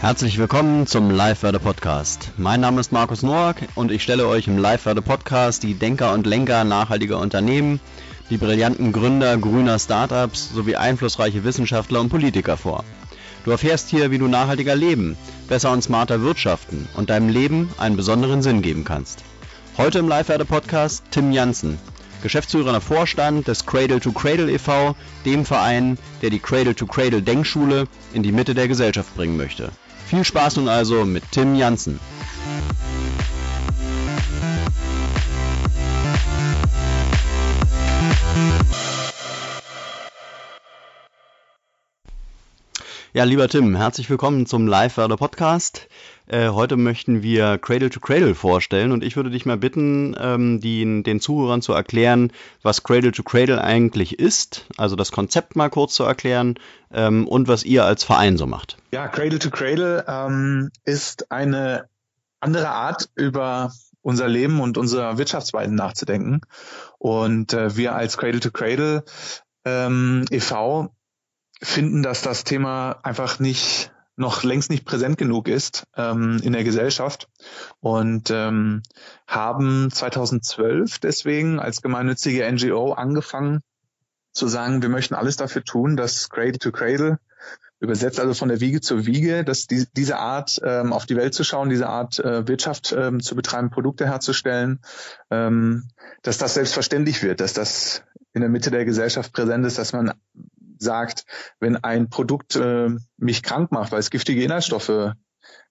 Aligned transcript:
Herzlich 0.00 0.38
willkommen 0.38 0.88
zum 0.88 1.12
Live-Werde 1.12 1.60
Podcast. 1.60 2.32
Mein 2.36 2.60
Name 2.60 2.80
ist 2.80 2.90
Markus 2.90 3.22
Noack 3.22 3.58
und 3.76 3.92
ich 3.92 4.02
stelle 4.02 4.26
euch 4.26 4.48
im 4.48 4.58
Live-Werde 4.58 5.02
Podcast 5.02 5.62
die 5.62 5.74
Denker 5.74 6.12
und 6.12 6.26
Lenker 6.26 6.64
nachhaltiger 6.64 7.20
Unternehmen, 7.20 7.78
die 8.28 8.38
brillanten 8.38 8.90
Gründer 8.90 9.36
grüner 9.38 9.78
Startups 9.78 10.52
sowie 10.52 10.74
einflussreiche 10.74 11.44
Wissenschaftler 11.44 12.00
und 12.00 12.08
Politiker 12.08 12.56
vor. 12.56 12.82
Du 13.44 13.52
erfährst 13.52 13.88
hier, 13.88 14.10
wie 14.10 14.18
du 14.18 14.26
nachhaltiger 14.26 14.74
leben, 14.74 15.16
besser 15.48 15.70
und 15.70 15.82
smarter 15.82 16.22
wirtschaften 16.22 16.88
und 16.94 17.08
deinem 17.10 17.28
Leben 17.28 17.70
einen 17.78 17.96
besonderen 17.96 18.42
Sinn 18.42 18.62
geben 18.62 18.82
kannst. 18.82 19.22
Heute 19.78 20.00
im 20.00 20.08
Live-Werde 20.08 20.44
Podcast 20.44 21.04
Tim 21.12 21.30
Janssen, 21.32 21.78
geschäftsführender 22.22 22.80
Vorstand 22.80 23.48
des 23.48 23.66
Cradle 23.66 24.00
to 24.00 24.12
Cradle 24.12 24.50
e.V., 24.50 24.94
dem 25.24 25.44
Verein, 25.44 25.98
der 26.22 26.30
die 26.30 26.38
Cradle 26.38 26.74
to 26.74 26.86
Cradle 26.86 27.22
Denkschule 27.22 27.86
in 28.14 28.22
die 28.22 28.32
Mitte 28.32 28.54
der 28.54 28.68
Gesellschaft 28.68 29.14
bringen 29.16 29.36
möchte. 29.36 29.70
Viel 30.06 30.24
Spaß 30.24 30.56
nun 30.56 30.68
also 30.68 31.04
mit 31.04 31.24
Tim 31.32 31.54
Janssen. 31.54 31.98
Ja, 43.14 43.24
lieber 43.24 43.46
Tim, 43.46 43.76
herzlich 43.76 44.08
willkommen 44.08 44.46
zum 44.46 44.66
Live-Wörder 44.66 45.18
Podcast. 45.18 45.86
Äh, 46.26 46.48
heute 46.48 46.76
möchten 46.76 47.22
wir 47.22 47.58
Cradle 47.58 47.90
to 47.90 48.00
Cradle 48.00 48.34
vorstellen 48.34 48.92
und 48.92 49.02
ich 49.02 49.16
würde 49.16 49.30
dich 49.30 49.44
mal 49.44 49.56
bitten, 49.56 50.16
ähm, 50.18 50.60
die, 50.60 51.02
den 51.02 51.20
Zuhörern 51.20 51.62
zu 51.62 51.72
erklären, 51.72 52.32
was 52.62 52.82
Cradle 52.82 53.12
to 53.12 53.22
Cradle 53.22 53.62
eigentlich 53.62 54.18
ist, 54.18 54.66
also 54.76 54.96
das 54.96 55.12
Konzept 55.12 55.56
mal 55.56 55.68
kurz 55.68 55.94
zu 55.94 56.04
erklären 56.04 56.54
ähm, 56.92 57.26
und 57.26 57.48
was 57.48 57.64
ihr 57.64 57.84
als 57.84 58.04
Verein 58.04 58.36
so 58.36 58.46
macht. 58.46 58.76
Ja, 58.92 59.08
Cradle 59.08 59.38
to 59.38 59.50
Cradle 59.50 60.04
ähm, 60.06 60.70
ist 60.84 61.30
eine 61.32 61.88
andere 62.40 62.68
Art 62.68 63.08
über 63.14 63.72
unser 64.02 64.28
Leben 64.28 64.60
und 64.60 64.78
unsere 64.78 65.16
Wirtschaftsweisen 65.16 65.74
nachzudenken. 65.74 66.40
Und 66.98 67.52
äh, 67.52 67.76
wir 67.76 67.94
als 67.94 68.18
Cradle 68.18 68.40
to 68.40 68.50
Cradle 68.50 69.04
ähm, 69.64 70.24
e.V 70.30 70.90
finden, 71.62 72.02
dass 72.02 72.22
das 72.22 72.42
Thema 72.44 72.98
einfach 73.04 73.38
nicht 73.38 73.92
noch 74.16 74.42
längst 74.42 74.70
nicht 74.70 74.84
präsent 74.84 75.16
genug 75.16 75.48
ist 75.48 75.86
ähm, 75.96 76.40
in 76.42 76.52
der 76.52 76.64
Gesellschaft 76.64 77.28
und 77.80 78.30
ähm, 78.30 78.82
haben 79.26 79.90
2012 79.90 80.98
deswegen 80.98 81.58
als 81.58 81.82
gemeinnützige 81.82 82.50
NGO 82.50 82.92
angefangen 82.92 83.60
zu 84.32 84.48
sagen, 84.48 84.82
wir 84.82 84.88
möchten 84.88 85.14
alles 85.14 85.36
dafür 85.36 85.64
tun, 85.64 85.96
dass 85.96 86.28
Cradle 86.28 86.58
to 86.58 86.72
Cradle 86.72 87.18
übersetzt 87.80 88.20
also 88.20 88.32
von 88.32 88.48
der 88.48 88.60
Wiege 88.60 88.80
zur 88.80 89.06
Wiege, 89.06 89.44
dass 89.44 89.66
die, 89.66 89.86
diese 89.96 90.16
Art 90.16 90.60
ähm, 90.64 90.92
auf 90.92 91.04
die 91.04 91.16
Welt 91.16 91.34
zu 91.34 91.42
schauen, 91.42 91.68
diese 91.68 91.88
Art 91.88 92.20
äh, 92.20 92.46
Wirtschaft 92.46 92.94
ähm, 92.96 93.20
zu 93.20 93.34
betreiben, 93.34 93.70
Produkte 93.70 94.06
herzustellen, 94.06 94.80
ähm, 95.30 95.88
dass 96.22 96.38
das 96.38 96.54
selbstverständlich 96.54 97.24
wird, 97.24 97.40
dass 97.40 97.54
das 97.54 98.04
in 98.34 98.40
der 98.40 98.50
Mitte 98.50 98.70
der 98.70 98.84
Gesellschaft 98.84 99.32
präsent 99.32 99.66
ist, 99.66 99.78
dass 99.78 99.92
man 99.92 100.12
sagt, 100.82 101.24
wenn 101.60 101.76
ein 101.76 102.10
Produkt 102.10 102.56
äh, 102.56 102.90
mich 103.16 103.42
krank 103.42 103.72
macht, 103.72 103.92
weil 103.92 104.00
es 104.00 104.10
giftige 104.10 104.42
Inhaltsstoffe 104.42 105.14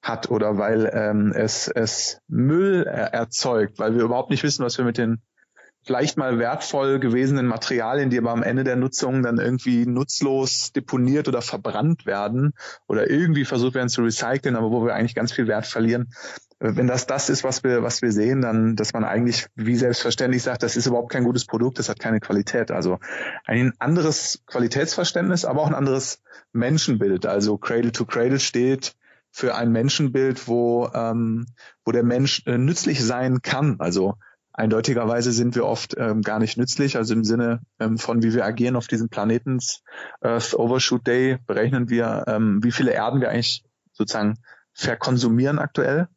hat 0.01 0.31
oder 0.31 0.57
weil 0.57 0.89
ähm, 0.93 1.31
es, 1.35 1.67
es 1.67 2.19
Müll 2.27 2.85
er 2.87 3.13
erzeugt, 3.13 3.79
weil 3.79 3.95
wir 3.95 4.03
überhaupt 4.03 4.31
nicht 4.31 4.43
wissen, 4.43 4.65
was 4.65 4.77
wir 4.77 4.85
mit 4.85 4.97
den 4.97 5.21
vielleicht 5.83 6.17
mal 6.17 6.37
wertvoll 6.37 6.99
gewesenen 6.99 7.47
Materialien, 7.47 8.09
die 8.09 8.17
aber 8.17 8.31
am 8.31 8.43
Ende 8.43 8.63
der 8.63 8.75
Nutzung 8.75 9.23
dann 9.23 9.39
irgendwie 9.39 9.85
nutzlos 9.85 10.71
deponiert 10.73 11.27
oder 11.27 11.41
verbrannt 11.41 12.05
werden 12.05 12.53
oder 12.87 13.09
irgendwie 13.09 13.45
versucht 13.45 13.73
werden 13.73 13.89
zu 13.89 14.03
recyceln, 14.03 14.55
aber 14.55 14.71
wo 14.71 14.85
wir 14.85 14.93
eigentlich 14.93 15.15
ganz 15.15 15.31
viel 15.31 15.47
Wert 15.47 15.65
verlieren, 15.65 16.13
wenn 16.63 16.85
das 16.85 17.07
das 17.07 17.29
ist, 17.29 17.43
was 17.43 17.63
wir, 17.63 17.81
was 17.81 18.03
wir 18.03 18.11
sehen, 18.11 18.41
dann, 18.41 18.75
dass 18.75 18.93
man 18.93 19.03
eigentlich 19.03 19.47
wie 19.55 19.75
selbstverständlich 19.75 20.43
sagt, 20.43 20.61
das 20.61 20.77
ist 20.77 20.85
überhaupt 20.85 21.11
kein 21.11 21.23
gutes 21.23 21.45
Produkt, 21.45 21.79
das 21.79 21.89
hat 21.89 21.99
keine 21.99 22.19
Qualität. 22.19 22.69
Also 22.69 22.99
ein 23.45 23.73
anderes 23.79 24.43
Qualitätsverständnis, 24.45 25.43
aber 25.43 25.61
auch 25.61 25.67
ein 25.67 25.73
anderes 25.73 26.21
Menschenbild. 26.53 27.25
Also 27.25 27.57
Cradle 27.57 27.91
to 27.91 28.05
Cradle 28.05 28.39
steht 28.39 28.93
für 29.31 29.55
ein 29.55 29.71
Menschenbild, 29.71 30.47
wo, 30.47 30.87
ähm, 30.93 31.47
wo 31.83 31.91
der 31.91 32.03
Mensch 32.03 32.43
äh, 32.45 32.59
nützlich 32.59 33.03
sein 33.03 33.41
kann. 33.41 33.77
Also 33.79 34.13
eindeutigerweise 34.53 35.31
sind 35.31 35.55
wir 35.55 35.65
oft 35.65 35.95
ähm, 35.97 36.21
gar 36.21 36.37
nicht 36.37 36.57
nützlich. 36.57 36.95
Also 36.95 37.15
im 37.15 37.23
Sinne 37.23 37.61
ähm, 37.79 37.97
von, 37.97 38.21
wie 38.21 38.35
wir 38.35 38.45
agieren 38.45 38.75
auf 38.75 38.87
diesem 38.87 39.09
Planeten 39.09 39.57
Earth 40.19 40.53
Overshoot 40.53 41.07
Day, 41.07 41.39
berechnen 41.47 41.89
wir, 41.89 42.25
ähm, 42.27 42.59
wie 42.61 42.71
viele 42.71 42.91
Erden 42.91 43.19
wir 43.19 43.29
eigentlich 43.29 43.63
sozusagen 43.93 44.35
verkonsumieren 44.73 45.57
aktuell. 45.57 46.07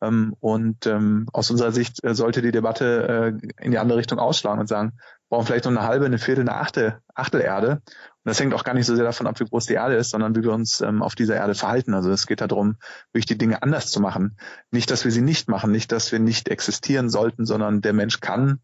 Ähm, 0.00 0.34
und 0.40 0.86
ähm, 0.86 1.26
aus 1.32 1.50
unserer 1.50 1.72
Sicht 1.72 2.02
äh, 2.04 2.14
sollte 2.14 2.42
die 2.42 2.52
Debatte 2.52 3.34
äh, 3.40 3.64
in 3.64 3.70
die 3.70 3.78
andere 3.78 3.98
Richtung 3.98 4.18
ausschlagen 4.18 4.60
und 4.60 4.66
sagen, 4.66 4.92
brauchen 5.28 5.46
vielleicht 5.46 5.64
nur 5.64 5.76
eine 5.76 5.86
halbe, 5.86 6.06
eine 6.06 6.18
Viertel, 6.18 6.42
eine 6.42 6.56
Achte, 6.56 7.00
Achtel 7.14 7.40
Erde. 7.40 7.82
Und 7.82 8.24
das 8.24 8.40
hängt 8.40 8.54
auch 8.54 8.64
gar 8.64 8.74
nicht 8.74 8.86
so 8.86 8.96
sehr 8.96 9.04
davon 9.04 9.26
ab, 9.26 9.38
wie 9.40 9.44
groß 9.44 9.66
die 9.66 9.74
Erde 9.74 9.96
ist, 9.96 10.10
sondern 10.10 10.34
wie 10.34 10.42
wir 10.42 10.52
uns 10.52 10.80
ähm, 10.80 11.02
auf 11.02 11.14
dieser 11.14 11.36
Erde 11.36 11.54
verhalten. 11.54 11.94
Also 11.94 12.10
es 12.10 12.26
geht 12.26 12.40
darum, 12.40 12.76
wirklich 13.12 13.26
die 13.26 13.38
Dinge 13.38 13.62
anders 13.62 13.90
zu 13.90 14.00
machen. 14.00 14.36
Nicht, 14.70 14.90
dass 14.90 15.04
wir 15.04 15.12
sie 15.12 15.22
nicht 15.22 15.48
machen, 15.48 15.70
nicht, 15.70 15.92
dass 15.92 16.12
wir 16.12 16.18
nicht 16.18 16.48
existieren 16.48 17.08
sollten, 17.08 17.46
sondern 17.46 17.80
der 17.80 17.92
Mensch 17.92 18.20
kann 18.20 18.60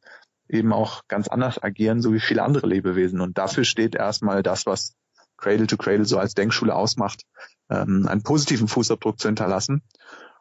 eben 0.49 0.73
auch 0.73 1.03
ganz 1.09 1.29
anders 1.29 1.63
agieren, 1.63 2.03
so 2.03 2.13
wie 2.13 2.21
viele 2.21 2.43
andere 2.43 2.67
Lebewesen. 2.67 3.21
Und 3.21 3.39
dafür 3.39 3.65
steht 3.65 3.95
erstmal 3.95 4.43
das, 4.43 4.67
was 4.67 4.95
Cradle 5.37 5.67
to 5.67 5.77
Cradle 5.77 6.05
so 6.05 6.19
als 6.19 6.35
Denkschule 6.35 6.75
ausmacht, 6.75 7.23
ähm, 7.71 8.07
einen 8.09 8.23
positiven 8.23 8.69
Fußabdruck 8.69 9.19
zu 9.19 9.29
hinterlassen. 9.29 9.83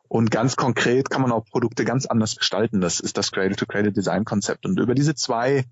Und 0.08 0.32
ganz 0.32 0.56
konkret 0.56 1.10
kann 1.10 1.22
man 1.22 1.32
auch 1.32 1.46
Produkte 1.46 1.86
ganz 1.86 2.06
anders 2.06 2.36
gestalten. 2.36 2.82
Das 2.82 3.00
ist 3.00 3.18
das 3.18 3.32
Cradle-to-Cradle-Design-Konzept. 3.32 4.66
Und 4.66 4.80
über 4.80 4.96
diese 4.96 5.16
zwei, 5.16 5.66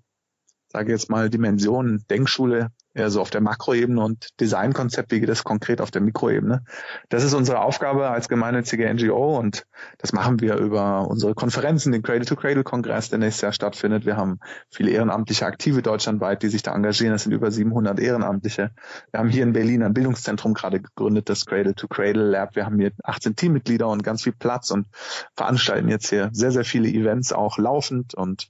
sage 0.68 0.92
jetzt 0.92 1.10
mal, 1.10 1.30
Dimensionen, 1.30 2.04
Denkschule, 2.10 2.70
eher 2.94 3.10
so 3.10 3.20
auf 3.20 3.30
der 3.30 3.40
Makroebene 3.40 4.00
und 4.02 4.28
Designkonzept, 4.40 5.10
wie 5.12 5.20
geht 5.20 5.28
das 5.28 5.44
konkret 5.44 5.80
auf 5.80 5.90
der 5.90 6.00
Mikroebene. 6.00 6.64
Das 7.08 7.24
ist 7.24 7.34
unsere 7.34 7.60
Aufgabe 7.60 8.08
als 8.08 8.28
gemeinnützige 8.28 8.92
NGO 8.92 9.36
und 9.38 9.66
das 9.98 10.12
machen 10.12 10.40
wir 10.40 10.56
über 10.56 11.08
unsere 11.08 11.34
Konferenzen, 11.34 11.92
den 11.92 12.02
Cradle-to-Cradle-Kongress, 12.02 13.10
der 13.10 13.18
nächstes 13.18 13.42
Jahr 13.42 13.52
stattfindet. 13.52 14.06
Wir 14.06 14.16
haben 14.16 14.38
viele 14.70 14.92
ehrenamtliche 14.92 15.44
Aktive 15.44 15.82
deutschlandweit, 15.82 16.42
die 16.42 16.48
sich 16.48 16.62
da 16.62 16.74
engagieren. 16.74 17.12
Das 17.12 17.24
sind 17.24 17.32
über 17.32 17.50
700 17.50 17.98
Ehrenamtliche. 17.98 18.70
Wir 19.10 19.20
haben 19.20 19.28
hier 19.28 19.42
in 19.42 19.52
Berlin 19.52 19.82
ein 19.82 19.92
Bildungszentrum 19.94 20.54
gerade 20.54 20.80
gegründet, 20.80 21.28
das 21.28 21.46
Cradle-to-Cradle 21.46 22.30
Lab. 22.30 22.54
Wir 22.54 22.64
haben 22.64 22.78
hier 22.78 22.92
18 23.02 23.34
Teammitglieder 23.34 23.88
und 23.88 24.04
ganz 24.04 24.22
viel 24.22 24.32
Platz 24.32 24.70
und 24.70 24.86
veranstalten 25.36 25.88
jetzt 25.88 26.08
hier 26.08 26.30
sehr, 26.32 26.52
sehr 26.52 26.64
viele 26.64 26.88
Events 26.88 27.32
auch 27.32 27.58
laufend 27.58 28.14
und 28.14 28.48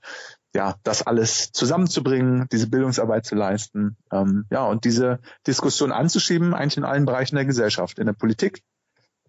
ja, 0.54 0.76
das 0.84 1.06
alles 1.06 1.50
zusammenzubringen, 1.52 2.46
diese 2.52 2.68
Bildungsarbeit 2.68 3.26
zu 3.26 3.34
leisten, 3.34 3.96
ähm, 4.12 4.46
ja, 4.50 4.64
und 4.64 4.84
diese 4.84 5.18
Diskussion 5.46 5.90
anzuschieben, 5.90 6.54
eigentlich 6.54 6.76
in 6.76 6.84
allen 6.84 7.06
Bereichen 7.06 7.34
der 7.34 7.44
Gesellschaft, 7.44 7.98
in 7.98 8.06
der 8.06 8.12
Politik, 8.12 8.62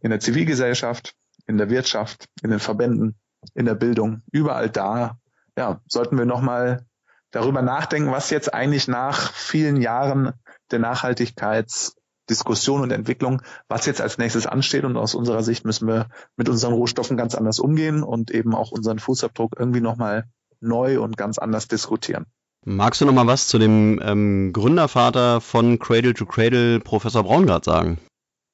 in 0.02 0.12
der 0.12 0.20
Zivilgesellschaft, 0.20 1.16
in 1.48 1.58
der 1.58 1.70
Wirtschaft, 1.70 2.28
in 2.44 2.52
den 2.52 2.60
Verbänden, 2.60 3.16
in 3.56 3.66
der 3.66 3.76
Bildung, 3.76 4.22
überall 4.32 4.70
da, 4.70 5.18
ja, 5.58 5.82
sollten 5.88 6.18
wir 6.18 6.26
nochmal 6.26 6.86
darüber 7.32 7.62
nachdenken, 7.62 8.12
was 8.12 8.30
jetzt 8.30 8.54
eigentlich 8.54 8.88
nach 8.88 9.34
vielen 9.34 9.82
Jahren 9.82 10.34
der 10.72 10.80
Nachhaltigkeitsdiskussion 10.80 12.82
und 12.82 12.92
Entwicklung, 12.92 13.42
was 13.68 13.86
jetzt 13.86 14.02
als 14.02 14.18
nächstes 14.18 14.48
ansteht. 14.48 14.86
Und 14.86 14.98
aus 14.98 15.16
unserer 15.16 15.44
Sicht 15.44 15.66
müssen 15.66 15.88
wir 15.88 16.10
mit 16.38 16.50
unseren 16.50 16.74
Rohstoffen 16.74 17.18
ganz 17.18 17.36
anders 17.36 17.60
umgehen 17.60 18.04
und 18.04 18.32
eben 18.32 18.56
auch 18.56 18.72
unseren 18.72 19.00
Fußabdruck 19.00 19.56
irgendwie 19.60 19.82
nochmal 19.82 20.26
neu 20.60 21.02
und 21.02 21.18
ganz 21.18 21.38
anders 21.38 21.68
diskutieren. 21.68 22.26
Magst 22.64 23.00
du 23.00 23.06
noch 23.06 23.14
mal 23.14 23.28
was 23.28 23.48
zu 23.48 23.60
dem 23.60 24.02
ähm, 24.04 24.52
Gründervater 24.52 25.40
von 25.40 25.78
Cradle 25.78 26.16
to 26.16 26.26
Cradle, 26.26 26.80
Professor 26.80 27.24
Braungart, 27.24 27.64
sagen? 27.64 28.00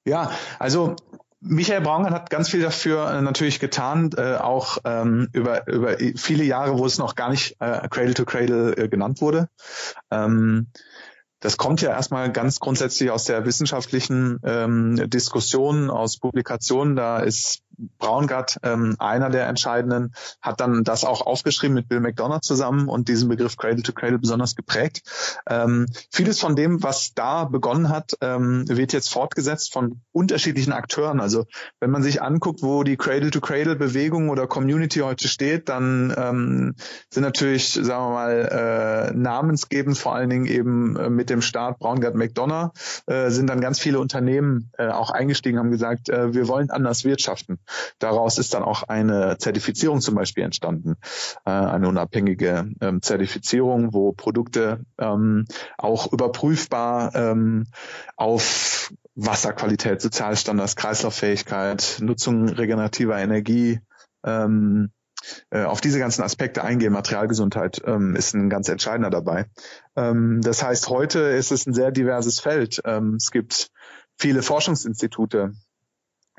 Ja, 0.06 0.32
also 0.60 0.96
Michael 1.40 1.82
Braungart 1.82 2.14
hat 2.14 2.30
ganz 2.30 2.50
viel 2.50 2.62
dafür 2.62 3.10
äh, 3.10 3.22
natürlich 3.22 3.60
getan, 3.60 4.12
äh, 4.18 4.36
auch 4.36 4.78
ähm, 4.86 5.30
über, 5.34 5.68
über 5.68 5.98
viele 6.16 6.44
Jahre, 6.44 6.78
wo 6.78 6.86
es 6.86 6.98
noch 6.98 7.16
gar 7.16 7.30
nicht 7.30 7.56
äh, 7.60 7.88
Cradle 7.90 8.14
to 8.14 8.26
Cradle 8.26 8.76
äh, 8.78 8.88
genannt 8.90 9.22
wurde. 9.22 9.50
Ähm, 10.12 10.68
das 11.40 11.58
kommt 11.58 11.82
ja 11.82 11.90
erstmal 11.90 12.32
ganz 12.32 12.60
grundsätzlich 12.60 13.10
aus 13.10 13.24
der 13.24 13.46
wissenschaftlichen 13.46 14.40
ähm, 14.44 15.10
Diskussion, 15.10 15.90
aus 15.90 16.20
Publikationen. 16.20 16.96
Da 16.96 17.20
ist 17.20 17.64
Braungart, 18.00 18.58
ähm, 18.64 18.96
einer 19.00 19.30
der 19.30 19.48
entscheidenden, 19.48 20.14
hat 20.42 20.60
dann 20.60 20.84
das 20.84 21.04
auch 21.04 21.22
aufgeschrieben 21.26 21.76
mit 21.76 21.90
Bill 21.90 22.00
McDonough 22.00 22.42
zusammen 22.42 22.88
und 22.88 23.08
diesen 23.08 23.30
Begriff 23.30 23.58
Cradle 23.58 23.84
to 23.84 23.94
Cradle 23.94 24.20
besonders 24.20 24.56
geprägt. 24.56 25.02
Ähm, 25.50 25.88
vieles 26.12 26.40
von 26.40 26.56
dem, 26.56 26.84
was 26.84 27.14
da 27.14 27.46
begonnen 27.46 27.90
hat, 27.90 28.12
ähm, 28.22 28.66
wird 28.68 28.94
jetzt 28.94 29.10
fortgesetzt 29.10 29.74
von 29.74 30.02
unterschiedlichen 30.12 30.74
Akteuren. 30.74 31.20
Also 31.20 31.46
wenn 31.80 31.92
man 31.92 32.04
sich 32.04 32.22
anguckt, 32.22 32.62
wo 32.62 32.84
die 32.84 32.98
Cradle 32.98 33.32
to 33.32 33.42
Cradle 33.42 33.76
Bewegung 33.76 34.30
oder 34.30 34.48
Community 34.48 35.00
heute 35.00 35.28
steht, 35.28 35.70
dann 35.70 36.14
ähm, 36.18 36.76
sind 37.10 37.24
natürlich, 37.24 37.74
sagen 37.74 38.06
wir 38.06 38.14
mal, 38.14 39.12
äh, 39.12 39.14
namensgebend 39.14 39.98
vor 39.98 40.16
allen 40.16 40.30
Dingen 40.30 40.46
eben 40.46 40.96
äh, 40.96 41.10
mit 41.10 41.30
dem 41.30 41.42
Start 41.42 41.80
Braungart 41.80 42.16
McDonough 42.16 42.72
äh, 43.08 43.30
sind 43.30 43.48
dann 43.48 43.62
ganz 43.62 43.80
viele 43.80 44.00
Unternehmen 44.00 44.72
äh, 44.78 44.88
auch 44.88 45.12
eingestiegen, 45.12 45.60
haben 45.60 45.72
gesagt, 45.72 46.10
äh, 46.10 46.34
wir 46.34 46.48
wollen 46.48 46.70
anders 46.70 47.04
wirtschaften. 47.04 47.60
Daraus 48.00 48.38
ist 48.38 48.54
dann 48.54 48.64
auch 48.64 48.84
eine 48.84 49.38
Zertifizierung 49.38 50.02
zum 50.02 50.16
Beispiel 50.16 50.44
entstanden, 50.44 50.96
äh, 51.46 51.52
eine 51.52 51.88
unabhängige 51.88 52.72
ähm, 52.82 53.02
Zertifizierung, 53.02 53.94
wo 53.94 54.12
Produkte 54.12 54.86
ähm, 54.98 55.46
auch 55.78 56.12
überprüfbar 56.12 57.16
ähm, 57.16 57.68
auf 58.16 58.94
Wasserqualität, 59.16 60.02
Sozialstandards, 60.02 60.76
Kreislauffähigkeit, 60.76 61.98
Nutzung 62.02 62.48
regenerativer 62.48 63.18
Energie, 63.18 63.80
ähm, 64.24 64.92
äh, 65.52 65.64
auf 65.64 65.82
diese 65.82 66.00
ganzen 66.00 66.24
Aspekte 66.24 66.64
eingehen. 66.64 66.94
Materialgesundheit 66.94 67.82
ähm, 67.86 68.16
ist 68.16 68.34
ein 68.34 68.50
ganz 68.50 68.70
entscheidender 68.70 69.10
dabei. 69.10 69.46
Ähm, 69.96 70.42
das 70.42 70.64
heißt, 70.64 70.90
heute 70.90 71.20
ist 71.20 71.52
es 71.52 71.66
ein 71.68 71.74
sehr 71.74 71.92
diverses 71.92 72.40
Feld. 72.40 72.82
Ähm, 72.86 73.16
es 73.16 73.32
gibt 73.32 73.70
viele 74.18 74.42
Forschungsinstitute, 74.42 75.54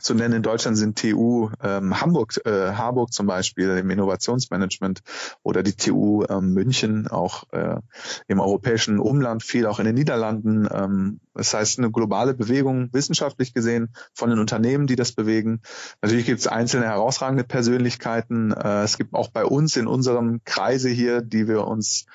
zu 0.02 0.14
nennen 0.14 0.34
in 0.34 0.42
Deutschland 0.42 0.76
sind 0.76 0.98
TU 0.98 1.50
ähm, 1.62 2.00
Hamburg, 2.00 2.40
äh, 2.44 2.72
Harburg 2.72 3.12
zum 3.12 3.26
Beispiel 3.26 3.78
im 3.78 3.88
Innovationsmanagement 3.90 5.00
oder 5.42 5.62
die 5.62 5.74
TU 5.74 6.24
ähm, 6.28 6.52
München 6.52 7.06
auch 7.06 7.44
äh, 7.52 7.76
im 8.26 8.40
europäischen 8.40 8.98
Umland, 8.98 9.42
viel 9.42 9.66
auch 9.66 9.78
in 9.78 9.86
den 9.86 9.94
Niederlanden. 9.94 10.68
Ähm, 10.70 11.20
das 11.34 11.54
heißt 11.54 11.78
eine 11.78 11.90
globale 11.90 12.34
Bewegung, 12.34 12.88
wissenschaftlich 12.92 13.54
gesehen, 13.54 13.94
von 14.12 14.28
den 14.28 14.38
Unternehmen, 14.38 14.86
die 14.86 14.96
das 14.96 15.12
bewegen. 15.12 15.62
Natürlich 16.02 16.26
gibt 16.26 16.40
es 16.40 16.46
einzelne 16.46 16.86
herausragende 16.86 17.44
Persönlichkeiten. 17.44 18.52
Äh, 18.52 18.82
es 18.82 18.98
gibt 18.98 19.14
auch 19.14 19.28
bei 19.28 19.44
uns 19.44 19.76
in 19.76 19.86
unserem 19.86 20.40
Kreise 20.44 20.88
hier, 20.88 21.22
die 21.22 21.46
wir 21.46 21.66
uns 21.66 22.06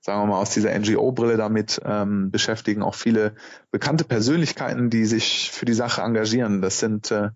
sagen 0.00 0.22
wir 0.22 0.26
mal, 0.26 0.40
aus 0.40 0.50
dieser 0.50 0.76
NGO-Brille 0.78 1.36
damit 1.36 1.80
ähm, 1.84 2.30
beschäftigen 2.30 2.82
auch 2.82 2.94
viele 2.94 3.34
bekannte 3.70 4.04
Persönlichkeiten, 4.04 4.90
die 4.90 5.04
sich 5.04 5.50
für 5.50 5.64
die 5.64 5.74
Sache 5.74 6.02
engagieren. 6.02 6.62
Das 6.62 6.78
sind 6.78 7.10
äh, 7.10 7.30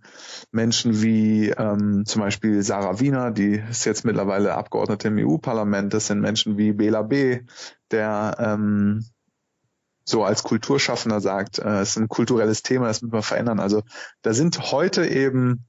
Menschen 0.53 1.03
wie 1.03 1.51
ähm, 1.51 2.05
zum 2.07 2.23
Beispiel 2.23 2.63
Sarah 2.63 3.01
Wiener, 3.01 3.31
die 3.31 3.63
ist 3.71 3.85
jetzt 3.85 4.05
mittlerweile 4.05 4.55
Abgeordnete 4.55 5.09
im 5.09 5.19
EU-Parlament. 5.19 5.93
Das 5.93 6.07
sind 6.07 6.21
Menschen 6.21 6.57
wie 6.57 6.73
Bela 6.73 7.03
B., 7.03 7.41
der 7.91 8.37
ähm, 8.39 9.05
so 10.05 10.25
als 10.25 10.43
Kulturschaffender 10.43 11.21
sagt, 11.21 11.59
äh, 11.59 11.81
es 11.81 11.91
ist 11.91 11.99
ein 11.99 12.09
kulturelles 12.09 12.63
Thema, 12.63 12.87
das 12.87 13.03
müssen 13.03 13.13
wir 13.13 13.23
verändern. 13.23 13.61
Also 13.61 13.83
da 14.23 14.35
sind 14.35 14.73
heute 14.73 15.07
eben 15.07 15.67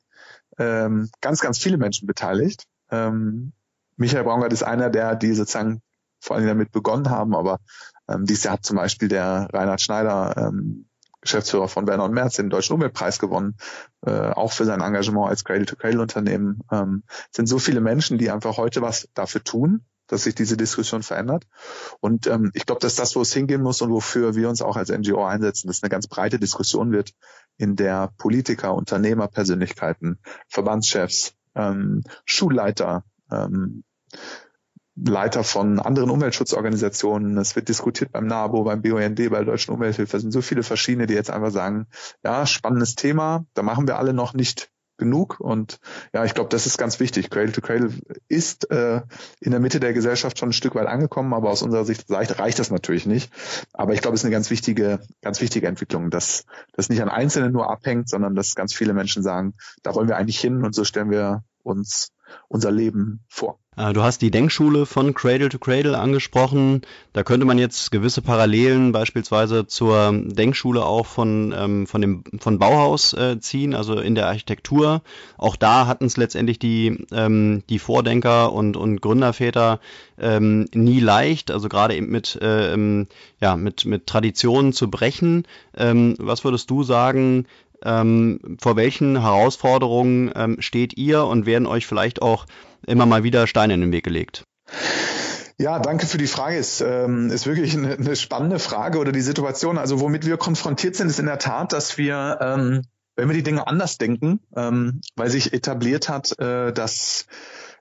ähm, 0.58 1.10
ganz, 1.22 1.42
ganz 1.42 1.58
viele 1.58 1.78
Menschen 1.78 2.08
beteiligt. 2.08 2.66
Ähm, 2.92 3.54
Michael 3.96 4.24
Braungart 4.24 4.54
ist 4.54 4.64
einer 4.64 4.90
der, 4.90 5.16
die 5.16 5.34
sozusagen 5.34 5.82
vor 6.24 6.38
allem 6.38 6.48
damit 6.48 6.72
begonnen 6.72 7.10
haben, 7.10 7.36
aber 7.36 7.60
ähm, 8.08 8.26
dieses 8.26 8.46
Jahr 8.46 8.54
hat 8.54 8.66
zum 8.66 8.78
Beispiel 8.78 9.08
der 9.08 9.50
Reinhard 9.52 9.82
Schneider, 9.82 10.36
ähm, 10.38 10.88
Geschäftsführer 11.22 11.70
von 11.70 11.88
Werner 11.88 12.04
und 12.04 12.14
Merz, 12.14 12.36
den 12.36 12.50
Deutschen 12.50 12.74
Umweltpreis 12.74 13.18
gewonnen, 13.18 13.56
äh, 14.06 14.12
auch 14.12 14.52
für 14.52 14.66
sein 14.66 14.82
Engagement 14.82 15.30
als 15.30 15.46
Cradle-to-Cradle-Unternehmen. 15.46 16.62
Ähm, 16.72 17.04
sind 17.32 17.48
so 17.48 17.60
viele 17.60 17.80
Menschen, 17.80 18.18
die 18.18 18.30
einfach 18.30 18.58
heute 18.58 18.82
was 18.82 19.08
dafür 19.14 19.44
tun, 19.44 19.86
dass 20.08 20.24
sich 20.24 20.36
diese 20.36 20.58
Diskussion 20.58 21.02
verändert. 21.02 21.46
Und 22.02 22.28
ähm, 22.28 22.52
ich 22.54 22.66
glaube, 22.66 22.82
dass 22.82 22.96
das, 22.96 23.16
wo 23.16 23.22
es 23.22 23.34
hingehen 23.34 23.62
muss 23.62 23.82
und 23.82 23.90
wofür 23.90 24.36
wir 24.36 24.50
uns 24.50 24.62
auch 24.62 24.76
als 24.76 24.90
NGO 24.90 25.24
einsetzen, 25.24 25.68
dass 25.68 25.82
eine 25.82 25.90
ganz 25.90 26.08
breite 26.08 26.40
Diskussion 26.40 26.92
wird, 26.92 27.12
in 27.58 27.76
der 27.78 28.12
Politiker, 28.18 28.74
Unternehmer, 28.74 29.28
Persönlichkeiten, 29.28 30.20
Verbandschefs, 30.50 31.36
ähm, 31.56 32.04
Schulleiter, 32.26 33.06
ähm, 33.32 33.84
Leiter 34.96 35.44
von 35.44 35.80
anderen 35.80 36.10
Umweltschutzorganisationen. 36.10 37.38
Es 37.38 37.56
wird 37.56 37.68
diskutiert 37.68 38.12
beim 38.12 38.28
NABO, 38.28 38.64
beim 38.64 38.82
BUND, 38.82 39.16
bei 39.16 39.38
der 39.38 39.46
Deutschen 39.46 39.74
Umwelthilfe. 39.74 40.18
Es 40.18 40.22
sind 40.22 40.32
so 40.32 40.42
viele 40.42 40.64
verschiedene, 40.64 41.08
die 41.08 41.16
jetzt 41.16 41.32
einfach 41.32 41.52
sagen, 41.52 41.88
ja, 42.24 42.46
spannendes 42.46 42.96
Thema, 42.96 43.46
da 43.54 43.64
machen 43.64 43.88
wir 43.88 43.98
alle 43.98 44.14
noch 44.14 44.34
nicht 44.34 44.70
genug. 44.98 45.40
Und 45.40 45.80
ja, 46.14 46.24
ich 46.24 46.34
glaube, 46.34 46.50
das 46.50 46.66
ist 46.66 46.78
ganz 46.78 47.00
wichtig. 47.00 47.30
Cradle 47.30 47.52
to 47.52 47.62
Cradle 47.62 47.92
ist 48.28 48.70
äh, 48.70 49.02
in 49.40 49.52
der 49.52 49.60
Mitte 49.60 49.80
der 49.80 49.94
Gesellschaft 49.94 50.38
schon 50.38 50.50
ein 50.50 50.54
Stück 50.54 50.76
weit 50.76 50.88
angekommen, 50.88 51.34
aber 51.34 51.50
aus 51.50 51.64
unserer 51.64 51.86
Sicht 51.86 52.06
reicht 52.10 52.60
das 52.60 52.70
natürlich 52.70 53.06
nicht. 53.06 53.32
Aber 53.74 53.94
ich 53.94 54.02
glaube, 54.02 54.16
es 54.16 54.22
ist 54.22 54.26
eine 54.26 54.34
ganz 54.34 54.50
wichtige, 54.50 55.00
ganz 55.22 55.42
wichtige 55.42 55.68
Entwicklung, 55.68 56.12
dass 56.12 56.46
das 56.74 56.90
nicht 56.90 57.02
an 57.02 57.10
Einzelnen 57.10 57.52
nur 57.52 57.72
abhängt, 57.72 58.10
sondern 58.10 58.36
dass 58.36 58.56
ganz 58.56 58.74
viele 58.74 58.94
Menschen 58.94 59.24
sagen, 59.24 59.56
da 59.82 59.96
wollen 59.96 60.08
wir 60.08 60.18
eigentlich 60.18 60.40
hin 60.40 60.64
und 60.64 60.76
so 60.76 60.84
stellen 60.84 61.10
wir 61.10 61.44
uns 61.64 62.10
unser 62.48 62.72
Leben 62.72 63.22
vor. 63.28 63.60
Äh, 63.76 63.94
du 63.94 64.04
hast 64.04 64.22
die 64.22 64.32
Denkschule 64.32 64.86
von 64.86 65.14
Cradle 65.14 65.50
to 65.50 65.60
Cradle 65.60 65.98
angesprochen. 65.98 66.82
Da 67.14 67.24
könnte 67.24 67.46
man 67.46 67.58
jetzt 67.58 67.92
gewisse 67.92 68.22
Parallelen 68.22 68.92
beispielsweise 68.92 69.68
zur 69.68 70.12
Denkschule 70.14 70.86
auch 70.86 71.06
von, 71.06 71.54
ähm, 71.58 71.88
von 71.88 72.02
dem 72.02 72.24
von 72.40 72.60
Bauhaus 72.60 73.14
äh, 73.14 73.40
ziehen, 73.40 73.74
also 73.74 74.00
in 74.00 74.16
der 74.16 74.28
Architektur. 74.28 75.02
Auch 75.38 75.56
da 75.56 75.88
hatten 75.88 76.06
es 76.06 76.18
letztendlich 76.18 76.60
die, 76.60 77.06
ähm, 77.12 77.64
die 77.70 77.80
Vordenker 77.80 78.54
und, 78.54 78.78
und 78.78 79.02
Gründerväter 79.02 79.80
ähm, 80.20 80.68
nie 80.74 81.00
leicht, 81.00 81.52
also 81.52 81.70
gerade 81.70 81.96
eben 81.96 82.10
mit, 82.10 82.40
äh, 82.42 82.74
ähm, 82.74 83.08
ja, 83.42 83.56
mit, 83.56 83.86
mit 83.86 84.08
Traditionen 84.08 84.74
zu 84.74 84.90
brechen. 84.90 85.46
Ähm, 85.76 86.16
was 86.20 86.44
würdest 86.44 86.70
du 86.70 86.84
sagen, 86.84 87.46
ähm, 87.86 88.58
vor 88.62 88.76
welchen 88.76 89.22
Herausforderungen 89.22 90.32
ähm, 90.36 90.58
steht 90.60 90.98
ihr 90.98 91.26
und 91.26 91.46
werden 91.46 91.68
euch 91.68 91.86
vielleicht 91.86 92.22
auch 92.22 92.46
immer 92.86 93.06
mal 93.06 93.24
wieder 93.24 93.48
Steine 93.48 93.74
in 93.74 93.82
den 93.82 93.92
Weg 93.92 94.04
gelegt? 94.04 94.44
Ja, 95.58 95.80
danke 95.80 96.08
für 96.08 96.18
die 96.18 96.28
Frage. 96.28 96.58
Ist, 96.58 96.82
ähm, 96.82 97.30
ist 97.30 97.46
wirklich 97.46 97.78
eine, 97.78 97.94
eine 97.94 98.16
spannende 98.16 98.60
Frage 98.60 98.98
oder 99.00 99.12
die 99.12 99.22
Situation. 99.22 99.78
Also 99.78 100.00
womit 100.00 100.26
wir 100.26 100.38
konfrontiert 100.38 100.96
sind, 100.96 101.10
ist 101.10 101.20
in 101.20 101.28
der 101.28 101.40
Tat, 101.40 101.74
dass 101.74 101.98
wir, 101.98 102.40
ähm, 102.42 102.82
wenn 103.16 103.30
wir 103.30 103.36
die 103.36 103.44
Dinge 103.44 103.68
anders 103.68 103.98
denken, 103.98 104.40
ähm, 104.56 105.02
weil 105.16 105.30
sich 105.30 105.54
etabliert 105.54 106.10
hat, 106.10 106.38
äh, 106.40 106.74
dass 106.74 107.28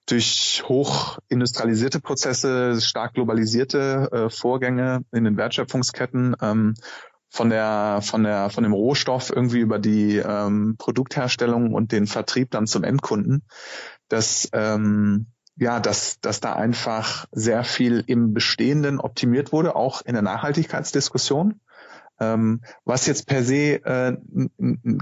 durch 0.07 0.63
hoch 0.67 1.19
industrialisierte 1.29 2.01
Prozesse, 2.01 2.81
stark 2.81 3.15
globalisierte 3.15 4.09
äh, 4.13 4.31
Vorgänge 4.31 5.05
in 5.13 5.25
den 5.25 5.37
Wertschöpfungsketten 5.37 6.37
ähm, 6.43 6.75
von 7.33 7.49
der 7.49 8.01
von 8.03 8.25
der 8.25 8.51
von 8.51 8.63
dem 8.63 8.75
Rohstoff 8.75 9.31
irgendwie 9.31 9.61
über 9.61 9.79
die 9.79 10.19
ähm, 10.19 10.77
Produktherstellung 10.79 11.73
und 11.73 11.91
den 11.91 12.07
Vertrieb 12.07 12.51
dann 12.51 12.67
zum 12.67 12.85
Endkunden, 12.85 13.43
dass 14.09 14.51
ähm, 14.53 15.29
ja, 15.57 15.81
dass, 15.81 16.19
dass 16.21 16.41
da 16.41 16.55
einfach 16.55 17.27
sehr 17.31 17.63
viel 17.65 18.03
im 18.07 18.33
Bestehenden 18.33 19.01
optimiert 19.01 19.53
wurde, 19.53 19.77
auch 19.77 20.03
in 20.03 20.15
der 20.15 20.23
Nachhaltigkeitsdiskussion 20.23 21.61
was 22.85 23.07
jetzt 23.07 23.27
per 23.27 23.43
se 23.43 23.85
äh, 23.85 24.17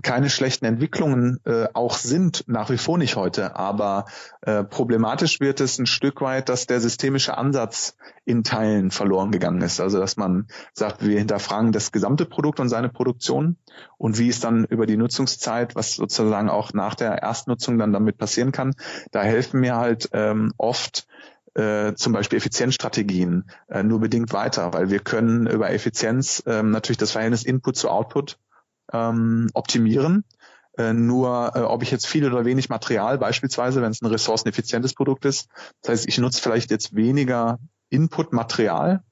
keine 0.03 0.31
schlechten 0.31 0.65
Entwicklungen 0.65 1.41
äh, 1.45 1.67
auch 1.75 1.97
sind, 1.97 2.45
nach 2.47 2.71
wie 2.71 2.79
vor 2.79 2.99
nicht 2.99 3.17
heute. 3.17 3.57
Aber 3.57 4.07
äh, 4.43 4.65
problematisch 4.65 5.41
wird 5.41 5.61
es 5.61 5.79
ein 5.79 5.87
Stück 5.87 6.21
weit, 6.21 6.49
dass 6.49 6.67
der 6.67 6.81
systemische 6.81 7.37
Ansatz 7.37 7.97
in 8.25 8.45
Teilen 8.45 8.91
verloren 8.91 9.31
gegangen 9.31 9.63
ist. 9.63 9.81
Also 9.81 9.99
dass 9.99 10.17
man 10.17 10.47
sagt, 10.73 11.05
wir 11.05 11.19
hinterfragen 11.19 11.73
das 11.73 11.93
gesamte 11.93 12.27
Produkt 12.27 12.61
und 12.61 12.69
seine 12.69 12.89
Produktion 12.89 13.57
und 13.99 14.19
wie 14.19 14.29
es 14.29 14.41
dann 14.41 14.65
über 14.65 14.87
die 14.87 14.97
Nutzungszeit, 14.97 15.75
was 15.75 15.95
sozusagen 15.95 16.49
auch 16.49 16.73
nach 16.73 16.95
der 16.95 17.23
Erstnutzung 17.23 17.79
dann 17.79 17.93
damit 17.93 18.19
passieren 18.19 18.53
kann. 18.53 18.75
Da 19.11 19.23
helfen 19.23 19.61
mir 19.61 19.77
halt 19.77 20.11
ähm, 20.13 20.53
oft 20.57 21.07
äh, 21.55 21.95
zum 21.95 22.13
Beispiel 22.13 22.39
Effizienzstrategien 22.39 23.51
äh, 23.69 23.83
nur 23.83 24.01
bedingt 24.01 24.33
weiter, 24.33 24.73
weil 24.73 24.91
wir 24.91 25.01
können 25.01 25.47
über 25.47 25.71
Effizienz 25.71 26.43
ähm, 26.47 26.71
natürlich 26.71 26.99
das 26.99 27.13
Verhältnis 27.13 27.45
Input 27.45 27.77
zu 27.77 27.89
Output 27.89 28.39
ähm, 28.93 29.49
optimieren. 29.55 30.25
Äh, 30.79 30.93
nur 30.93 31.53
äh, 31.55 31.61
ob 31.61 31.83
ich 31.83 31.91
jetzt 31.91 32.07
viel 32.07 32.25
oder 32.25 32.45
wenig 32.45 32.69
Material 32.69 33.19
beispielsweise, 33.19 33.83
wenn 33.83 33.91
es 33.91 34.03
ein 34.03 34.07
ressourceneffizientes 34.07 34.95
Produkt 34.95 35.25
ist, 35.25 35.49
das 35.83 35.91
heißt, 35.91 36.09
ich 36.09 36.19
nutze 36.19 36.41
vielleicht 36.41 36.71
jetzt 36.71 36.95
weniger 36.95 37.59
Input-Material. 37.89 39.03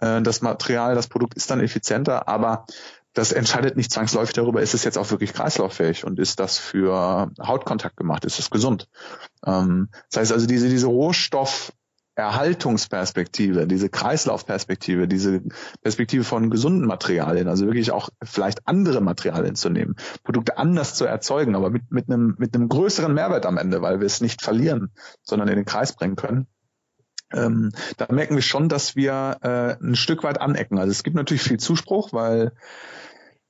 Äh, 0.00 0.22
das 0.22 0.42
Material, 0.42 0.94
das 0.94 1.06
Produkt 1.06 1.34
ist 1.34 1.50
dann 1.50 1.60
effizienter, 1.60 2.26
aber 2.26 2.66
das 3.12 3.30
entscheidet 3.30 3.76
nicht 3.76 3.92
zwangsläufig 3.92 4.34
darüber, 4.34 4.60
ist 4.60 4.74
es 4.74 4.82
jetzt 4.82 4.98
auch 4.98 5.10
wirklich 5.12 5.32
kreislauffähig 5.32 6.04
und 6.04 6.18
ist 6.18 6.40
das 6.40 6.58
für 6.58 7.30
Hautkontakt 7.40 7.96
gemacht, 7.96 8.24
ist 8.24 8.40
es 8.40 8.50
gesund. 8.50 8.88
Ähm, 9.46 9.88
das 10.10 10.20
heißt 10.20 10.32
also, 10.32 10.46
diese, 10.46 10.68
diese 10.68 10.88
Rohstoff 10.88 11.72
Erhaltungsperspektive, 12.16 13.66
diese 13.66 13.88
Kreislaufperspektive, 13.88 15.08
diese 15.08 15.42
Perspektive 15.82 16.22
von 16.22 16.50
gesunden 16.50 16.86
Materialien, 16.86 17.48
also 17.48 17.66
wirklich 17.66 17.90
auch 17.90 18.08
vielleicht 18.22 18.68
andere 18.68 19.00
Materialien 19.00 19.56
zu 19.56 19.68
nehmen, 19.68 19.96
Produkte 20.22 20.56
anders 20.56 20.94
zu 20.94 21.06
erzeugen, 21.06 21.56
aber 21.56 21.70
mit, 21.70 21.90
mit, 21.90 22.08
einem, 22.08 22.36
mit 22.38 22.54
einem 22.54 22.68
größeren 22.68 23.12
Mehrwert 23.12 23.46
am 23.46 23.58
Ende, 23.58 23.82
weil 23.82 23.98
wir 23.98 24.06
es 24.06 24.20
nicht 24.20 24.42
verlieren, 24.42 24.92
sondern 25.22 25.48
in 25.48 25.56
den 25.56 25.64
Kreis 25.64 25.94
bringen 25.94 26.14
können. 26.14 26.46
Ähm, 27.32 27.72
da 27.96 28.06
merken 28.12 28.36
wir 28.36 28.42
schon, 28.42 28.68
dass 28.68 28.94
wir 28.94 29.38
äh, 29.42 29.84
ein 29.84 29.96
Stück 29.96 30.22
weit 30.22 30.40
anecken. 30.40 30.78
Also 30.78 30.92
es 30.92 31.02
gibt 31.02 31.16
natürlich 31.16 31.42
viel 31.42 31.58
Zuspruch, 31.58 32.12
weil 32.12 32.52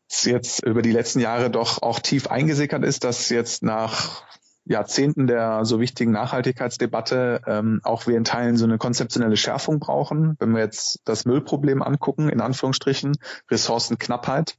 es 0.09 0.25
jetzt 0.25 0.64
über 0.64 0.80
die 0.80 0.92
letzten 0.92 1.21
Jahre 1.21 1.50
doch 1.50 1.83
auch 1.83 1.99
tief 1.99 2.28
eingesickert 2.28 2.85
ist, 2.85 3.04
dass 3.04 3.28
jetzt 3.28 3.62
nach 3.62 4.23
Jahrzehnten 4.64 5.26
der 5.26 5.64
so 5.64 5.80
wichtigen 5.80 6.12
Nachhaltigkeitsdebatte 6.12 7.42
ähm, 7.47 7.80
auch 7.83 8.06
wir 8.06 8.16
in 8.16 8.25
Teilen 8.25 8.56
so 8.56 8.64
eine 8.64 8.78
konzeptionelle 8.78 9.37
Schärfung 9.37 9.78
brauchen. 9.78 10.37
Wenn 10.38 10.52
wir 10.52 10.61
jetzt 10.61 11.00
das 11.04 11.26
Müllproblem 11.26 11.83
angucken, 11.83 12.28
in 12.28 12.40
Anführungsstrichen, 12.40 13.16
Ressourcenknappheit, 13.50 14.56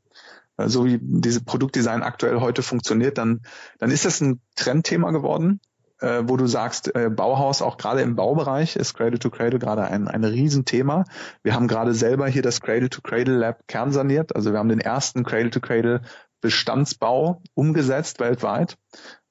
äh, 0.58 0.68
so 0.68 0.86
wie 0.86 1.00
diese 1.02 1.44
Produktdesign 1.44 2.04
aktuell 2.04 2.40
heute 2.40 2.62
funktioniert, 2.62 3.18
dann, 3.18 3.42
dann 3.80 3.92
ist 3.92 4.06
das 4.06 4.22
ein 4.22 4.42
Trendthema 4.56 5.10
geworden, 5.12 5.60
äh, 6.00 6.22
wo 6.26 6.38
du 6.38 6.46
sagst, 6.46 6.94
äh, 6.96 7.10
Bauhaus 7.10 7.64
auch 7.64 7.78
gerade 7.78 8.02
im 8.02 8.16
Baubereich 8.16 8.76
ist 8.76 8.94
Cradle 8.94 9.18
to 9.18 9.32
Cradle 9.32 9.60
gerade 9.60 9.86
ein, 9.86 10.08
ein 10.08 10.24
Riesenthema. 10.24 11.06
Wir 11.42 11.56
haben 11.56 11.68
gerade 11.68 11.96
selber 11.96 12.28
hier 12.28 12.44
das 12.44 12.62
Cradle 12.62 12.90
to 12.90 13.02
Cradle 13.02 13.38
Lab 13.38 13.68
kernsaniert. 13.68 14.36
Also 14.36 14.52
wir 14.52 14.60
haben 14.60 14.70
den 14.70 14.82
ersten 14.82 15.24
Cradle 15.24 15.50
to 15.50 15.62
Cradle 15.62 16.02
Bestandsbau 16.42 17.42
umgesetzt 17.56 18.20
weltweit 18.20 18.78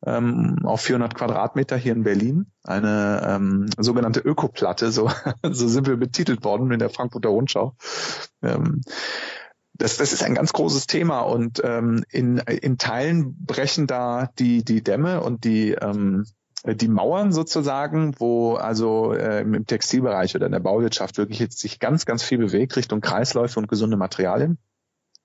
ähm, 0.07 0.59
auf 0.65 0.83
400 0.83 1.15
Quadratmeter 1.15 1.77
hier 1.77 1.93
in 1.93 2.03
Berlin. 2.03 2.47
Eine 2.63 3.23
ähm, 3.27 3.67
sogenannte 3.79 4.21
Ökoplatte, 4.21 4.91
so, 4.93 5.11
so 5.43 5.69
sind 5.69 5.87
wir 5.87 5.97
betitelt 5.97 6.45
worden 6.45 6.71
in 6.71 6.79
der 6.79 6.91
Frankfurter 6.91 7.31
Rundschau. 7.31 7.75
Ähm, 8.43 8.83
das, 9.75 9.97
das 9.97 10.13
ist 10.13 10.23
ein 10.23 10.35
ganz 10.35 10.53
großes 10.53 10.87
Thema 10.87 11.21
und 11.21 11.61
ähm, 11.65 12.05
in, 12.11 12.39
in 12.39 12.79
Teilen 12.79 13.37
brechen 13.45 13.87
da 13.89 14.31
die, 14.39 14.65
die 14.65 14.85
Dämme 14.85 15.21
und 15.21 15.43
die, 15.43 15.73
ähm, 15.73 16.27
die 16.65 16.89
Mauern 16.89 17.33
sozusagen, 17.33 18.15
wo 18.19 18.55
also 18.55 19.13
äh, 19.13 19.41
im 19.41 19.67
Textilbereich 19.67 20.37
oder 20.37 20.47
in 20.47 20.53
der 20.53 20.61
Bauwirtschaft 20.61 21.19
wirklich 21.19 21.41
jetzt 21.41 21.59
sich 21.59 21.81
ganz, 21.81 22.07
ganz 22.07 22.23
viel 22.23 22.39
bewegt 22.39 22.77
Richtung 22.77 23.01
Kreisläufe 23.01 23.59
und 23.59 23.69
gesunde 23.69 23.97
Materialien. 23.97 24.59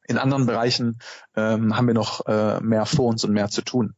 In 0.10 0.18
anderen 0.18 0.48
Bereichen 0.48 0.98
ähm, 1.36 1.78
haben 1.78 1.86
wir 1.86 1.94
noch 1.94 2.26
äh, 2.26 2.60
mehr 2.62 2.88
vor 2.88 3.06
uns 3.06 3.24
und 3.24 3.32
mehr 3.32 3.50
zu 3.50 3.62
tun. 3.62 3.94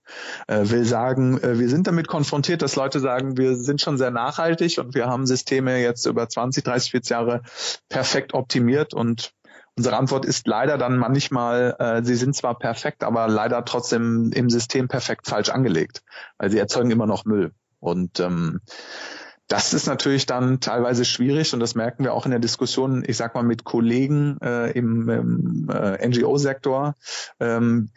Äh, 0.47 0.69
will 0.69 0.83
sagen, 0.83 1.37
äh, 1.37 1.57
wir 1.57 1.69
sind 1.69 1.87
damit 1.87 2.09
konfrontiert, 2.09 2.61
dass 2.61 2.75
Leute 2.75 2.99
sagen, 2.99 3.37
wir 3.37 3.55
sind 3.55 3.79
schon 3.79 3.97
sehr 3.97 4.11
nachhaltig 4.11 4.77
und 4.77 4.93
wir 4.93 5.07
haben 5.07 5.25
Systeme 5.25 5.81
jetzt 5.81 6.05
über 6.05 6.27
20, 6.27 6.65
30, 6.65 6.91
40 6.91 7.09
Jahre 7.11 7.41
perfekt 7.87 8.33
optimiert 8.33 8.93
und 8.93 9.33
Unsere 9.77 9.95
Antwort 9.95 10.25
ist 10.25 10.47
leider 10.47 10.77
dann 10.77 10.97
manchmal, 10.97 11.77
äh, 11.79 12.03
sie 12.03 12.15
sind 12.15 12.35
zwar 12.35 12.59
perfekt, 12.59 13.05
aber 13.05 13.29
leider 13.29 13.63
trotzdem 13.63 14.31
im 14.33 14.49
System 14.49 14.89
perfekt 14.89 15.27
falsch 15.27 15.49
angelegt, 15.49 16.03
weil 16.37 16.51
sie 16.51 16.59
erzeugen 16.59 16.91
immer 16.91 17.07
noch 17.07 17.23
Müll. 17.23 17.53
Und 17.79 18.19
ähm, 18.19 18.59
das 19.51 19.73
ist 19.73 19.85
natürlich 19.85 20.25
dann 20.25 20.61
teilweise 20.61 21.03
schwierig 21.03 21.53
und 21.53 21.59
das 21.59 21.75
merken 21.75 22.05
wir 22.05 22.13
auch 22.13 22.23
in 22.25 22.31
der 22.31 22.39
Diskussion, 22.39 23.03
ich 23.05 23.17
sag 23.17 23.35
mal, 23.35 23.43
mit 23.43 23.65
Kollegen 23.65 24.37
äh, 24.41 24.71
im, 24.71 25.09
im 25.09 25.69
äh, 25.69 26.07
NGO-Sektor. 26.07 26.95
Ähm, 27.41 27.89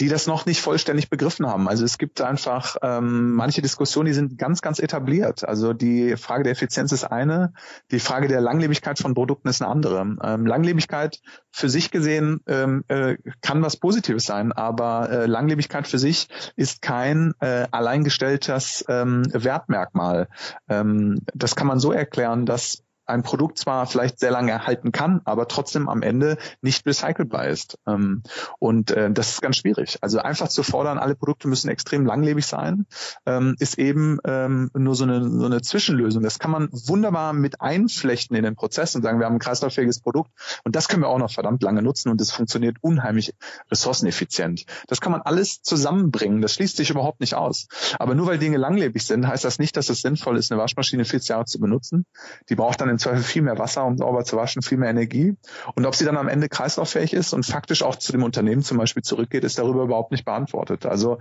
die 0.00 0.08
das 0.08 0.26
noch 0.26 0.46
nicht 0.46 0.60
vollständig 0.60 1.10
begriffen 1.10 1.46
haben. 1.46 1.68
Also 1.68 1.84
es 1.84 1.98
gibt 1.98 2.20
einfach 2.20 2.76
ähm, 2.82 3.32
manche 3.32 3.62
Diskussionen, 3.62 4.06
die 4.06 4.12
sind 4.12 4.38
ganz, 4.38 4.62
ganz 4.62 4.78
etabliert. 4.78 5.46
Also 5.46 5.72
die 5.72 6.16
Frage 6.16 6.44
der 6.44 6.52
Effizienz 6.52 6.92
ist 6.92 7.04
eine, 7.04 7.52
die 7.90 7.98
Frage 7.98 8.28
der 8.28 8.40
Langlebigkeit 8.40 8.98
von 8.98 9.14
Produkten 9.14 9.48
ist 9.48 9.60
eine 9.60 9.70
andere. 9.70 10.16
Ähm, 10.22 10.46
Langlebigkeit 10.46 11.20
für 11.50 11.68
sich 11.68 11.90
gesehen 11.90 12.40
ähm, 12.46 12.84
äh, 12.88 13.16
kann 13.40 13.62
was 13.62 13.76
Positives 13.76 14.24
sein, 14.24 14.52
aber 14.52 15.10
äh, 15.10 15.26
Langlebigkeit 15.26 15.88
für 15.88 15.98
sich 15.98 16.28
ist 16.54 16.80
kein 16.80 17.34
äh, 17.40 17.66
alleingestelltes 17.70 18.84
ähm, 18.88 19.24
Wertmerkmal. 19.32 20.28
Ähm, 20.68 21.20
das 21.34 21.56
kann 21.56 21.66
man 21.66 21.80
so 21.80 21.92
erklären, 21.92 22.46
dass 22.46 22.84
ein 23.08 23.22
Produkt 23.22 23.58
zwar 23.58 23.86
vielleicht 23.86 24.18
sehr 24.18 24.30
lange 24.30 24.52
erhalten 24.52 24.92
kann, 24.92 25.20
aber 25.24 25.48
trotzdem 25.48 25.88
am 25.88 26.02
Ende 26.02 26.38
nicht 26.60 26.86
recycelbar 26.86 27.48
ist. 27.48 27.78
Ähm, 27.86 28.22
und 28.58 28.90
äh, 28.90 29.10
das 29.10 29.30
ist 29.30 29.42
ganz 29.42 29.56
schwierig. 29.56 29.98
Also 30.00 30.18
einfach 30.18 30.48
zu 30.48 30.62
fordern, 30.62 30.98
alle 30.98 31.14
Produkte 31.14 31.48
müssen 31.48 31.68
extrem 31.68 32.04
langlebig 32.06 32.46
sein, 32.46 32.86
ähm, 33.26 33.56
ist 33.58 33.78
eben 33.78 34.18
ähm, 34.24 34.70
nur 34.74 34.94
so 34.94 35.04
eine, 35.04 35.28
so 35.28 35.46
eine 35.46 35.62
Zwischenlösung. 35.62 36.22
Das 36.22 36.38
kann 36.38 36.50
man 36.50 36.68
wunderbar 36.72 37.32
mit 37.32 37.60
einflechten 37.60 38.36
in 38.36 38.44
den 38.44 38.56
Prozess 38.56 38.94
und 38.94 39.02
sagen, 39.02 39.18
wir 39.18 39.26
haben 39.26 39.36
ein 39.36 39.40
kreislauffähiges 39.40 40.00
Produkt 40.00 40.30
und 40.64 40.76
das 40.76 40.88
können 40.88 41.02
wir 41.02 41.08
auch 41.08 41.18
noch 41.18 41.32
verdammt 41.32 41.62
lange 41.62 41.82
nutzen 41.82 42.10
und 42.10 42.20
es 42.20 42.30
funktioniert 42.30 42.76
unheimlich 42.80 43.34
ressourceneffizient. 43.70 44.66
Das 44.86 45.00
kann 45.00 45.12
man 45.12 45.22
alles 45.22 45.62
zusammenbringen. 45.62 46.40
Das 46.40 46.54
schließt 46.54 46.76
sich 46.76 46.90
überhaupt 46.90 47.20
nicht 47.20 47.34
aus. 47.34 47.66
Aber 47.98 48.14
nur 48.14 48.26
weil 48.26 48.38
Dinge 48.38 48.56
langlebig 48.56 49.06
sind, 49.06 49.26
heißt 49.26 49.44
das 49.44 49.58
nicht, 49.58 49.76
dass 49.76 49.88
es 49.88 50.00
sinnvoll 50.00 50.36
ist, 50.36 50.52
eine 50.52 50.60
Waschmaschine 50.60 51.04
40 51.04 51.30
Jahre 51.30 51.44
zu 51.44 51.58
benutzen. 51.58 52.04
Die 52.48 52.54
braucht 52.54 52.80
dann 52.80 52.88
im 52.98 53.00
Zweifel 53.00 53.22
viel 53.22 53.42
mehr 53.42 53.58
Wasser, 53.58 53.84
um 53.84 53.96
sauber 53.96 54.24
zu 54.24 54.36
waschen, 54.36 54.60
viel 54.62 54.78
mehr 54.78 54.90
Energie. 54.90 55.36
Und 55.76 55.86
ob 55.86 55.94
sie 55.94 56.04
dann 56.04 56.16
am 56.16 56.28
Ende 56.28 56.48
kreislauffähig 56.48 57.12
ist 57.12 57.32
und 57.32 57.46
faktisch 57.46 57.82
auch 57.84 57.96
zu 57.96 58.10
dem 58.10 58.24
Unternehmen 58.24 58.62
zum 58.62 58.76
Beispiel 58.76 59.02
zurückgeht, 59.02 59.44
ist 59.44 59.58
darüber 59.58 59.84
überhaupt 59.84 60.10
nicht 60.10 60.24
beantwortet. 60.24 60.84
Also 60.84 61.18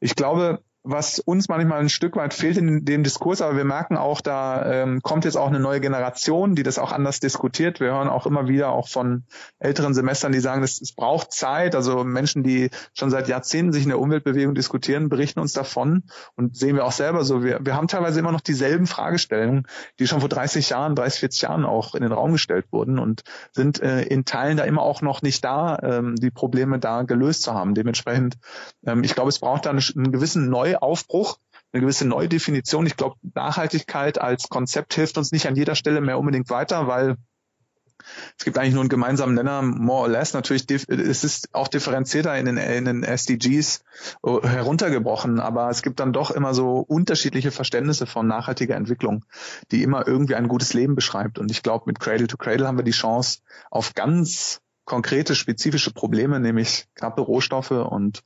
ich 0.00 0.14
glaube, 0.14 0.62
was 0.90 1.18
uns 1.18 1.48
manchmal 1.48 1.80
ein 1.80 1.90
Stück 1.90 2.16
weit 2.16 2.32
fehlt 2.32 2.56
in 2.56 2.86
dem 2.86 3.04
Diskurs, 3.04 3.42
aber 3.42 3.58
wir 3.58 3.64
merken 3.64 3.98
auch, 3.98 4.22
da 4.22 4.82
ähm, 4.82 5.02
kommt 5.02 5.26
jetzt 5.26 5.36
auch 5.36 5.48
eine 5.48 5.60
neue 5.60 5.80
Generation, 5.80 6.54
die 6.54 6.62
das 6.62 6.78
auch 6.78 6.92
anders 6.92 7.20
diskutiert. 7.20 7.78
Wir 7.78 7.88
hören 7.88 8.08
auch 8.08 8.24
immer 8.24 8.48
wieder 8.48 8.70
auch 8.70 8.88
von 8.88 9.24
älteren 9.58 9.92
Semestern, 9.92 10.32
die 10.32 10.40
sagen, 10.40 10.62
es, 10.62 10.92
braucht 10.96 11.32
Zeit. 11.32 11.74
Also 11.74 12.04
Menschen, 12.04 12.42
die 12.42 12.70
schon 12.94 13.10
seit 13.10 13.28
Jahrzehnten 13.28 13.72
sich 13.72 13.82
in 13.82 13.90
der 13.90 14.00
Umweltbewegung 14.00 14.54
diskutieren, 14.54 15.10
berichten 15.10 15.40
uns 15.40 15.52
davon 15.52 16.04
und 16.36 16.56
sehen 16.56 16.74
wir 16.74 16.86
auch 16.86 16.92
selber 16.92 17.22
so. 17.22 17.44
Wir, 17.44 17.60
wir 17.62 17.76
haben 17.76 17.88
teilweise 17.88 18.18
immer 18.20 18.32
noch 18.32 18.40
dieselben 18.40 18.86
Fragestellungen, 18.86 19.66
die 19.98 20.06
schon 20.06 20.20
vor 20.20 20.30
30 20.30 20.70
Jahren, 20.70 20.94
30, 20.94 21.20
40 21.20 21.42
Jahren 21.42 21.64
auch 21.66 21.94
in 21.94 22.02
den 22.02 22.12
Raum 22.12 22.32
gestellt 22.32 22.64
wurden 22.70 22.98
und 22.98 23.24
sind 23.52 23.82
äh, 23.82 24.04
in 24.04 24.24
Teilen 24.24 24.56
da 24.56 24.64
immer 24.64 24.82
auch 24.82 25.02
noch 25.02 25.20
nicht 25.20 25.44
da, 25.44 25.78
ähm, 25.82 26.16
die 26.16 26.30
Probleme 26.30 26.78
da 26.78 27.02
gelöst 27.02 27.42
zu 27.42 27.52
haben. 27.52 27.74
Dementsprechend, 27.74 28.38
ähm, 28.86 29.04
ich 29.04 29.14
glaube, 29.14 29.28
es 29.28 29.38
braucht 29.38 29.66
da 29.66 29.70
einen, 29.70 29.82
einen 29.94 30.12
gewissen 30.12 30.48
Neu 30.48 30.77
Neuaufbruch, 30.80 31.38
eine 31.72 31.82
gewisse 31.82 32.06
Neudefinition. 32.06 32.86
Ich 32.86 32.96
glaube, 32.96 33.16
Nachhaltigkeit 33.34 34.20
als 34.20 34.48
Konzept 34.48 34.94
hilft 34.94 35.18
uns 35.18 35.32
nicht 35.32 35.46
an 35.46 35.56
jeder 35.56 35.74
Stelle 35.74 36.00
mehr 36.00 36.18
unbedingt 36.18 36.50
weiter, 36.50 36.86
weil 36.86 37.16
es 38.38 38.44
gibt 38.44 38.56
eigentlich 38.56 38.74
nur 38.74 38.82
einen 38.82 38.88
gemeinsamen 38.88 39.34
Nenner, 39.34 39.60
more 39.62 40.02
or 40.02 40.08
less. 40.08 40.32
Natürlich, 40.32 40.66
es 40.70 41.24
ist 41.24 41.54
auch 41.54 41.68
differenzierter 41.68 42.36
in 42.38 42.46
den, 42.46 42.56
in 42.56 42.84
den 42.84 43.02
SDGs 43.02 43.82
äh, 44.24 44.46
heruntergebrochen, 44.46 45.40
aber 45.40 45.68
es 45.68 45.82
gibt 45.82 46.00
dann 46.00 46.12
doch 46.12 46.30
immer 46.30 46.54
so 46.54 46.78
unterschiedliche 46.78 47.50
Verständnisse 47.50 48.06
von 48.06 48.26
nachhaltiger 48.26 48.76
Entwicklung, 48.76 49.24
die 49.72 49.82
immer 49.82 50.06
irgendwie 50.06 50.36
ein 50.36 50.48
gutes 50.48 50.74
Leben 50.74 50.94
beschreibt. 50.94 51.38
Und 51.38 51.50
ich 51.50 51.62
glaube, 51.62 51.84
mit 51.86 52.00
Cradle 52.00 52.28
to 52.28 52.36
Cradle 52.36 52.66
haben 52.66 52.78
wir 52.78 52.84
die 52.84 52.92
Chance, 52.92 53.40
auf 53.70 53.94
ganz 53.94 54.60
konkrete, 54.88 55.36
spezifische 55.36 55.92
Probleme, 55.92 56.40
nämlich 56.40 56.86
knappe 56.94 57.20
Rohstoffe 57.20 57.70
und 57.70 58.24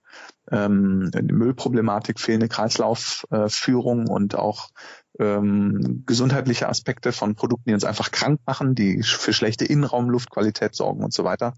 ähm, 0.50 1.10
Müllproblematik, 1.20 2.18
fehlende 2.18 2.48
Kreislaufführung 2.48 4.06
äh, 4.06 4.10
und 4.10 4.34
auch 4.36 4.70
ähm, 5.18 6.04
gesundheitliche 6.06 6.68
Aspekte 6.68 7.12
von 7.12 7.34
Produkten, 7.34 7.68
die 7.68 7.74
uns 7.74 7.84
einfach 7.84 8.12
krank 8.12 8.40
machen, 8.46 8.74
die 8.74 9.02
für 9.02 9.32
schlechte 9.32 9.66
Innenraumluftqualität 9.66 10.74
sorgen 10.74 11.04
und 11.04 11.12
so 11.12 11.24
weiter, 11.24 11.54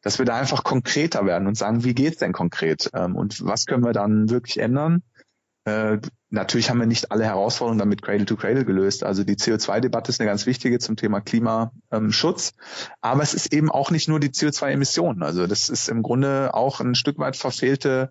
dass 0.00 0.18
wir 0.18 0.24
da 0.24 0.36
einfach 0.36 0.62
konkreter 0.62 1.26
werden 1.26 1.48
und 1.48 1.58
sagen, 1.58 1.84
wie 1.84 1.94
geht's 1.94 2.18
denn 2.18 2.32
konkret 2.32 2.90
ähm, 2.94 3.16
und 3.16 3.44
was 3.44 3.66
können 3.66 3.84
wir 3.84 3.92
dann 3.92 4.30
wirklich 4.30 4.58
ändern? 4.58 5.02
Äh, 5.64 5.98
natürlich 6.30 6.70
haben 6.70 6.78
wir 6.78 6.86
nicht 6.86 7.10
alle 7.10 7.24
Herausforderungen 7.24 7.78
damit 7.78 8.02
Cradle 8.02 8.26
to 8.26 8.36
Cradle 8.36 8.64
gelöst. 8.64 9.04
Also 9.04 9.24
die 9.24 9.36
CO2-Debatte 9.36 10.10
ist 10.10 10.20
eine 10.20 10.28
ganz 10.28 10.46
wichtige 10.46 10.78
zum 10.78 10.96
Thema 10.96 11.20
Klimaschutz. 11.20 12.54
Aber 13.00 13.22
es 13.22 13.34
ist 13.34 13.52
eben 13.52 13.70
auch 13.70 13.90
nicht 13.90 14.08
nur 14.08 14.20
die 14.20 14.30
CO2-Emissionen. 14.30 15.22
Also 15.22 15.46
das 15.46 15.68
ist 15.68 15.88
im 15.88 16.02
Grunde 16.02 16.54
auch 16.54 16.80
ein 16.80 16.94
Stück 16.94 17.18
weit 17.18 17.36
verfehlte 17.36 18.10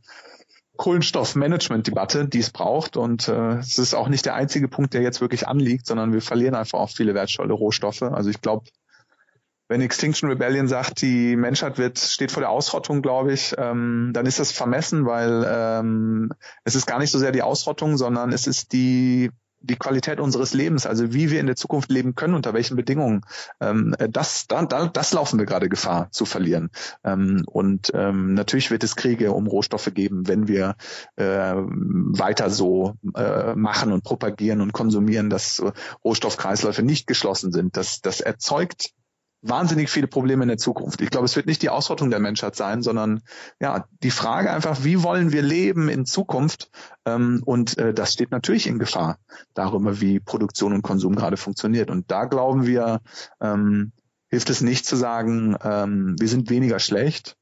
Kohlenstoffmanagement-Debatte, 0.78 2.28
die 2.28 2.40
es 2.40 2.52
braucht. 2.52 2.98
Und 2.98 3.28
äh, 3.28 3.58
es 3.58 3.78
ist 3.78 3.94
auch 3.94 4.10
nicht 4.10 4.26
der 4.26 4.36
einzige 4.36 4.68
Punkt, 4.68 4.94
der 4.94 5.02
jetzt 5.02 5.22
wirklich 5.22 5.48
anliegt, 5.48 5.86
sondern 5.86 6.14
wir 6.14 6.22
verlieren 6.22 6.56
einfach 6.56 6.80
auch 6.80 6.90
viele 6.90 7.14
wertvolle 7.14 7.54
Rohstoffe. 7.54 8.04
Also 8.04 8.30
ich 8.30 8.42
glaube, 8.42 8.66
wenn 9.68 9.82
Extinction 9.82 10.30
Rebellion 10.30 10.68
sagt, 10.68 11.02
die 11.02 11.36
Menschheit 11.36 11.78
wird, 11.78 12.00
steht 12.00 12.32
vor 12.32 12.42
der 12.42 12.50
Ausrottung, 12.50 13.02
glaube 13.02 13.34
ich, 13.34 13.54
ähm, 13.58 14.12
dann 14.14 14.26
ist 14.26 14.40
das 14.40 14.52
vermessen, 14.52 15.06
weil 15.06 15.46
ähm, 15.48 16.32
es 16.64 16.76
ist 16.76 16.86
gar 16.86 17.00
nicht 17.00 17.12
so 17.12 17.20
sehr 17.20 17.32
die 17.32 17.42
Ausrottung, 17.42 17.98
sondern 17.98 18.32
es 18.32 18.48
ist 18.48 18.74
die 18.74 19.30
die 19.60 19.76
Qualität 19.76 20.20
unseres 20.20 20.54
Lebens, 20.54 20.86
also 20.86 21.14
wie 21.14 21.32
wir 21.32 21.40
in 21.40 21.48
der 21.48 21.56
Zukunft 21.56 21.90
leben 21.90 22.16
können, 22.16 22.36
unter 22.36 22.54
welchen 22.54 22.78
Bedingungen, 22.78 23.22
ähm, 23.60 23.96
das, 24.10 24.48
da, 24.48 24.66
da, 24.66 24.88
das 24.88 25.14
laufen 25.14 25.40
wir 25.40 25.46
gerade 25.46 25.70
Gefahr 25.70 26.12
zu 26.12 26.26
verlieren. 26.26 26.70
Ähm, 27.04 27.44
und 27.48 27.92
ähm, 27.94 28.34
natürlich 28.34 28.72
wird 28.72 28.84
es 28.84 28.96
Kriege 28.96 29.32
um 29.32 29.48
Rohstoffe 29.48 29.92
geben, 29.94 30.28
wenn 30.28 30.48
wir 30.48 30.76
äh, 31.16 31.54
weiter 31.56 32.50
so 32.50 32.96
äh, 33.16 33.56
machen 33.56 33.92
und 33.92 34.04
propagieren 34.04 34.62
und 34.62 34.74
konsumieren, 34.74 35.30
dass 35.30 35.64
Rohstoffkreisläufe 36.04 36.84
nicht 36.84 37.08
geschlossen 37.08 37.52
sind. 37.52 37.78
Das, 37.78 38.02
das 38.02 38.22
erzeugt 38.22 38.92
wahnsinnig 39.50 39.90
viele 39.90 40.08
Probleme 40.08 40.44
in 40.44 40.50
der 40.50 40.58
Zukunft. 40.58 41.02
Ich 41.02 41.10
glaube, 41.10 41.26
es 41.26 41.36
wird 41.36 41.46
nicht 41.46 41.62
die 41.62 41.70
Ausrottung 41.70 42.10
der 42.10 42.20
Menschheit 42.20 42.56
sein, 42.56 42.82
sondern 42.82 43.22
ja 43.60 43.86
die 44.04 44.12
Frage 44.12 44.52
einfach, 44.52 44.84
wie 44.84 45.04
wollen 45.04 45.32
wir 45.32 45.42
leben 45.42 45.90
in 45.90 46.06
Zukunft? 46.06 46.70
Ähm, 47.06 47.42
und 47.46 47.78
äh, 47.78 47.94
das 47.94 48.14
steht 48.14 48.32
natürlich 48.32 48.68
in 48.68 48.80
Gefahr 48.80 49.18
darüber, 49.54 50.02
wie 50.02 50.20
Produktion 50.20 50.74
und 50.74 50.82
Konsum 50.82 51.16
gerade 51.16 51.38
funktioniert. 51.38 51.90
Und 51.90 52.12
da 52.12 52.26
glauben 52.26 52.66
wir, 52.66 53.02
ähm, 53.42 53.92
hilft 54.30 54.50
es 54.50 54.62
nicht 54.62 54.86
zu 54.86 54.96
sagen, 54.96 55.56
ähm, 55.64 56.16
wir 56.20 56.28
sind 56.28 56.50
weniger 56.50 56.80
schlecht. 56.80 57.38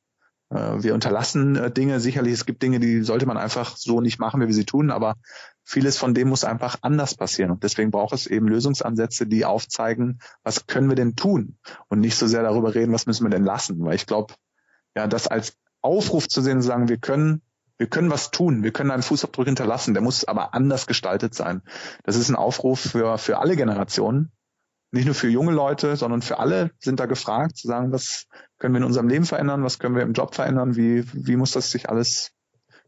Äh, 0.50 0.84
wir 0.84 0.94
unterlassen 0.94 1.56
äh, 1.56 1.72
Dinge. 1.72 2.00
Sicherlich, 2.00 2.34
es 2.34 2.46
gibt 2.46 2.62
Dinge, 2.62 2.80
die 2.80 3.02
sollte 3.02 3.26
man 3.26 3.38
einfach 3.38 3.78
so 3.78 4.02
nicht 4.02 4.20
machen, 4.20 4.42
wie 4.42 4.48
wir 4.48 4.54
sie 4.54 4.66
tun. 4.66 4.92
Aber 4.92 5.16
vieles 5.65 5.98
von 5.98 6.13
dem 6.13 6.29
muss 6.29 6.45
einfach 6.45 6.77
anders 6.81 7.15
passieren. 7.15 7.51
Und 7.51 7.63
deswegen 7.63 7.91
braucht 7.91 8.13
es 8.13 8.27
eben 8.27 8.48
Lösungsansätze, 8.48 9.27
die 9.27 9.43
aufzeigen, 9.43 10.19
was 10.43 10.67
können 10.67 10.88
wir 10.88 10.95
denn 10.95 11.15
tun? 11.15 11.57
Und 11.89 12.00
nicht 12.00 12.15
so 12.15 12.27
sehr 12.27 12.43
darüber 12.43 12.75
reden, 12.75 12.93
was 12.93 13.07
müssen 13.07 13.25
wir 13.25 13.31
denn 13.31 13.43
lassen? 13.43 13.84
Weil 13.84 13.95
ich 13.95 14.05
glaube, 14.05 14.36
ja, 14.95 15.07
das 15.07 15.27
als 15.27 15.57
Aufruf 15.81 16.27
zu 16.27 16.41
sehen, 16.41 16.62
zu 16.62 16.67
sagen, 16.67 16.88
wir 16.88 16.98
können 16.98 17.41
wir 17.77 17.88
können 17.88 18.10
was 18.10 18.31
tun, 18.31 18.63
wir 18.63 18.72
können 18.72 18.91
einen 18.91 19.03
Fußabdruck 19.03 19.48
hinterlassen, 19.48 19.93
der 19.93 20.01
muss 20.01 20.24
aber 20.24 20.53
anders 20.53 20.88
gestaltet 20.88 21.36
sein. 21.36 21.62
Das 22.03 22.15
ist 22.15 22.29
ein 22.29 22.38
Aufruf 22.38 22.79
für, 22.79 23.17
für 23.17 23.39
alle 23.39 23.57
Generationen, 23.57 24.31
nicht 24.91 25.05
nur 25.05 25.15
für 25.15 25.27
junge 25.27 25.51
Leute, 25.51 25.98
sondern 25.98 26.22
für 26.22 26.39
alle 26.39 26.72
sind 26.79 27.01
da 27.01 27.05
gefragt, 27.05 27.57
zu 27.57 27.67
sagen, 27.67 27.91
was 27.91 28.27
können 28.60 28.74
wir 28.74 28.79
in 28.79 28.86
unserem 28.86 29.10
Leben 29.10 29.25
verändern, 29.25 29.63
was 29.63 29.77
können 29.77 29.95
wir 29.95 30.03
im 30.03 30.13
Job 30.13 30.36
verändern, 30.36 30.77
wie, 30.77 31.03
wie 31.13 31.36
muss 31.36 31.51
das 31.51 31.69
sich 31.69 31.89
alles 31.89 32.31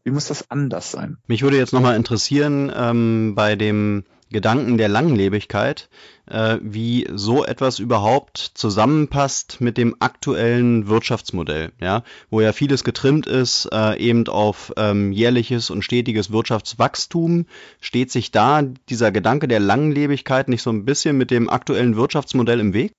wie 0.04 0.10
muss 0.10 0.26
das 0.26 0.50
anders 0.50 0.90
sein? 0.90 1.18
Mich 1.26 1.42
würde 1.42 1.56
jetzt 1.56 1.72
nochmal 1.72 1.96
interessieren, 1.96 2.72
ähm, 2.74 3.34
bei 3.34 3.56
dem 3.56 4.04
Gedanken 4.30 4.76
der 4.76 4.88
Langlebigkeit, 4.88 5.88
äh, 6.26 6.58
wie 6.60 7.08
so 7.14 7.44
etwas 7.44 7.78
überhaupt 7.78 8.38
zusammenpasst 8.54 9.60
mit 9.60 9.78
dem 9.78 9.96
aktuellen 10.00 10.86
Wirtschaftsmodell, 10.86 11.72
ja, 11.80 12.02
wo 12.28 12.40
ja 12.42 12.52
vieles 12.52 12.84
getrimmt 12.84 13.26
ist, 13.26 13.68
äh, 13.72 13.98
eben 13.98 14.28
auf 14.28 14.72
ähm, 14.76 15.12
jährliches 15.12 15.70
und 15.70 15.82
stetiges 15.82 16.30
Wirtschaftswachstum. 16.30 17.46
Steht 17.80 18.10
sich 18.10 18.30
da 18.30 18.62
dieser 18.62 19.12
Gedanke 19.12 19.48
der 19.48 19.60
Langlebigkeit 19.60 20.48
nicht 20.48 20.62
so 20.62 20.70
ein 20.70 20.84
bisschen 20.84 21.16
mit 21.16 21.30
dem 21.30 21.48
aktuellen 21.48 21.96
Wirtschaftsmodell 21.96 22.60
im 22.60 22.74
Weg? 22.74 22.92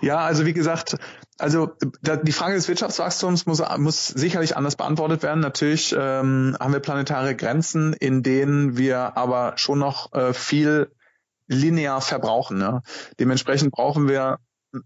Ja, 0.00 0.18
also 0.18 0.46
wie 0.46 0.52
gesagt, 0.52 0.96
also 1.38 1.70
die 2.02 2.32
Frage 2.32 2.54
des 2.56 2.68
Wirtschaftswachstums 2.68 3.46
muss, 3.46 3.62
muss 3.78 4.08
sicherlich 4.08 4.56
anders 4.56 4.76
beantwortet 4.76 5.22
werden. 5.22 5.40
Natürlich 5.40 5.94
ähm, 5.96 6.56
haben 6.58 6.72
wir 6.72 6.80
planetare 6.80 7.36
Grenzen, 7.36 7.92
in 7.92 8.22
denen 8.22 8.76
wir 8.76 9.16
aber 9.16 9.54
schon 9.56 9.78
noch 9.78 10.12
äh, 10.12 10.32
viel 10.32 10.90
linear 11.46 12.00
verbrauchen. 12.00 12.58
Ne? 12.58 12.82
Dementsprechend 13.20 13.72
brauchen 13.72 14.08
wir 14.08 14.38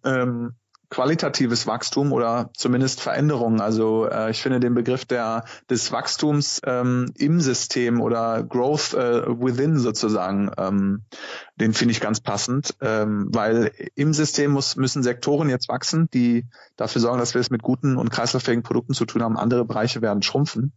ähm, 0.05 0.55
qualitatives 0.93 1.67
Wachstum 1.67 2.13
oder 2.13 2.51
zumindest 2.55 3.01
Veränderungen. 3.01 3.63
Also 3.63 4.07
äh, 4.07 4.31
ich 4.31 4.43
finde 4.43 4.61
den 4.61 4.75
Begriff 4.75 5.07
der 5.07 5.45
des 5.71 5.91
Wachstums 5.91 6.61
ähm, 6.67 7.11
im 7.17 7.41
System 7.41 8.03
oder 8.03 8.43
Growth 8.43 8.93
äh, 8.93 9.23
within 9.27 9.79
sozusagen, 9.79 10.51
ähm, 10.59 11.05
den 11.57 11.73
finde 11.73 11.93
ich 11.93 12.01
ganz 12.03 12.21
passend, 12.21 12.75
ähm, 12.83 13.29
weil 13.33 13.73
im 13.95 14.13
System 14.13 14.51
muss, 14.51 14.77
müssen 14.77 15.03
Sektoren 15.03 15.49
jetzt 15.49 15.71
wachsen, 15.71 16.11
die 16.13 16.45
dafür 16.77 17.01
sorgen, 17.01 17.19
dass 17.19 17.33
wir 17.33 17.41
es 17.41 17.49
mit 17.49 17.63
guten 17.63 17.97
und 17.97 18.11
kreislauffähigen 18.11 18.63
Produkten 18.63 18.93
zu 18.93 19.07
tun 19.07 19.23
haben. 19.23 19.39
Andere 19.39 19.65
Bereiche 19.65 20.03
werden 20.03 20.23
schrumpfen 20.23 20.75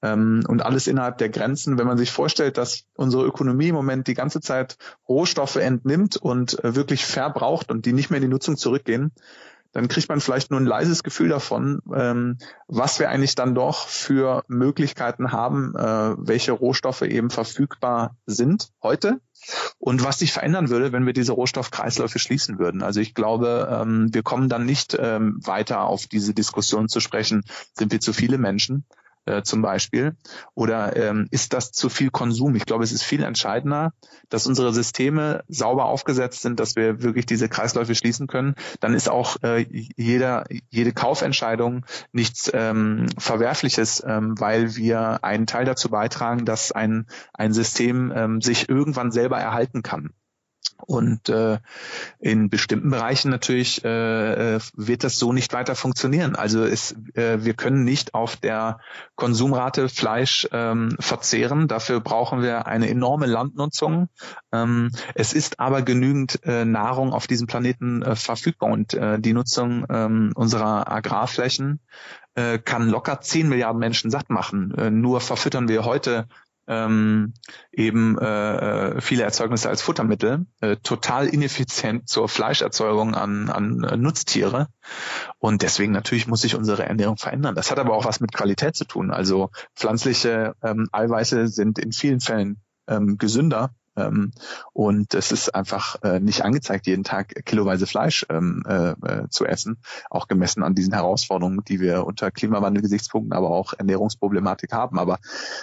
ähm, 0.00 0.44
und 0.46 0.62
alles 0.62 0.86
innerhalb 0.86 1.18
der 1.18 1.28
Grenzen. 1.28 1.76
Wenn 1.76 1.88
man 1.88 1.98
sich 1.98 2.12
vorstellt, 2.12 2.56
dass 2.56 2.84
unsere 2.94 3.24
Ökonomie 3.24 3.68
im 3.68 3.74
Moment 3.74 4.06
die 4.06 4.14
ganze 4.14 4.40
Zeit 4.40 4.76
Rohstoffe 5.08 5.56
entnimmt 5.56 6.16
und 6.16 6.62
äh, 6.62 6.76
wirklich 6.76 7.04
verbraucht 7.04 7.72
und 7.72 7.84
die 7.84 7.92
nicht 7.92 8.10
mehr 8.10 8.18
in 8.18 8.24
die 8.24 8.32
Nutzung 8.32 8.56
zurückgehen, 8.56 9.10
dann 9.76 9.88
kriegt 9.88 10.08
man 10.08 10.22
vielleicht 10.22 10.50
nur 10.50 10.58
ein 10.58 10.64
leises 10.64 11.02
Gefühl 11.02 11.28
davon, 11.28 11.82
ähm, 11.94 12.38
was 12.66 12.98
wir 12.98 13.10
eigentlich 13.10 13.34
dann 13.34 13.54
doch 13.54 13.88
für 13.88 14.42
Möglichkeiten 14.48 15.32
haben, 15.32 15.74
äh, 15.76 16.14
welche 16.16 16.52
Rohstoffe 16.52 17.02
eben 17.02 17.28
verfügbar 17.28 18.16
sind 18.24 18.70
heute 18.82 19.20
und 19.78 20.02
was 20.02 20.20
sich 20.20 20.32
verändern 20.32 20.70
würde, 20.70 20.92
wenn 20.92 21.04
wir 21.04 21.12
diese 21.12 21.32
Rohstoffkreisläufe 21.32 22.18
schließen 22.18 22.58
würden. 22.58 22.82
Also 22.82 23.00
ich 23.00 23.12
glaube, 23.12 23.68
ähm, 23.70 24.14
wir 24.14 24.22
kommen 24.22 24.48
dann 24.48 24.64
nicht 24.64 24.96
ähm, 24.98 25.40
weiter 25.44 25.82
auf 25.82 26.06
diese 26.06 26.32
Diskussion 26.32 26.88
zu 26.88 27.00
sprechen, 27.00 27.44
sind 27.74 27.92
wir 27.92 28.00
zu 28.00 28.14
viele 28.14 28.38
Menschen, 28.38 28.86
äh, 29.26 29.42
zum 29.42 29.62
Beispiel? 29.62 30.16
Oder 30.54 30.96
ähm, 30.96 31.28
ist 31.30 31.52
das 31.52 31.72
zu 31.72 31.88
viel 31.88 32.10
Konsum? 32.10 32.54
Ich 32.54 32.64
glaube, 32.64 32.84
es 32.84 32.92
ist 32.92 33.02
viel 33.02 33.22
entscheidender, 33.22 33.92
dass 34.28 34.46
unsere 34.46 34.72
Systeme 34.72 35.44
sauber 35.48 35.86
aufgesetzt 35.86 36.42
sind, 36.42 36.58
dass 36.60 36.76
wir 36.76 37.02
wirklich 37.02 37.26
diese 37.26 37.48
Kreisläufe 37.48 37.94
schließen 37.94 38.26
können. 38.26 38.54
Dann 38.80 38.94
ist 38.94 39.08
auch 39.08 39.36
äh, 39.42 39.66
jeder, 39.96 40.44
jede 40.70 40.92
Kaufentscheidung 40.92 41.84
nichts 42.12 42.50
ähm, 42.54 43.06
Verwerfliches, 43.18 44.02
ähm, 44.06 44.34
weil 44.38 44.76
wir 44.76 45.24
einen 45.24 45.46
Teil 45.46 45.64
dazu 45.64 45.90
beitragen, 45.90 46.44
dass 46.44 46.72
ein, 46.72 47.06
ein 47.34 47.52
System 47.52 48.12
ähm, 48.14 48.40
sich 48.40 48.68
irgendwann 48.68 49.12
selber 49.12 49.38
erhalten 49.38 49.82
kann. 49.82 50.10
Und 50.86 51.28
äh, 51.28 51.58
in 52.18 52.50
bestimmten 52.50 52.90
Bereichen 52.90 53.30
natürlich 53.30 53.84
äh, 53.84 54.56
äh, 54.56 54.60
wird 54.74 55.04
das 55.04 55.16
so 55.16 55.32
nicht 55.32 55.52
weiter 55.52 55.74
funktionieren. 55.74 56.36
Also 56.36 56.64
es, 56.64 56.92
äh, 57.14 57.44
wir 57.44 57.54
können 57.54 57.84
nicht 57.84 58.14
auf 58.14 58.36
der 58.36 58.78
Konsumrate 59.14 59.88
Fleisch 59.88 60.46
ähm, 60.52 60.96
verzehren. 61.00 61.68
Dafür 61.68 62.00
brauchen 62.00 62.42
wir 62.42 62.66
eine 62.66 62.88
enorme 62.88 63.26
Landnutzung. 63.26 64.08
Ähm, 64.52 64.90
es 65.14 65.32
ist 65.32 65.60
aber 65.60 65.82
genügend 65.82 66.40
äh, 66.44 66.64
Nahrung 66.64 67.12
auf 67.12 67.26
diesem 67.26 67.46
Planeten 67.46 68.02
äh, 68.02 68.14
verfügbar 68.14 68.70
und 68.70 68.94
äh, 68.94 69.18
die 69.18 69.32
Nutzung 69.32 69.84
äh, 69.84 70.06
unserer 70.34 70.90
Agrarflächen 70.90 71.80
äh, 72.36 72.58
kann 72.58 72.88
locker 72.88 73.20
10 73.20 73.48
Milliarden 73.48 73.80
Menschen 73.80 74.10
satt 74.10 74.30
machen. 74.30 74.74
Äh, 74.76 74.90
nur 74.90 75.20
verfüttern 75.20 75.68
wir 75.68 75.84
heute 75.84 76.28
ähm, 76.66 77.34
eben 77.72 78.18
äh, 78.18 79.00
viele 79.00 79.22
Erzeugnisse 79.22 79.68
als 79.68 79.82
Futtermittel, 79.82 80.46
äh, 80.60 80.76
total 80.76 81.26
ineffizient 81.28 82.08
zur 82.08 82.28
Fleischerzeugung 82.28 83.14
an, 83.14 83.48
an 83.48 83.84
äh, 83.84 83.96
Nutztiere. 83.96 84.68
Und 85.38 85.62
deswegen 85.62 85.92
natürlich 85.92 86.26
muss 86.26 86.40
sich 86.40 86.54
unsere 86.54 86.84
Ernährung 86.84 87.16
verändern. 87.16 87.54
Das 87.54 87.70
hat 87.70 87.78
aber 87.78 87.94
auch 87.94 88.04
was 88.04 88.20
mit 88.20 88.32
Qualität 88.32 88.74
zu 88.76 88.84
tun. 88.84 89.10
Also 89.10 89.50
pflanzliche 89.74 90.54
ähm, 90.62 90.88
Eiweiße 90.92 91.48
sind 91.48 91.78
in 91.78 91.92
vielen 91.92 92.20
Fällen 92.20 92.60
ähm, 92.88 93.18
gesünder 93.18 93.70
ähm, 93.96 94.32
und 94.72 95.14
es 95.14 95.32
ist 95.32 95.54
einfach 95.54 95.96
äh, 96.02 96.20
nicht 96.20 96.42
angezeigt, 96.42 96.86
jeden 96.86 97.04
Tag 97.04 97.44
kiloweise 97.44 97.86
Fleisch 97.86 98.26
ähm, 98.28 98.62
äh, 98.66 98.90
äh, 98.90 99.28
zu 99.28 99.44
essen, 99.46 99.78
auch 100.10 100.28
gemessen 100.28 100.62
an 100.62 100.74
diesen 100.74 100.92
Herausforderungen, 100.92 101.62
die 101.66 101.80
wir 101.80 102.04
unter 102.06 102.30
Klimawandel-Gesichtspunkten, 102.30 103.32
aber 103.32 103.50
auch 103.50 103.72
Ernährungsproblematik 103.72 104.72
haben. 104.72 104.98
Aber 104.98 105.18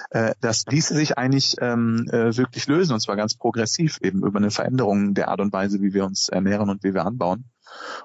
äh, 0.10 0.34
das 0.42 0.66
ließe 0.66 0.96
sich 0.96 1.18
eigentlich 1.18 1.56
ähm, 1.62 2.08
äh, 2.12 2.36
wirklich 2.36 2.68
lösen, 2.68 2.94
und 2.94 3.00
zwar 3.00 3.16
ganz 3.16 3.36
progressiv, 3.36 4.00
eben 4.02 4.26
über 4.26 4.40
eine 4.40 4.52
Veränderung 4.52 5.14
der 5.14 5.30
Art 5.30 5.40
und 5.40 5.54
Weise, 5.54 5.82
wie 5.82 5.94
wir 5.94 6.06
uns 6.06 6.30
ernähren 6.30 6.70
und 6.70 6.84
wie 6.84 6.94
wir 6.94 7.06
anbauen. 7.06 7.46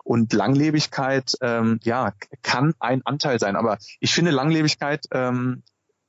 Und 0.03 0.33
Langlebigkeit, 0.33 1.33
ähm, 1.41 1.79
ja, 1.83 2.12
kann 2.43 2.75
ein 2.79 3.03
Anteil 3.05 3.38
sein. 3.38 3.57
Aber 3.57 3.79
ich 4.01 4.14
finde 4.14 4.31
Langlebigkeit 4.31 5.07
ähm, 5.12 5.62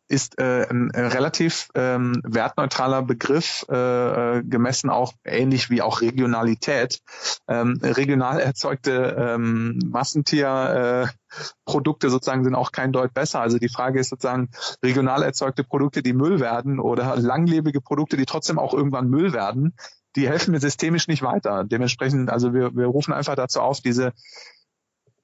ist 0.10 0.39
äh, 0.39 0.67
ein 0.69 0.89
äh, 0.89 1.02
relativ 1.02 1.69
ähm, 1.76 2.19
wertneutraler 2.24 3.04
Begriff, 3.04 3.65
äh, 3.69 4.38
äh, 4.38 4.43
gemessen 4.43 4.89
auch 4.89 5.13
ähnlich 5.24 5.69
wie 5.69 5.84
auch 5.84 6.02
Regionalität. 6.02 7.00
Ähm, 7.48 7.80
regional 7.82 8.39
erzeugte 8.39 9.15
ähm, 9.17 9.80
Massentierprodukte 9.86 12.08
äh, 12.08 12.10
sozusagen 12.10 12.43
sind 12.43 12.56
auch 12.56 12.72
kein 12.72 12.91
Deut 12.91 13.13
besser. 13.13 13.39
Also 13.39 13.60
die 13.60 13.69
Frage 13.69 14.00
ist 14.00 14.10
sozusagen 14.10 14.50
regional 14.84 15.22
erzeugte 15.22 15.63
Produkte, 15.63 16.02
die 16.02 16.13
Müll 16.13 16.39
werden 16.39 16.80
oder 16.80 17.15
langlebige 17.15 17.80
Produkte, 17.80 18.17
die 18.17 18.26
trotzdem 18.26 18.58
auch 18.58 18.74
irgendwann 18.74 19.10
Müll 19.10 19.32
werden, 19.32 19.76
die 20.15 20.28
helfen 20.28 20.52
mir 20.52 20.60
systemisch 20.60 21.08
nicht 21.08 21.22
weiter. 21.22 21.65
Dementsprechend, 21.65 22.32
also 22.32 22.54
wir, 22.54 22.76
wir 22.76 22.88
rufen 22.88 23.13
einfach 23.13 23.36
dazu 23.36 23.62
auf, 23.62 23.80
diese 23.80 24.13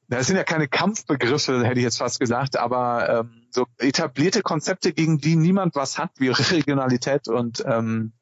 das 0.07 0.27
sind 0.27 0.37
ja 0.37 0.43
keine 0.43 0.67
Kampfbegriffe, 0.67 1.65
hätte 1.65 1.79
ich 1.79 1.83
jetzt 1.83 1.97
fast 1.97 2.19
gesagt, 2.19 2.57
aber 2.57 3.09
ähm, 3.09 3.47
so 3.49 3.65
etablierte 3.77 4.41
Konzepte, 4.41 4.93
gegen 4.93 5.17
die 5.17 5.35
niemand 5.35 5.75
was 5.75 5.97
hat, 5.97 6.11
wie 6.17 6.29
Regionalität 6.29 7.27
und 7.27 7.63
ähm, 7.65 8.13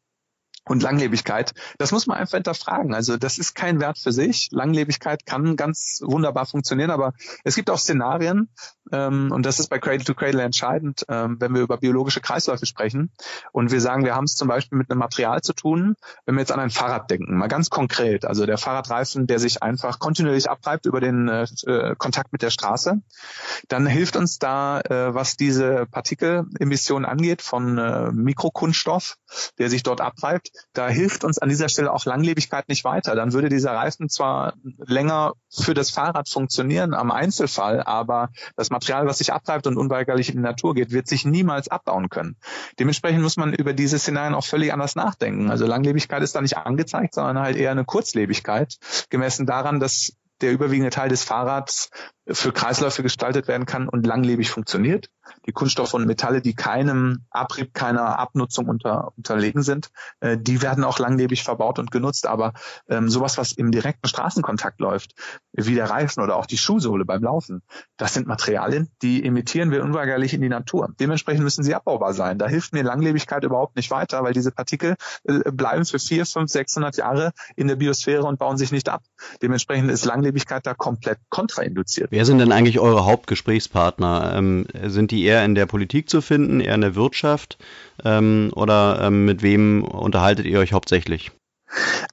und 0.65 0.81
Langlebigkeit, 0.81 1.53
das 1.77 1.91
muss 1.91 2.07
man 2.07 2.17
einfach 2.17 2.37
hinterfragen. 2.37 2.93
Also 2.93 3.17
das 3.17 3.37
ist 3.37 3.53
kein 3.53 3.81
Wert 3.81 3.97
für 3.97 4.11
sich. 4.11 4.49
Langlebigkeit 4.51 5.25
kann 5.25 5.55
ganz 5.55 6.01
wunderbar 6.03 6.45
funktionieren, 6.45 6.91
aber 6.91 7.13
es 7.43 7.55
gibt 7.55 7.69
auch 7.69 7.79
Szenarien, 7.79 8.49
ähm, 8.91 9.31
und 9.31 9.45
das 9.45 9.59
ist 9.59 9.69
bei 9.69 9.79
Cradle 9.79 10.03
to 10.03 10.13
Cradle 10.13 10.41
entscheidend, 10.41 11.05
ähm, 11.09 11.37
wenn 11.39 11.53
wir 11.53 11.61
über 11.61 11.77
biologische 11.77 12.21
Kreisläufe 12.21 12.65
sprechen 12.65 13.11
und 13.51 13.71
wir 13.71 13.81
sagen, 13.81 14.05
wir 14.05 14.15
haben 14.15 14.25
es 14.25 14.35
zum 14.35 14.47
Beispiel 14.47 14.77
mit 14.77 14.89
einem 14.89 14.99
Material 14.99 15.41
zu 15.41 15.53
tun, 15.53 15.95
wenn 16.25 16.35
wir 16.35 16.41
jetzt 16.41 16.51
an 16.51 16.59
ein 16.59 16.69
Fahrrad 16.69 17.09
denken, 17.09 17.37
mal 17.37 17.47
ganz 17.47 17.69
konkret, 17.69 18.25
also 18.25 18.45
der 18.45 18.57
Fahrradreifen, 18.57 19.27
der 19.27 19.39
sich 19.39 19.63
einfach 19.63 19.99
kontinuierlich 19.99 20.49
abtreibt 20.49 20.85
über 20.85 21.01
den 21.01 21.27
äh, 21.27 21.45
äh, 21.65 21.95
Kontakt 21.97 22.31
mit 22.33 22.41
der 22.41 22.49
Straße, 22.49 23.01
dann 23.67 23.87
hilft 23.87 24.15
uns 24.15 24.39
da, 24.39 24.81
äh, 24.81 25.13
was 25.13 25.37
diese 25.37 25.85
Partikelemissionen 25.89 27.05
angeht, 27.05 27.41
von 27.41 27.77
äh, 27.77 28.11
Mikrokunststoff, 28.11 29.17
der 29.57 29.69
sich 29.69 29.83
dort 29.83 30.01
abtreibt, 30.01 30.51
da 30.73 30.89
hilft 30.89 31.23
uns 31.23 31.39
an 31.39 31.49
dieser 31.49 31.69
Stelle 31.69 31.91
auch 31.91 32.05
Langlebigkeit 32.05 32.69
nicht 32.69 32.83
weiter. 32.83 33.15
Dann 33.15 33.33
würde 33.33 33.49
dieser 33.49 33.71
Reifen 33.73 34.09
zwar 34.09 34.53
länger 34.77 35.33
für 35.49 35.73
das 35.73 35.89
Fahrrad 35.89 36.29
funktionieren 36.29 36.93
am 36.93 37.11
Einzelfall, 37.11 37.81
aber 37.83 38.29
das 38.55 38.69
Material, 38.69 39.05
was 39.05 39.19
sich 39.19 39.33
abtreibt 39.33 39.67
und 39.67 39.77
unweigerlich 39.77 40.29
in 40.29 40.35
die 40.35 40.41
Natur 40.41 40.73
geht, 40.73 40.91
wird 40.91 41.07
sich 41.07 41.25
niemals 41.25 41.67
abbauen 41.67 42.09
können. 42.09 42.37
Dementsprechend 42.79 43.21
muss 43.21 43.37
man 43.37 43.53
über 43.53 43.73
diese 43.73 43.99
Szenarien 43.99 44.35
auch 44.35 44.45
völlig 44.45 44.73
anders 44.73 44.95
nachdenken. 44.95 45.49
Also 45.49 45.65
Langlebigkeit 45.65 46.23
ist 46.23 46.35
da 46.35 46.41
nicht 46.41 46.57
angezeigt, 46.57 47.13
sondern 47.13 47.39
halt 47.39 47.57
eher 47.57 47.71
eine 47.71 47.85
Kurzlebigkeit, 47.85 48.77
gemessen 49.09 49.45
daran, 49.45 49.79
dass 49.79 50.13
der 50.41 50.51
überwiegende 50.51 50.89
Teil 50.89 51.09
des 51.09 51.23
Fahrrads 51.23 51.89
für 52.27 52.51
Kreisläufe 52.51 53.01
gestaltet 53.01 53.47
werden 53.47 53.65
kann 53.65 53.87
und 53.87 54.05
langlebig 54.05 54.49
funktioniert. 54.49 55.09
Die 55.45 55.51
Kunststoffe 55.51 55.93
und 55.93 56.05
Metalle, 56.05 56.41
die 56.41 56.53
keinem 56.53 57.25
Abrieb, 57.29 57.73
keiner 57.73 58.19
Abnutzung 58.19 58.67
unter, 58.67 59.13
unterlegen 59.17 59.63
sind, 59.63 59.91
äh, 60.19 60.37
die 60.37 60.61
werden 60.61 60.83
auch 60.83 60.99
langlebig 60.99 61.43
verbaut 61.43 61.79
und 61.79 61.91
genutzt. 61.91 62.27
Aber 62.27 62.53
ähm, 62.87 63.09
sowas, 63.09 63.37
was 63.37 63.51
im 63.51 63.71
direkten 63.71 64.07
Straßenkontakt 64.07 64.79
läuft, 64.79 65.15
wie 65.51 65.75
der 65.75 65.89
Reifen 65.89 66.21
oder 66.23 66.37
auch 66.37 66.45
die 66.45 66.57
Schuhsohle 66.57 67.05
beim 67.05 67.23
Laufen, 67.23 67.61
das 67.97 68.13
sind 68.13 68.27
Materialien, 68.27 68.89
die 69.01 69.25
emittieren 69.25 69.71
wir 69.71 69.83
unweigerlich 69.83 70.33
in 70.33 70.41
die 70.41 70.49
Natur. 70.49 70.89
Dementsprechend 70.99 71.43
müssen 71.43 71.63
sie 71.63 71.75
abbaubar 71.75 72.13
sein. 72.13 72.37
Da 72.37 72.47
hilft 72.47 72.73
mir 72.73 72.83
Langlebigkeit 72.83 73.43
überhaupt 73.43 73.75
nicht 73.75 73.91
weiter, 73.91 74.23
weil 74.23 74.33
diese 74.33 74.51
Partikel 74.51 74.95
äh, 75.23 75.51
bleiben 75.51 75.85
für 75.85 75.99
vier, 75.99 76.25
fünf, 76.25 76.51
sechshundert 76.51 76.97
Jahre 76.97 77.31
in 77.55 77.67
der 77.67 77.75
Biosphäre 77.75 78.23
und 78.23 78.39
bauen 78.39 78.57
sich 78.57 78.71
nicht 78.71 78.89
ab. 78.89 79.03
Dementsprechend 79.41 79.91
ist 79.91 80.05
Langlebigkeit 80.05 80.65
da 80.65 80.73
komplett 80.73 81.19
kontrainduziert. 81.29 82.11
Wer 82.11 82.25
sind 82.25 82.39
denn 82.39 82.51
eigentlich 82.51 82.79
eure 82.79 83.05
Hauptgesprächspartner? 83.05 84.33
Ähm, 84.35 84.65
sind 84.83 85.11
die 85.11 85.22
eher 85.23 85.43
in 85.45 85.55
der 85.55 85.65
Politik 85.65 86.09
zu 86.09 86.21
finden, 86.21 86.59
eher 86.59 86.75
in 86.75 86.81
der 86.81 86.95
Wirtschaft 86.95 87.57
ähm, 88.03 88.51
oder 88.55 88.99
ähm, 89.01 89.25
mit 89.25 89.41
wem 89.41 89.83
unterhaltet 89.83 90.45
ihr 90.45 90.59
euch 90.59 90.73
hauptsächlich? 90.73 91.31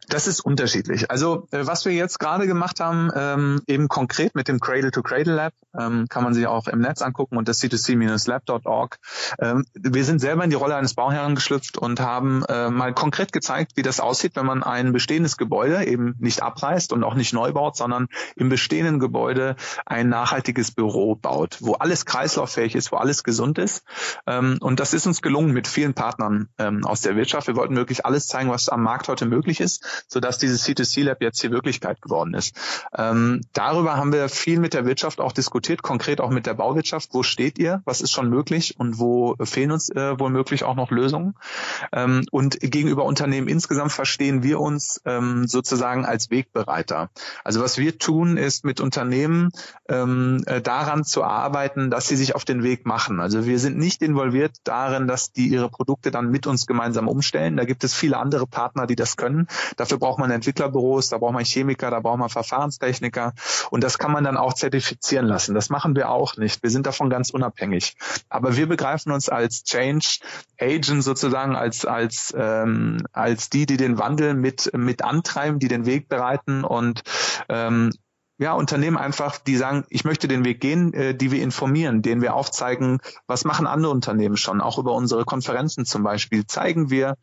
Das 0.09 0.27
ist 0.27 0.41
unterschiedlich. 0.41 1.11
Also 1.11 1.47
äh, 1.53 1.67
was 1.67 1.85
wir 1.85 1.93
jetzt 1.93 2.19
gerade 2.19 2.47
gemacht 2.47 2.81
haben, 2.81 3.11
ähm, 3.15 3.63
eben 3.67 3.89
konkret 3.89 4.35
mit 4.35 4.49
dem 4.49 4.61
Cradle 4.61 4.91
to 4.91 5.03
Cradle 5.03 5.35
Lab, 5.35 5.53
ähm, 5.79 6.07
kann 6.09 6.25
man 6.25 6.35
sich 6.35 6.47
auch 6.47 6.67
im 6.67 6.81
Netz 6.81 7.03
angucken 7.03 7.37
und 7.37 7.49
das 7.49 7.63
c2c-lab.org. 7.63 8.99
Ähm, 9.39 9.65
wir 9.75 10.05
sind 10.05 10.21
selber 10.21 10.43
in 10.43 10.51
die 10.51 10.57
Rolle 10.57 10.75
eines 10.77 10.95
Bauherrn 10.95 11.35
geschlüpft 11.35 11.79
und 11.79 12.01
haben 12.01 12.45
äh, 12.49 12.71
mal 12.71 12.93
konkret 12.93 13.33
gezeigt, 13.33 13.73
wie 13.77 13.83
das 13.83 14.01
aussieht, 14.01 14.35
wenn 14.35 14.47
man 14.47 14.63
ein 14.63 14.93
bestehendes 14.93 15.37
Gebäude 15.37 15.85
eben 15.85 16.17
nicht 16.19 16.43
abreißt 16.43 16.93
und 16.93 17.05
auch 17.05 17.15
nicht 17.15 17.33
neu 17.33 17.53
baut, 17.53 17.77
sondern 17.77 18.09
im 18.37 18.49
bestehenden 18.49 18.99
Gebäude 18.99 19.57
ein 19.87 20.09
nachhaltiges 20.09 20.73
Büro 20.73 21.15
baut, 21.15 21.59
wo 21.61 21.75
alles 21.75 22.05
kreislauffähig 22.05 22.75
ist, 22.75 22.91
wo 22.91 22.97
alles 22.97 23.23
gesund 23.23 23.59
ist. 23.59 23.85
Ähm, 24.27 24.59
und 24.61 24.81
das 24.81 24.93
ist 24.95 25.07
uns 25.07 25.23
gelungen 25.23 25.53
mit 25.53 25.69
vielen 25.69 25.95
Partnern 25.95 26.49
ähm, 26.59 26.85
aus 26.85 27.03
der 27.03 27.15
Wirtschaft. 27.15 27.47
Wir 27.47 27.57
wollten 27.57 27.77
wirklich 27.77 28.05
alles 28.05 28.27
zeigen, 28.27 28.51
was 28.51 28.69
am 28.69 28.83
Markt 28.83 29.09
heute 29.09 29.27
möglich 29.27 29.50
möglich 29.51 29.61
ist, 29.61 30.05
sodass 30.07 30.39
dieses 30.39 30.65
C2C 30.65 31.05
Lab 31.05 31.21
jetzt 31.21 31.41
hier 31.41 31.51
Wirklichkeit 31.51 32.01
geworden 32.01 32.35
ist. 32.35 32.57
Ähm, 32.97 33.41
darüber 33.53 33.97
haben 33.97 34.13
wir 34.13 34.29
viel 34.29 34.61
mit 34.61 34.75
der 34.75 34.87
Wirtschaft 34.87 35.21
auch 35.21 35.33
diskutiert, 35.33 35.83
konkret 35.83 36.21
auch 36.21 36.31
mit 36.31 36.47
der 36.47 36.55
Bauwirtschaft. 36.55 37.11
Wo 37.13 37.23
steht 37.23 37.59
ihr? 37.59 37.83
Was 37.85 38.01
ist 38.01 38.13
schon 38.13 38.31
möglich 38.31 38.79
und 38.79 38.99
wo 38.99 39.37
fehlen 39.43 39.73
uns 39.73 39.91
äh, 39.91 40.19
womöglich 40.19 40.65
auch 40.65 40.77
noch 40.77 40.91
Lösungen? 40.91 41.35
Ähm, 41.93 42.25
und 42.31 42.61
gegenüber 42.61 43.05
Unternehmen 43.05 43.49
insgesamt 43.49 43.93
verstehen 43.93 44.43
wir 44.43 44.61
uns 44.61 45.01
ähm, 45.05 45.47
sozusagen 45.47 46.05
als 46.05 46.31
Wegbereiter. 46.31 47.11
Also 47.45 47.61
was 47.61 47.79
wir 47.79 47.99
tun, 47.99 48.37
ist 48.37 48.65
mit 48.65 48.81
Unternehmen 48.81 49.51
ähm, 49.89 50.43
äh, 50.47 50.61
daran 50.61 51.05
zu 51.05 51.25
arbeiten, 51.25 51.91
dass 51.91 52.07
sie 52.07 52.17
sich 52.17 52.35
auf 52.35 52.45
den 52.45 52.63
Weg 52.63 52.87
machen. 52.87 53.21
Also 53.21 53.47
wir 53.47 53.59
sind 53.59 53.79
nicht 53.79 54.03
involviert 54.03 54.57
darin, 54.65 55.09
dass 55.09 55.33
die 55.33 55.49
ihre 55.49 55.69
Produkte 55.69 56.11
dann 56.11 56.31
mit 56.31 56.47
uns 56.47 56.67
gemeinsam 56.67 57.09
umstellen. 57.09 57.57
Da 57.57 57.65
gibt 57.65 57.83
es 57.83 57.95
viele 57.95 58.19
andere 58.19 58.47
Partner, 58.47 58.87
die 58.87 58.97
das 58.97 59.17
können. 59.17 59.40
Dafür 59.77 59.99
braucht 59.99 60.19
man 60.19 60.31
Entwicklerbüros, 60.31 61.09
da 61.09 61.19
braucht 61.19 61.35
man 61.35 61.45
Chemiker, 61.45 61.91
da 61.91 62.01
braucht 62.01 62.19
man 62.19 62.29
Verfahrenstechniker 62.29 63.33
und 63.71 63.85
das 63.85 63.99
kann 63.99 64.13
man 64.13 64.25
dann 64.25 64.37
auch 64.37 64.55
zertifizieren 64.55 65.27
lassen. 65.27 65.55
Das 65.55 65.71
machen 65.71 65.97
wir 65.97 66.11
auch 66.11 66.37
nicht. 66.37 66.63
Wir 66.63 66.71
sind 66.71 66.87
davon 66.87 67.11
ganz 67.11 67.31
unabhängig. 67.31 67.97
Aber 68.29 68.57
wir 68.57 68.67
begreifen 68.67 69.13
uns 69.13 69.29
als 69.29 69.65
Change 69.65 70.21
Agent 70.61 71.05
sozusagen, 71.05 71.57
als 71.57 71.85
als 71.85 72.35
ähm, 72.37 73.07
als 73.13 73.51
die, 73.51 73.67
die 73.67 73.77
den 73.77 73.99
Wandel 73.99 74.35
mit 74.35 74.71
mit 74.75 75.03
antreiben, 75.03 75.59
die 75.59 75.69
den 75.69 75.87
Weg 75.87 76.09
bereiten 76.09 76.65
und 76.65 77.03
ähm, 77.49 77.91
ja, 78.41 78.55
Unternehmen 78.55 78.97
einfach, 78.97 79.37
die 79.37 79.57
sagen, 79.57 79.85
ich 79.91 80.05
möchte 80.05 80.27
den 80.27 80.47
Weg 80.47 80.61
gehen, 80.61 80.95
äh, 80.95 81.15
die 81.15 81.31
wir 81.31 81.43
informieren, 81.43 82.01
denen 82.01 82.23
wir 82.23 82.33
aufzeigen, 82.33 82.99
was 83.27 83.45
machen 83.45 83.67
andere 83.67 83.93
Unternehmen 83.93 84.39
schon, 84.39 84.63
auch 84.63 84.79
über 84.79 84.95
unsere 84.95 85.27
Konferenzen 85.27 85.85
zum 85.85 86.03
Beispiel, 86.03 86.47
zeigen 86.47 86.89
wir, 86.89 87.17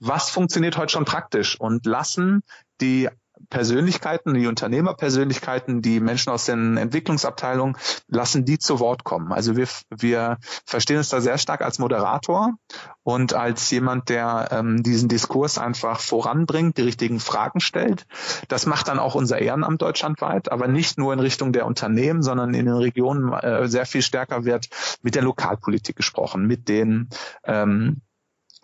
was 0.00 0.30
funktioniert 0.30 0.76
heute 0.76 0.92
schon 0.92 1.04
praktisch 1.04 1.60
und 1.60 1.86
lassen 1.86 2.42
die 2.80 3.08
Persönlichkeiten, 3.50 4.34
die 4.34 4.46
Unternehmerpersönlichkeiten, 4.46 5.82
die 5.82 6.00
Menschen 6.00 6.30
aus 6.30 6.46
den 6.46 6.76
Entwicklungsabteilungen, 6.76 7.76
lassen 8.08 8.44
die 8.44 8.58
zu 8.58 8.80
Wort 8.80 9.04
kommen. 9.04 9.32
Also 9.32 9.56
wir, 9.56 9.66
wir 9.90 10.38
verstehen 10.64 10.98
uns 10.98 11.08
da 11.08 11.20
sehr 11.20 11.38
stark 11.38 11.60
als 11.60 11.78
Moderator 11.78 12.54
und 13.02 13.34
als 13.34 13.70
jemand, 13.70 14.08
der 14.08 14.48
ähm, 14.50 14.82
diesen 14.82 15.08
Diskurs 15.08 15.58
einfach 15.58 16.00
voranbringt, 16.00 16.78
die 16.78 16.82
richtigen 16.82 17.20
Fragen 17.20 17.60
stellt. 17.60 18.06
Das 18.48 18.66
macht 18.66 18.88
dann 18.88 18.98
auch 18.98 19.14
unser 19.14 19.38
Ehrenamt 19.38 19.82
deutschlandweit, 19.82 20.50
aber 20.50 20.68
nicht 20.68 20.96
nur 20.96 21.12
in 21.12 21.20
Richtung 21.20 21.52
der 21.52 21.66
Unternehmen, 21.66 22.22
sondern 22.22 22.54
in 22.54 22.66
den 22.66 22.74
Regionen 22.74 23.32
äh, 23.32 23.68
sehr 23.68 23.86
viel 23.86 24.02
stärker 24.02 24.44
wird 24.44 24.68
mit 25.02 25.14
der 25.14 25.22
Lokalpolitik 25.22 25.96
gesprochen, 25.96 26.46
mit 26.46 26.68
den 26.68 27.08
ähm, 27.44 28.00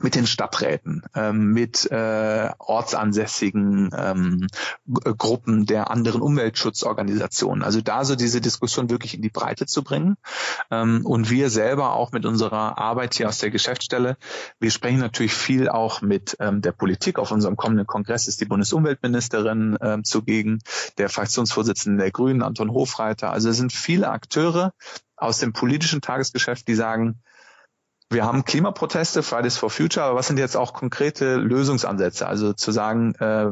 mit 0.03 0.15
den 0.15 0.27
Stadträten, 0.27 1.03
ähm, 1.15 1.53
mit 1.53 1.91
äh, 1.91 2.51
ortsansässigen 2.59 3.91
ähm, 3.97 4.47
Gruppen 4.87 5.67
der 5.67 5.91
anderen 5.91 6.23
Umweltschutzorganisationen. 6.23 7.63
Also 7.63 7.81
da 7.81 8.05
so 8.05 8.17
diese 8.17 8.41
Diskussion 8.41 8.91
wirklich 8.91 9.15
in 9.15 9.23
die 9.23 9.29
Breite 9.31 9.67
zu 9.67 9.85
bringen. 9.85 10.17
Ähm, 10.71 11.05
und 11.05 11.31
wir 11.31 11.51
selber 11.51 11.95
auch 11.95 12.13
mit 12.13 12.25
unserer 12.25 12.79
Arbeit 12.79 13.15
hier 13.15 13.29
aus 13.29 13.39
der 13.39 13.51
Geschäftsstelle, 13.51 14.17
wir 14.59 14.71
sprechen 14.71 15.01
natürlich 15.01 15.35
viel 15.35 15.69
auch 15.69 16.03
mit 16.03 16.37
ähm, 16.41 16.63
der 16.63 16.73
Politik. 16.73 17.19
Auf 17.19 17.31
unserem 17.31 17.57
kommenden 17.57 17.87
Kongress 17.87 18.29
ist 18.29 18.41
die 18.41 18.47
Bundesumweltministerin 18.47 19.77
ähm, 19.81 20.05
zugegen, 20.05 20.61
der 20.99 21.09
Fraktionsvorsitzende 21.09 22.03
der 22.03 22.13
Grünen, 22.13 22.43
Anton 22.43 22.73
Hofreiter. 22.73 23.31
Also 23.33 23.51
es 23.51 23.57
sind 23.57 23.73
viele 23.73 24.09
Akteure 24.09 24.73
aus 25.17 25.39
dem 25.39 25.53
politischen 25.53 26.01
Tagesgeschäft, 26.01 26.67
die 26.67 26.75
sagen, 26.75 27.21
wir 28.11 28.25
haben 28.25 28.45
Klimaproteste, 28.45 29.23
Fridays 29.23 29.57
for 29.57 29.71
Future, 29.71 30.05
aber 30.05 30.17
was 30.17 30.27
sind 30.27 30.39
jetzt 30.39 30.57
auch 30.57 30.75
konkrete 30.75 31.37
Lösungsansätze? 31.37 32.27
Also 32.27 32.53
zu 32.53 32.73
sagen, 32.73 33.15
äh, 33.15 33.51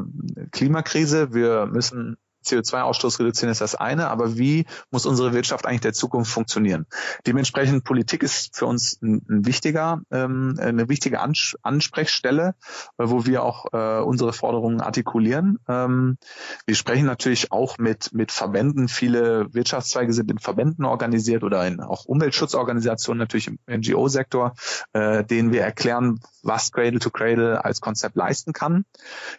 Klimakrise, 0.51 1.33
wir 1.33 1.65
müssen 1.65 2.17
CO2-Ausstoß 2.45 3.19
reduzieren 3.19 3.51
ist 3.51 3.61
das 3.61 3.75
eine, 3.75 4.09
aber 4.09 4.37
wie 4.37 4.65
muss 4.91 5.05
unsere 5.05 5.33
Wirtschaft 5.33 5.65
eigentlich 5.65 5.81
der 5.81 5.93
Zukunft 5.93 6.31
funktionieren? 6.31 6.85
Dementsprechend 7.25 7.83
Politik 7.83 8.23
ist 8.23 8.55
für 8.55 8.65
uns 8.65 8.99
ein, 9.01 9.25
ein 9.29 9.45
wichtiger, 9.45 10.01
ähm, 10.11 10.57
eine 10.59 10.89
wichtige 10.89 11.21
Ans 11.21 11.55
Ansprechstelle, 11.61 12.55
äh, 12.97 13.03
wo 13.05 13.25
wir 13.25 13.43
auch 13.43 13.65
äh, 13.73 14.01
unsere 14.01 14.33
Forderungen 14.33 14.81
artikulieren. 14.81 15.59
Ähm, 15.67 16.17
wir 16.65 16.75
sprechen 16.75 17.05
natürlich 17.05 17.51
auch 17.51 17.77
mit 17.77 18.13
mit 18.13 18.31
Verbänden. 18.31 18.87
Viele 18.87 19.53
Wirtschaftszweige 19.53 20.13
sind 20.13 20.31
in 20.31 20.39
Verbänden 20.39 20.85
organisiert 20.85 21.43
oder 21.43 21.65
in 21.65 21.79
auch 21.79 22.05
Umweltschutzorganisationen 22.05 23.19
natürlich 23.19 23.47
im 23.47 23.59
NGO-Sektor, 23.67 24.53
äh, 24.93 25.23
denen 25.23 25.51
wir 25.51 25.61
erklären, 25.61 26.19
was 26.43 26.71
Cradle 26.71 26.99
to 26.99 27.09
Cradle 27.09 27.63
als 27.63 27.81
Konzept 27.81 28.15
leisten 28.15 28.53
kann. 28.53 28.85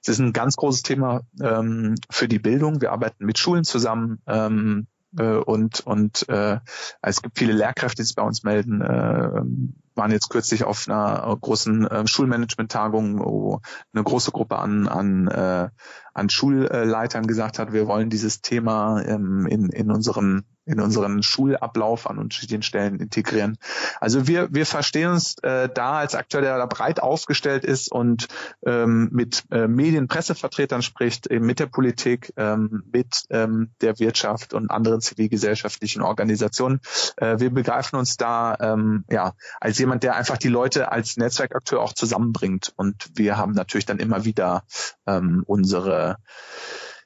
Es 0.02 0.08
ist 0.08 0.18
ein 0.18 0.32
ganz 0.32 0.56
großes 0.56 0.82
Thema 0.82 1.22
ähm, 1.40 1.94
für 2.10 2.28
die 2.28 2.38
Bildung. 2.38 2.80
Wir 2.80 2.89
arbeiten 2.90 3.24
mit 3.24 3.38
Schulen 3.38 3.64
zusammen. 3.64 4.20
Ähm, 4.26 4.86
äh, 5.18 5.36
und 5.36 5.80
und 5.80 6.28
äh, 6.28 6.58
es 7.02 7.22
gibt 7.22 7.38
viele 7.38 7.52
Lehrkräfte, 7.52 8.02
die 8.02 8.06
sich 8.06 8.16
bei 8.16 8.22
uns 8.22 8.42
melden. 8.42 8.80
Äh, 8.80 9.42
waren 10.00 10.10
jetzt 10.12 10.30
kürzlich 10.30 10.64
auf 10.64 10.88
einer 10.88 11.36
großen 11.38 11.86
äh, 11.86 12.06
Schulmanagement-Tagung, 12.06 13.20
wo 13.20 13.60
eine 13.92 14.02
große 14.02 14.30
Gruppe 14.32 14.58
an 14.58 14.88
an 14.88 15.28
äh, 15.28 15.68
an 16.14 16.30
Schulleitern 16.30 17.26
gesagt 17.26 17.58
hat, 17.58 17.72
wir 17.72 17.86
wollen 17.86 18.08
dieses 18.08 18.40
Thema 18.40 19.02
ähm, 19.02 19.46
in 19.46 19.68
in 19.68 19.90
unserem 19.90 20.44
in 20.70 20.80
unseren 20.80 21.22
Schulablauf 21.22 22.08
an 22.08 22.18
unterschiedlichen 22.18 22.62
Stellen 22.62 23.00
integrieren. 23.00 23.58
Also 24.00 24.28
wir, 24.28 24.54
wir 24.54 24.66
verstehen 24.66 25.10
uns 25.10 25.36
äh, 25.42 25.68
da 25.68 25.98
als 25.98 26.14
Akteur, 26.14 26.42
der 26.42 26.58
da 26.58 26.66
breit 26.66 27.02
aufgestellt 27.02 27.64
ist 27.64 27.90
und 27.90 28.28
ähm, 28.64 29.08
mit 29.10 29.44
äh, 29.50 29.66
Medien, 29.66 30.06
Pressevertretern 30.06 30.82
spricht, 30.82 31.26
eben 31.26 31.44
mit 31.44 31.58
der 31.58 31.66
Politik, 31.66 32.32
ähm, 32.36 32.84
mit 32.92 33.24
ähm, 33.30 33.70
der 33.80 33.98
Wirtschaft 33.98 34.54
und 34.54 34.70
anderen 34.70 35.00
zivilgesellschaftlichen 35.00 36.02
Organisationen. 36.02 36.80
Äh, 37.16 37.40
wir 37.40 37.50
begreifen 37.50 37.98
uns 37.98 38.16
da 38.16 38.56
ähm, 38.60 39.04
ja 39.10 39.32
als 39.60 39.78
jemand, 39.78 39.89
der 39.98 40.14
einfach 40.14 40.38
die 40.38 40.48
Leute 40.48 40.92
als 40.92 41.16
Netzwerkakteur 41.16 41.80
auch 41.80 41.92
zusammenbringt. 41.92 42.72
Und 42.76 43.10
wir 43.14 43.36
haben 43.36 43.52
natürlich 43.52 43.86
dann 43.86 43.98
immer 43.98 44.24
wieder 44.24 44.64
ähm, 45.06 45.42
unsere 45.46 46.18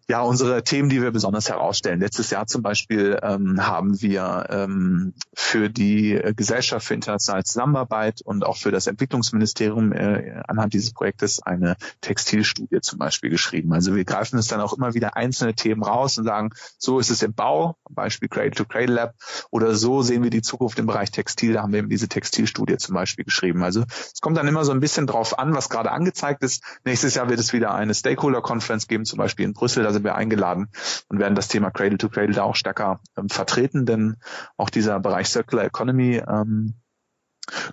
ja, 0.08 0.20
unsere 0.20 0.62
Themen, 0.62 0.88
die 0.88 1.00
wir 1.00 1.10
besonders 1.10 1.48
herausstellen. 1.48 2.00
Letztes 2.00 2.30
Jahr 2.30 2.46
zum 2.46 2.62
Beispiel 2.62 3.18
ähm, 3.22 3.66
haben 3.66 4.00
wir 4.02 4.46
ähm, 4.50 5.14
für 5.34 5.70
die 5.70 6.20
Gesellschaft 6.36 6.86
für 6.86 6.94
internationale 6.94 7.44
Zusammenarbeit 7.44 8.20
und 8.22 8.44
auch 8.44 8.56
für 8.56 8.70
das 8.70 8.86
Entwicklungsministerium 8.86 9.92
äh, 9.92 10.42
anhand 10.46 10.74
dieses 10.74 10.92
Projektes 10.92 11.42
eine 11.42 11.76
Textilstudie 12.02 12.80
zum 12.82 12.98
Beispiel 12.98 13.30
geschrieben. 13.30 13.72
Also 13.72 13.94
wir 13.94 14.04
greifen 14.04 14.36
uns 14.36 14.48
dann 14.48 14.60
auch 14.60 14.74
immer 14.74 14.92
wieder 14.94 15.16
einzelne 15.16 15.54
Themen 15.54 15.82
raus 15.82 16.18
und 16.18 16.24
sagen, 16.24 16.50
so 16.76 16.98
ist 16.98 17.10
es 17.10 17.22
im 17.22 17.32
Bau, 17.32 17.76
Beispiel 17.88 18.28
Cradle 18.28 18.50
to 18.50 18.64
Cradle 18.66 18.94
Lab, 18.94 19.14
oder 19.50 19.74
so 19.74 20.02
sehen 20.02 20.22
wir 20.22 20.30
die 20.30 20.42
Zukunft 20.42 20.78
im 20.78 20.86
Bereich 20.86 21.10
Textil. 21.10 21.54
Da 21.54 21.62
haben 21.62 21.72
wir 21.72 21.78
eben 21.78 21.88
diese 21.88 22.08
Textilstudie 22.08 22.76
zum 22.76 22.94
Beispiel 22.94 23.24
geschrieben. 23.24 23.62
Also 23.62 23.84
es 23.88 24.20
kommt 24.20 24.36
dann 24.36 24.48
immer 24.48 24.64
so 24.64 24.72
ein 24.72 24.80
bisschen 24.80 25.06
drauf 25.06 25.38
an, 25.38 25.54
was 25.54 25.70
gerade 25.70 25.90
angezeigt 25.92 26.42
ist. 26.42 26.62
Nächstes 26.84 27.14
Jahr 27.14 27.30
wird 27.30 27.40
es 27.40 27.54
wieder 27.54 27.74
eine 27.74 27.94
Stakeholder-Conference 27.94 28.86
geben, 28.86 29.06
zum 29.06 29.18
Beispiel 29.18 29.46
in 29.46 29.54
Brüssel 29.54 29.82
sind 29.94 30.04
wir 30.04 30.14
eingeladen 30.14 30.68
und 31.08 31.18
werden 31.18 31.34
das 31.34 31.48
Thema 31.48 31.70
Cradle 31.70 31.98
to 31.98 32.10
Cradle 32.10 32.34
da 32.34 32.42
auch 32.42 32.56
stärker 32.56 33.00
ähm, 33.16 33.28
vertreten, 33.28 33.86
denn 33.86 34.16
auch 34.56 34.68
dieser 34.68 35.00
Bereich 35.00 35.28
Circular 35.28 35.64
Economy 35.64 36.22
ähm, 36.28 36.74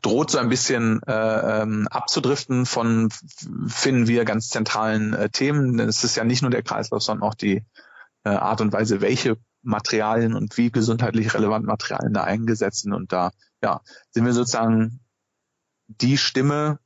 droht 0.01 0.31
so 0.31 0.38
ein 0.38 0.49
bisschen 0.49 1.01
äh, 1.07 1.62
ähm, 1.62 1.88
abzudriften 1.89 2.65
von, 2.65 3.10
finden 3.67 4.07
wir, 4.07 4.25
ganz 4.25 4.49
zentralen 4.49 5.13
äh, 5.13 5.29
Themen. 5.29 5.77
Denn 5.77 5.88
es 5.88 6.03
ist 6.03 6.15
ja 6.15 6.23
nicht 6.23 6.41
nur 6.41 6.51
der 6.51 6.63
Kreislauf, 6.63 7.01
sondern 7.01 7.27
auch 7.27 7.36
die 7.36 7.63
äh, 8.23 8.29
Art 8.29 8.62
und 8.62 8.73
Weise, 8.73 9.01
welche 9.01 9.38
Materialien 9.63 10.34
und 10.34 10.57
wie 10.57 10.71
gesundheitlich 10.71 11.34
relevant 11.34 11.65
Materialien 11.65 12.13
da 12.13 12.23
eingesetzt 12.23 12.81
sind. 12.81 12.93
Und 12.93 13.13
da 13.13 13.31
ja, 13.63 13.81
sind 14.10 14.25
wir 14.25 14.34
sozusagen 14.34 14.99
die 15.88 16.17
Stimme 16.17 16.79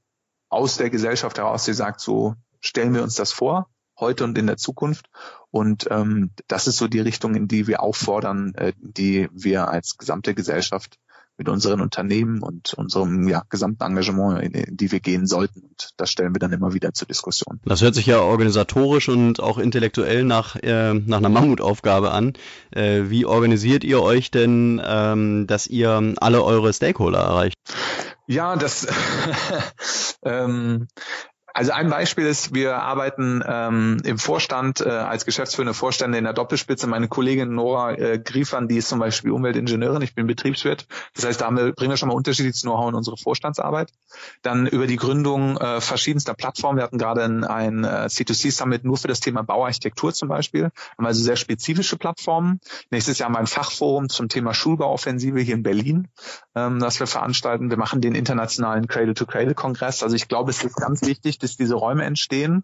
aus 0.49 0.77
der 0.77 0.89
Gesellschaft 0.89 1.37
heraus, 1.37 1.65
die 1.65 1.73
sagt, 1.73 2.01
so 2.01 2.35
stellen 2.59 2.93
wir 2.93 3.03
uns 3.03 3.15
das 3.15 3.31
vor 3.31 3.69
heute 3.99 4.23
und 4.23 4.37
in 4.37 4.47
der 4.47 4.57
Zukunft. 4.57 5.09
Und 5.51 5.87
ähm, 5.89 6.31
das 6.47 6.67
ist 6.67 6.77
so 6.77 6.87
die 6.87 6.99
Richtung, 6.99 7.35
in 7.35 7.47
die 7.47 7.67
wir 7.67 7.81
auffordern, 7.81 8.53
äh, 8.55 8.73
die 8.77 9.29
wir 9.31 9.69
als 9.69 9.97
gesamte 9.97 10.33
Gesellschaft 10.33 10.99
mit 11.37 11.49
unseren 11.49 11.81
Unternehmen 11.81 12.41
und 12.41 12.73
unserem 12.75 13.27
ja, 13.27 13.43
gesamten 13.49 13.83
Engagement, 13.83 14.41
in, 14.41 14.53
in 14.53 14.77
die 14.77 14.91
wir 14.91 14.99
gehen 14.99 15.27
sollten. 15.27 15.61
Und 15.61 15.89
das 15.97 16.09
stellen 16.09 16.33
wir 16.33 16.39
dann 16.39 16.53
immer 16.53 16.73
wieder 16.73 16.93
zur 16.93 17.07
Diskussion. 17.07 17.59
Das 17.65 17.81
hört 17.81 17.95
sich 17.95 18.05
ja 18.05 18.19
organisatorisch 18.19 19.09
und 19.09 19.41
auch 19.41 19.57
intellektuell 19.57 20.23
nach, 20.23 20.55
äh, 20.57 20.93
nach 20.93 21.17
einer 21.17 21.29
Mammutaufgabe 21.29 22.11
an. 22.11 22.33
Äh, 22.71 23.03
wie 23.09 23.25
organisiert 23.25 23.83
ihr 23.83 24.01
euch 24.01 24.31
denn, 24.31 24.81
ähm, 24.83 25.45
dass 25.47 25.67
ihr 25.67 26.13
alle 26.17 26.43
eure 26.43 26.71
Stakeholder 26.71 27.19
erreicht? 27.19 27.55
Ja, 28.27 28.55
das 28.55 28.87
ähm, 30.23 30.87
also 31.55 31.71
ein 31.71 31.89
Beispiel 31.89 32.25
ist, 32.25 32.53
wir 32.53 32.81
arbeiten 32.81 33.41
ähm, 33.47 34.01
im 34.03 34.17
Vorstand 34.17 34.81
äh, 34.81 34.89
als 34.89 35.25
geschäftsführende 35.25 35.73
Vorstände 35.73 36.17
in 36.17 36.25
der 36.25 36.33
Doppelspitze. 36.33 36.85
Meine 36.85 37.07
Kollegin 37.07 37.55
Nora 37.55 37.93
äh, 37.93 38.19
Griefern, 38.19 38.67
die 38.67 38.75
ist 38.75 38.89
zum 38.89 38.99
Beispiel 38.99 39.31
Umweltingenieurin, 39.31 40.01
ich 40.01 40.13
bin 40.13 40.27
Betriebswirt. 40.27 40.85
Das 41.15 41.23
heißt, 41.23 41.39
da 41.39 41.45
haben 41.45 41.55
wir, 41.55 41.71
bringen 41.71 41.91
wir 41.91 41.97
schon 41.97 42.09
mal 42.09 42.15
unterschiedliches 42.15 42.63
Know-how 42.63 42.89
in 42.89 42.95
unsere 42.95 43.15
Vorstandsarbeit. 43.15 43.93
Dann 44.41 44.67
über 44.67 44.85
die 44.85 44.97
Gründung 44.97 45.55
äh, 45.55 45.79
verschiedenster 45.79 46.33
Plattformen. 46.33 46.77
Wir 46.77 46.83
hatten 46.83 46.97
gerade 46.97 47.23
ein, 47.23 47.45
ein 47.45 47.85
äh, 47.85 48.07
C2C-Summit 48.07 48.83
nur 48.83 48.97
für 48.97 49.07
das 49.07 49.21
Thema 49.21 49.41
Bauarchitektur 49.41 50.13
zum 50.13 50.27
Beispiel. 50.27 50.71
Haben 50.97 51.05
also 51.05 51.23
sehr 51.23 51.37
spezifische 51.37 51.95
Plattformen. 51.95 52.59
Nächstes 52.91 53.17
Jahr 53.17 53.27
haben 53.27 53.35
wir 53.35 53.39
ein 53.39 53.47
Fachforum 53.47 54.09
zum 54.09 54.27
Thema 54.27 54.53
Schulbauoffensive 54.53 55.39
hier 55.39 55.55
in 55.55 55.63
Berlin, 55.63 56.09
ähm, 56.53 56.79
das 56.79 56.99
wir 56.99 57.07
veranstalten. 57.07 57.69
Wir 57.69 57.77
machen 57.77 58.01
den 58.01 58.13
internationalen 58.13 58.87
Cradle-to-Cradle-Kongress. 58.87 60.03
Also 60.03 60.17
ich 60.17 60.27
glaube, 60.27 60.51
es 60.51 60.61
ist 60.61 60.75
ganz 60.75 61.01
wichtig, 61.03 61.39
dass 61.45 61.57
diese 61.57 61.75
Räume 61.75 62.03
entstehen, 62.03 62.63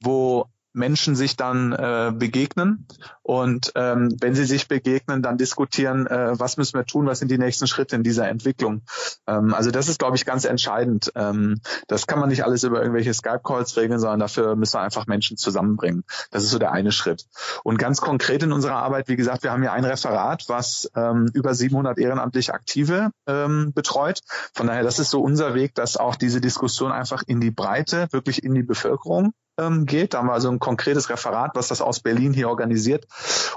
wo 0.00 0.46
Menschen 0.76 1.16
sich 1.16 1.36
dann 1.36 1.72
äh, 1.72 2.12
begegnen 2.14 2.86
und 3.22 3.72
ähm, 3.74 4.14
wenn 4.20 4.34
sie 4.34 4.44
sich 4.44 4.68
begegnen, 4.68 5.22
dann 5.22 5.38
diskutieren, 5.38 6.06
äh, 6.06 6.38
was 6.38 6.58
müssen 6.58 6.78
wir 6.78 6.84
tun, 6.84 7.06
was 7.06 7.18
sind 7.18 7.30
die 7.30 7.38
nächsten 7.38 7.66
Schritte 7.66 7.96
in 7.96 8.02
dieser 8.02 8.28
Entwicklung. 8.28 8.82
Ähm, 9.26 9.52
also 9.54 9.70
das 9.70 9.88
ist, 9.88 9.98
glaube 9.98 10.16
ich, 10.16 10.24
ganz 10.24 10.44
entscheidend. 10.44 11.10
Ähm, 11.16 11.60
das 11.88 12.06
kann 12.06 12.20
man 12.20 12.28
nicht 12.28 12.44
alles 12.44 12.62
über 12.62 12.80
irgendwelche 12.80 13.12
Skype-Calls 13.14 13.76
regeln, 13.76 13.98
sondern 13.98 14.20
dafür 14.20 14.54
müssen 14.54 14.74
wir 14.74 14.82
einfach 14.82 15.06
Menschen 15.06 15.36
zusammenbringen. 15.36 16.04
Das 16.30 16.44
ist 16.44 16.50
so 16.50 16.58
der 16.58 16.72
eine 16.72 16.92
Schritt. 16.92 17.26
Und 17.64 17.78
ganz 17.78 18.00
konkret 18.00 18.42
in 18.42 18.52
unserer 18.52 18.76
Arbeit, 18.76 19.08
wie 19.08 19.16
gesagt, 19.16 19.42
wir 19.42 19.50
haben 19.50 19.64
ja 19.64 19.72
ein 19.72 19.84
Referat, 19.84 20.44
was 20.48 20.90
ähm, 20.94 21.28
über 21.32 21.54
700 21.54 21.98
ehrenamtlich 21.98 22.52
Aktive 22.52 23.10
ähm, 23.26 23.72
betreut. 23.74 24.20
Von 24.54 24.66
daher, 24.66 24.82
das 24.82 24.98
ist 24.98 25.10
so 25.10 25.20
unser 25.20 25.54
Weg, 25.54 25.74
dass 25.74 25.96
auch 25.96 26.16
diese 26.16 26.40
Diskussion 26.40 26.92
einfach 26.92 27.22
in 27.26 27.40
die 27.40 27.50
Breite, 27.50 28.08
wirklich 28.12 28.44
in 28.44 28.54
die 28.54 28.62
Bevölkerung 28.62 29.32
ähm, 29.58 29.86
geht. 29.86 30.14
Da 30.14 30.18
haben 30.18 30.28
wir 30.28 30.34
also 30.34 30.50
ein 30.50 30.58
konkretes 30.58 31.10
Referat, 31.10 31.52
was 31.54 31.68
das 31.68 31.80
aus 31.80 32.00
Berlin 32.00 32.32
hier 32.32 32.48
organisiert 32.48 33.06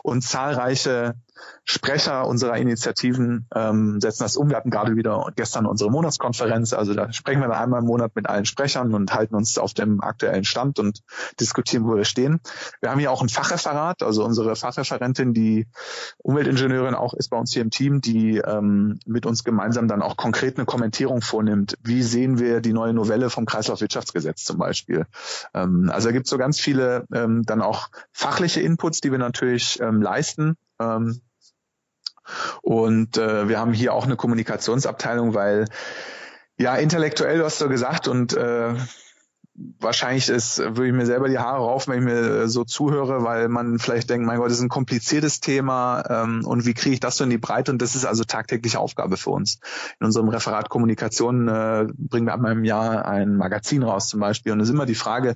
und 0.04 0.24
zahlreiche 0.24 1.16
Sprecher 1.64 2.28
unserer 2.28 2.58
Initiativen 2.58 3.48
ähm, 3.54 4.02
setzen 4.02 4.24
das 4.24 4.36
um. 4.36 4.50
Wir 4.50 4.58
hatten 4.58 4.72
gerade 4.72 4.96
wieder 4.96 5.32
gestern 5.36 5.66
unsere 5.66 5.92
Monatskonferenz, 5.92 6.74
also 6.74 6.94
da 6.94 7.14
sprechen 7.14 7.42
wir 7.42 7.48
dann 7.48 7.58
einmal 7.58 7.82
im 7.82 7.86
Monat 7.86 8.16
mit 8.16 8.28
allen 8.28 8.46
Sprechern 8.46 8.94
und 8.94 9.14
halten 9.14 9.36
uns 9.36 9.58
auf 9.58 9.74
dem 9.74 10.02
aktuellen 10.02 10.44
Stand 10.44 10.80
und 10.80 11.02
diskutieren, 11.40 11.86
wo 11.86 11.96
wir 11.96 12.06
stehen. 12.06 12.40
Wir 12.82 12.90
haben 12.90 13.00
hier 13.00 13.12
auch 13.12 13.22
ein 13.22 13.30
Fachreferat, 13.30 14.02
also 14.04 14.26
unsere 14.26 14.56
Fachreferentin, 14.56 15.34
die 15.34 15.68
Umweltingenieurin 16.18 16.96
auch 16.96 17.14
ist 17.14 17.30
bei 17.30 17.38
uns 17.38 17.54
hier 17.54 17.62
im 17.62 17.70
Team, 17.70 18.02
die 18.02 18.38
ähm, 18.38 19.00
mit 19.06 19.26
uns 19.26 19.44
gemeinsam 19.44 19.88
dann 19.88 20.02
auch 20.02 20.18
konkret 20.18 20.58
eine 20.58 20.66
Kommentierung 20.66 21.22
vornimmt. 21.22 21.78
Wie 21.84 22.02
sehen 22.02 22.40
wir 22.40 22.62
die 22.62 22.74
neue 22.74 22.94
Novelle 22.94 23.30
vom 23.30 23.46
Kreislaufwirtschaftsgesetz 23.46 24.44
zum 24.44 24.58
Beispiel? 24.58 25.06
Ähm, 25.54 25.89
also 25.90 26.10
da 26.10 26.12
gibt 26.12 26.28
es 26.28 26.30
so 26.30 26.38
ganz 26.38 26.60
viele 26.60 27.06
ähm, 27.14 27.44
dann 27.46 27.62
auch 27.62 27.90
fachliche 28.12 28.62
Inputs, 28.62 29.02
die 29.02 29.12
wir 29.12 29.20
natürlich 29.20 29.80
ähm, 29.80 30.02
leisten. 30.02 30.56
Ähm, 30.80 31.22
und 32.62 33.18
äh, 33.18 33.50
wir 33.50 33.60
haben 33.60 33.74
hier 33.74 33.94
auch 33.94 34.06
eine 34.06 34.16
Kommunikationsabteilung, 34.16 35.34
weil 35.34 35.66
ja, 36.58 36.76
intellektuell, 36.76 37.40
du 37.40 37.46
hast 37.46 37.62
du 37.62 37.70
gesagt, 37.70 38.08
und 38.08 38.34
äh, 38.34 38.76
wahrscheinlich 39.80 40.30
ist, 40.30 40.60
würde 40.60 40.88
ich 40.88 40.94
mir 40.94 41.06
selber 41.06 41.28
die 41.28 41.40
Haare 41.40 41.60
raufen, 41.60 41.94
wenn 41.94 42.00
ich 42.00 42.06
mir 42.06 42.48
so 42.48 42.64
zuhöre, 42.64 43.24
weil 43.24 43.50
man 43.50 43.80
vielleicht 43.80 44.10
denkt, 44.10 44.26
mein 44.26 44.38
Gott, 44.38 44.48
das 44.48 44.58
ist 44.58 44.64
ein 44.64 44.70
kompliziertes 44.70 45.40
Thema 45.40 46.04
ähm, 46.10 46.46
und 46.46 46.66
wie 46.66 46.74
kriege 46.74 46.94
ich 46.94 47.00
das 47.00 47.18
so 47.18 47.24
in 47.24 47.30
die 47.30 47.38
Breite? 47.38 47.72
Und 47.72 47.82
das 47.82 47.96
ist 47.96 48.06
also 48.06 48.24
tagtägliche 48.24 48.80
Aufgabe 48.80 49.18
für 49.18 49.32
uns. 49.32 49.60
In 50.00 50.06
unserem 50.06 50.30
Referat 50.30 50.70
Kommunikation 50.70 51.48
äh, 51.48 51.88
bringen 51.94 52.28
wir 52.28 52.34
einmal 52.34 52.54
im 52.54 52.64
Jahr 52.64 53.06
ein 53.06 53.36
Magazin 53.36 53.84
raus 53.84 54.08
zum 54.08 54.20
Beispiel. 54.20 54.52
Und 54.54 54.60
es 54.60 54.70
ist 54.70 54.74
immer 54.74 54.86
die 54.86 54.96
Frage, 54.96 55.36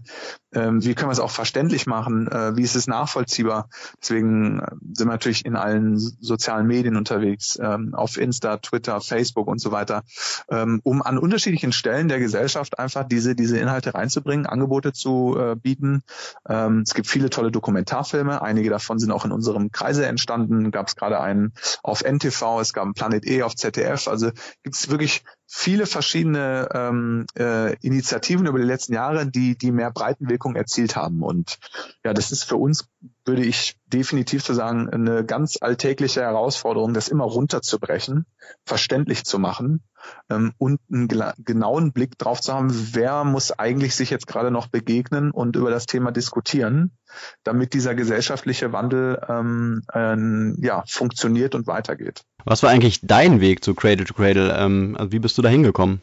ähm, 0.54 0.84
wie 0.84 0.94
können 0.94 1.10
wir 1.10 1.14
es 1.14 1.20
auch 1.20 1.32
verständlich 1.32 1.86
machen? 1.86 2.28
Äh, 2.28 2.56
wie 2.56 2.62
ist 2.62 2.76
es 2.76 2.88
nachvollziehbar? 2.88 3.70
Deswegen 4.02 4.60
äh, 4.60 4.68
sind 4.94 5.08
wir 5.08 5.14
natürlich 5.14 5.46
in 5.46 5.56
allen 5.56 5.98
sozialen 5.98 6.68
Medien 6.68 6.96
unterwegs, 6.96 7.58
ähm, 7.62 7.94
auf 7.94 8.18
Insta, 8.18 8.58
Twitter, 8.58 9.02
Facebook 9.02 9.48
und 9.48 9.60
so 9.60 9.72
weiter, 9.72 10.04
ähm, 10.50 10.80
um 10.84 11.02
an 11.02 11.18
unterschiedlichen 11.18 11.72
Stellen 11.72 12.08
der 12.08 12.20
Gesellschaft 12.20 12.80
einfach 12.80 13.04
diese, 13.04 13.36
diese 13.36 13.58
Inhalte 13.58 13.96
reinzubringen, 14.14 14.46
Angebote 14.46 14.94
zu 14.94 15.38
äh, 15.38 15.56
bieten. 15.56 16.04
Ähm, 16.48 16.84
es 16.86 16.94
gibt 16.94 17.08
viele 17.08 17.30
tolle 17.30 17.52
Dokumentarfilme. 17.52 18.42
Einige 18.42 18.70
davon 18.70 19.00
sind 19.00 19.12
auch 19.12 19.26
in 19.26 19.32
unserem 19.32 19.72
Kreise 19.72 20.06
entstanden. 20.06 20.72
Gab 20.72 20.88
es 20.88 20.96
gerade 20.96 21.20
einen 21.20 21.54
auf 21.82 22.04
NTV, 22.04 22.60
es 22.62 22.74
gab 22.74 22.84
einen 22.86 22.94
Planet 22.94 23.26
E 23.26 23.44
auf 23.44 23.56
ZDF. 23.56 24.08
Also 24.08 24.32
gibt 24.64 24.76
es 24.76 24.90
wirklich 24.90 25.24
viele 25.56 25.86
verschiedene 25.86 26.68
ähm, 26.74 27.28
äh, 27.38 27.76
Initiativen 27.78 28.48
über 28.48 28.58
die 28.58 28.66
letzten 28.66 28.94
Jahre, 28.94 29.28
die, 29.28 29.56
die 29.56 29.72
mehr 29.72 29.92
Breitenwirkung 29.92 30.56
erzielt 30.56 30.96
haben. 30.96 31.22
Und 31.22 31.60
ja, 32.04 32.12
das 32.12 32.32
ist 32.32 32.44
für 32.44 32.56
uns, 32.56 32.90
würde 33.24 33.46
ich 33.46 33.78
definitiv 33.86 34.44
zu 34.44 34.56
sagen, 34.56 34.90
eine 34.90 35.24
ganz 35.24 35.60
alltägliche 35.62 36.22
Herausforderung, 36.22 36.96
das 36.96 37.08
immer 37.08 37.26
runterzubrechen, 37.26 38.26
verständlich 38.66 39.26
zu 39.26 39.38
machen 39.38 39.84
ähm, 40.32 40.54
und 40.58 40.80
einen 40.92 41.08
genauen 41.08 41.94
Blick 41.94 42.18
drauf 42.18 42.42
zu 42.42 42.52
haben, 42.52 42.70
wer 42.96 43.24
muss 43.24 43.52
eigentlich 43.52 43.96
sich 43.96 44.10
jetzt 44.10 44.26
gerade 44.26 44.50
noch 44.50 44.68
begegnen 44.68 45.30
und 45.30 45.56
über 45.56 45.70
das 45.70 45.86
Thema 45.86 46.12
diskutieren, 46.12 46.98
damit 47.44 47.74
dieser 47.74 47.96
gesellschaftliche 47.96 48.72
Wandel 48.74 49.22
ähm, 49.28 49.84
äh, 49.94 50.66
ja, 50.66 50.84
funktioniert 50.88 51.56
und 51.56 51.68
weitergeht. 51.68 52.24
Was 52.46 52.64
war 52.64 52.70
eigentlich 52.70 53.00
dein 53.04 53.42
Weg 53.42 53.64
zu 53.64 53.74
Cradle 53.74 54.06
to 54.06 54.14
Cradle? 54.14 54.56
Ähm, 54.58 54.96
also 54.98 55.12
wie 55.12 55.20
bist 55.20 55.38
du 55.38 55.42
da 55.42 55.50
hingekommen? 55.50 56.02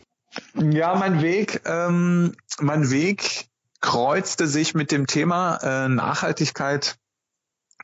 Ja, 0.55 0.95
mein 0.95 1.23
Weg, 1.23 1.63
ähm, 1.67 2.35
mein 2.61 2.91
Weg 2.91 3.49
kreuzte 3.81 4.47
sich 4.47 4.75
mit 4.75 4.93
dem 4.93 5.07
Thema 5.07 5.57
äh, 5.63 5.89
Nachhaltigkeit 5.89 6.97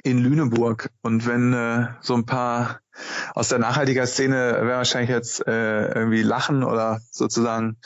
in 0.07 0.19
Lüneburg. 0.19 0.91
Und 1.03 1.27
wenn 1.27 1.53
äh, 1.53 1.89
so 2.01 2.15
ein 2.15 2.27
paar 2.27 2.79
aus 3.35 3.49
der 3.49 3.59
Nachhaltiger-Szene 3.59 4.35
werden 4.37 4.69
wahrscheinlich 4.69 5.11
jetzt 5.11 5.47
äh, 5.47 5.89
irgendwie 5.93 6.23
lachen 6.23 6.63
oder 6.63 7.01
sozusagen 7.11 7.77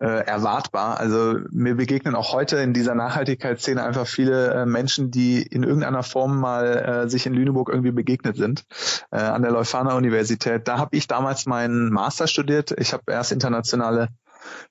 äh, 0.00 0.24
erwartbar. 0.24 0.98
Also 0.98 1.38
mir 1.50 1.76
begegnen 1.76 2.16
auch 2.16 2.32
heute 2.32 2.56
in 2.56 2.72
dieser 2.72 2.94
Nachhaltigkeitsszene 2.94 3.82
einfach 3.84 4.06
viele 4.06 4.54
äh, 4.54 4.66
Menschen, 4.66 5.10
die 5.10 5.42
in 5.42 5.62
irgendeiner 5.62 6.02
Form 6.02 6.40
mal 6.40 7.04
äh, 7.04 7.08
sich 7.10 7.26
in 7.26 7.34
Lüneburg 7.34 7.68
irgendwie 7.68 7.92
begegnet 7.92 8.36
sind 8.36 8.64
äh, 9.12 9.18
an 9.18 9.42
der 9.42 9.52
Leuphana 9.52 9.94
Universität. 9.94 10.66
Da 10.66 10.78
habe 10.78 10.96
ich 10.96 11.06
damals 11.06 11.44
meinen 11.44 11.90
Master 11.90 12.26
studiert. 12.26 12.74
Ich 12.78 12.94
habe 12.94 13.04
erst 13.08 13.32
internationale 13.32 14.08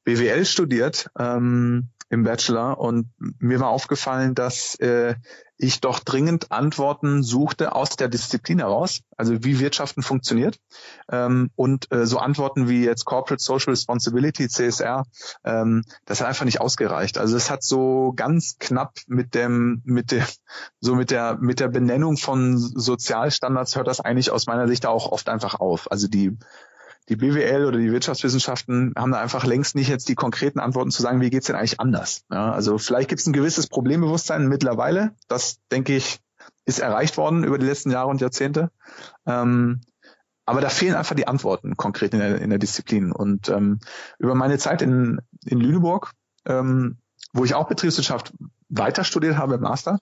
BWL 0.04 0.44
studiert 0.44 1.10
ähm, 1.18 1.90
im 2.10 2.24
Bachelor 2.24 2.80
und 2.80 3.12
mir 3.40 3.60
war 3.60 3.70
aufgefallen, 3.70 4.34
dass 4.34 4.76
äh, 4.76 5.16
ich 5.58 5.82
doch 5.82 6.00
dringend 6.00 6.52
Antworten 6.52 7.22
suchte 7.22 7.76
aus 7.76 7.98
der 7.98 8.08
Disziplin 8.08 8.60
heraus, 8.60 9.02
also 9.18 9.44
wie 9.44 9.60
Wirtschaften 9.60 10.02
funktioniert 10.02 10.60
ähm, 11.12 11.52
und 11.56 11.92
äh, 11.92 12.06
so 12.08 12.18
Antworten 12.18 12.70
wie 12.70 12.84
jetzt 12.84 13.06
Corporate 13.06 13.44
Social 13.44 13.72
Responsibility 13.72 14.48
CSR, 14.48 15.04
ähm, 15.44 15.84
das 16.06 16.22
hat 16.22 16.28
einfach 16.28 16.46
nicht 16.46 16.62
ausgereicht. 16.62 17.18
Also 17.18 17.36
es 17.36 17.52
hat 17.52 17.64
so 17.64 18.14
ganz 18.16 18.58
knapp 18.58 18.94
mit 19.08 19.36
dem 19.36 19.82
mit 19.84 20.12
der 20.12 20.26
so 20.80 20.96
mit 20.96 21.12
der 21.12 21.38
mit 21.40 21.60
der 21.60 21.68
Benennung 21.68 22.18
von 22.18 22.58
Sozialstandards 22.58 23.76
hört 23.76 23.88
das 23.88 24.00
eigentlich 24.00 24.32
aus 24.32 24.48
meiner 24.48 24.68
Sicht 24.68 24.86
auch 24.86 25.12
oft 25.12 25.30
einfach 25.30 25.60
auf. 25.60 25.92
Also 25.92 26.08
die 26.08 26.38
die 27.10 27.16
BWL 27.16 27.66
oder 27.66 27.80
die 27.80 27.92
Wirtschaftswissenschaften 27.92 28.94
haben 28.96 29.12
da 29.12 29.20
einfach 29.20 29.46
längst 29.46 29.76
nicht 29.76 29.90
jetzt 29.90 30.08
die 30.10 30.16
konkreten 30.16 30.60
Antworten 30.60 30.92
zu 30.92 31.02
sagen, 31.02 31.22
wie 31.22 31.32
geht's 31.32 31.48
denn 31.48 31.56
eigentlich 31.56 31.80
anders. 31.80 32.24
Ja, 32.32 32.52
also 32.52 32.78
vielleicht 32.78 33.10
gibt 33.10 33.20
es 33.20 33.28
ein 33.28 33.34
gewisses 33.34 33.68
Problembewusstsein 33.68 34.48
mittlerweile. 34.48 35.16
Das, 35.28 35.60
denke 35.72 35.96
ich, 35.96 36.20
ist 36.66 36.80
erreicht 36.80 37.18
worden 37.18 37.44
über 37.44 37.58
die 37.58 37.66
letzten 37.66 37.90
Jahre 37.90 38.10
und 38.10 38.22
Jahrzehnte. 38.22 38.70
Ähm, 39.26 39.82
aber 40.46 40.62
da 40.62 40.70
fehlen 40.70 40.96
einfach 40.96 41.16
die 41.16 41.28
Antworten 41.28 41.76
konkret 41.78 42.14
in 42.14 42.20
der, 42.20 42.42
in 42.42 42.50
der 42.50 42.60
Disziplin. 42.60 43.12
Und 43.12 43.50
ähm, 43.50 43.80
über 44.20 44.36
meine 44.36 44.58
Zeit 44.58 44.82
in, 44.82 45.20
in 45.46 45.60
Lüneburg, 45.60 46.12
ähm, 46.46 46.98
wo 47.34 47.44
ich 47.44 47.56
auch 47.56 47.68
Betriebswirtschaft 47.68 48.34
weiter 48.70 49.04
studiert 49.04 49.38
habe 49.38 49.56
im 49.56 49.62
Master, 49.62 50.00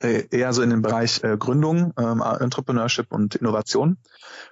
eher 0.00 0.52
so 0.52 0.62
in 0.62 0.70
den 0.70 0.82
Bereich 0.82 1.22
äh, 1.24 1.36
Gründung, 1.36 1.92
ähm, 1.98 2.22
Entrepreneurship 2.22 3.12
und 3.12 3.34
Innovation. 3.36 3.98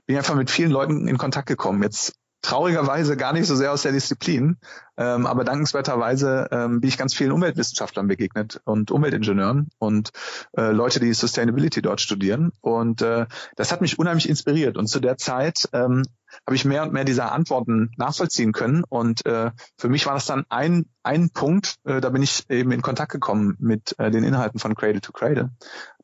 Bin 0.06 0.16
einfach 0.16 0.34
mit 0.34 0.50
vielen 0.50 0.70
Leuten 0.70 1.06
in 1.06 1.18
Kontakt 1.18 1.48
gekommen. 1.48 1.82
Jetzt 1.82 2.14
traurigerweise 2.44 3.16
gar 3.16 3.32
nicht 3.32 3.46
so 3.46 3.56
sehr 3.56 3.72
aus 3.72 3.82
der 3.82 3.92
Disziplin, 3.92 4.58
ähm, 4.98 5.26
aber 5.26 5.44
dankenswerterweise 5.44 6.48
ähm, 6.52 6.80
bin 6.80 6.88
ich 6.88 6.98
ganz 6.98 7.14
vielen 7.14 7.32
Umweltwissenschaftlern 7.32 8.06
begegnet 8.06 8.60
und 8.64 8.90
Umweltingenieuren 8.90 9.70
und 9.78 10.10
äh, 10.56 10.70
Leute, 10.70 11.00
die 11.00 11.14
Sustainability 11.14 11.80
dort 11.80 12.02
studieren. 12.02 12.52
Und 12.60 13.00
äh, 13.00 13.26
das 13.56 13.72
hat 13.72 13.80
mich 13.80 13.98
unheimlich 13.98 14.28
inspiriert. 14.28 14.76
Und 14.76 14.88
zu 14.88 15.00
der 15.00 15.16
Zeit 15.16 15.68
ähm, 15.72 16.02
habe 16.46 16.54
ich 16.54 16.66
mehr 16.66 16.82
und 16.82 16.92
mehr 16.92 17.04
dieser 17.04 17.32
Antworten 17.32 17.90
nachvollziehen 17.96 18.52
können. 18.52 18.84
Und 18.86 19.24
äh, 19.24 19.50
für 19.78 19.88
mich 19.88 20.04
war 20.04 20.14
das 20.14 20.26
dann 20.26 20.44
ein, 20.50 20.84
ein 21.02 21.30
Punkt, 21.30 21.76
äh, 21.84 22.02
da 22.02 22.10
bin 22.10 22.22
ich 22.22 22.48
eben 22.50 22.70
in 22.72 22.82
Kontakt 22.82 23.10
gekommen 23.10 23.56
mit 23.58 23.98
äh, 23.98 24.10
den 24.10 24.22
Inhalten 24.22 24.60
von 24.60 24.74
Cradle 24.74 25.00
to 25.00 25.12
Cradle. 25.12 25.50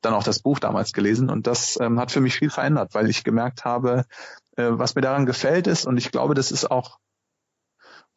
Dann 0.01 0.15
auch 0.15 0.25
das 0.25 0.41
Buch 0.41 0.59
damals 0.59 0.95
gelesen 0.95 1.29
und 1.29 1.47
das 1.47 1.79
ähm, 1.79 2.01
hat 2.01 2.11
für 2.11 2.23
mich 2.23 2.35
viel 2.35 2.49
verändert, 2.49 2.95
weil 2.95 3.11
ich 3.11 3.23
gemerkt 3.23 3.67
habe, 3.67 4.07
was 4.79 4.95
mir 4.95 5.03
daran 5.03 5.27
gefällt 5.27 5.67
ist 5.67 5.87
und 5.87 5.97
ich 5.97 6.11
glaube, 6.11 6.35
das 6.35 6.53
ist 6.53 6.71
auch 6.71 6.99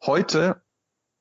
heute 0.02 0.62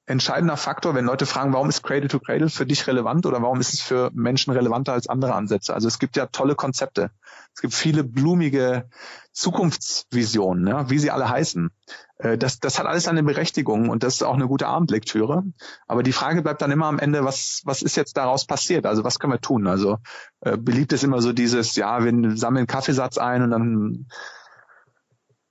entscheidender 0.05 0.57
Faktor, 0.57 0.95
wenn 0.95 1.05
Leute 1.05 1.25
fragen, 1.25 1.53
warum 1.53 1.69
ist 1.69 1.81
Cradle 1.81 2.09
to 2.09 2.19
Cradle 2.19 2.49
für 2.49 2.65
dich 2.65 2.87
relevant 2.87 3.25
oder 3.25 3.41
warum 3.41 3.61
ist 3.61 3.73
es 3.73 3.79
für 3.79 4.11
Menschen 4.13 4.51
relevanter 4.51 4.91
als 4.91 5.07
andere 5.07 5.33
Ansätze? 5.33 5.73
Also 5.73 5.87
es 5.87 5.97
gibt 5.97 6.17
ja 6.17 6.25
tolle 6.25 6.55
Konzepte. 6.55 7.11
Es 7.55 7.61
gibt 7.61 7.73
viele 7.73 8.03
blumige 8.03 8.89
Zukunftsvisionen, 9.31 10.67
ja, 10.67 10.89
wie 10.89 10.99
sie 10.99 11.09
alle 11.09 11.29
heißen. 11.29 11.71
Äh, 12.17 12.37
das, 12.37 12.59
das 12.59 12.79
hat 12.79 12.85
alles 12.85 13.07
eine 13.07 13.23
Berechtigung 13.23 13.89
und 13.89 14.03
das 14.03 14.15
ist 14.15 14.23
auch 14.23 14.33
eine 14.33 14.47
gute 14.47 14.67
Abendlektüre. 14.67 15.43
Aber 15.87 16.03
die 16.03 16.11
Frage 16.11 16.41
bleibt 16.41 16.61
dann 16.61 16.71
immer 16.71 16.87
am 16.87 16.99
Ende, 16.99 17.23
was, 17.23 17.61
was 17.63 17.81
ist 17.81 17.95
jetzt 17.95 18.17
daraus 18.17 18.45
passiert? 18.45 18.85
Also 18.85 19.05
was 19.05 19.19
können 19.19 19.33
wir 19.33 19.41
tun? 19.41 19.67
Also 19.67 19.99
äh, 20.41 20.57
beliebt 20.57 20.91
ist 20.91 21.05
immer 21.05 21.21
so 21.21 21.31
dieses, 21.31 21.77
ja, 21.77 22.03
wir 22.03 22.37
sammeln 22.37 22.67
Kaffeesatz 22.67 23.17
ein 23.17 23.41
und 23.41 23.51
dann 23.51 24.07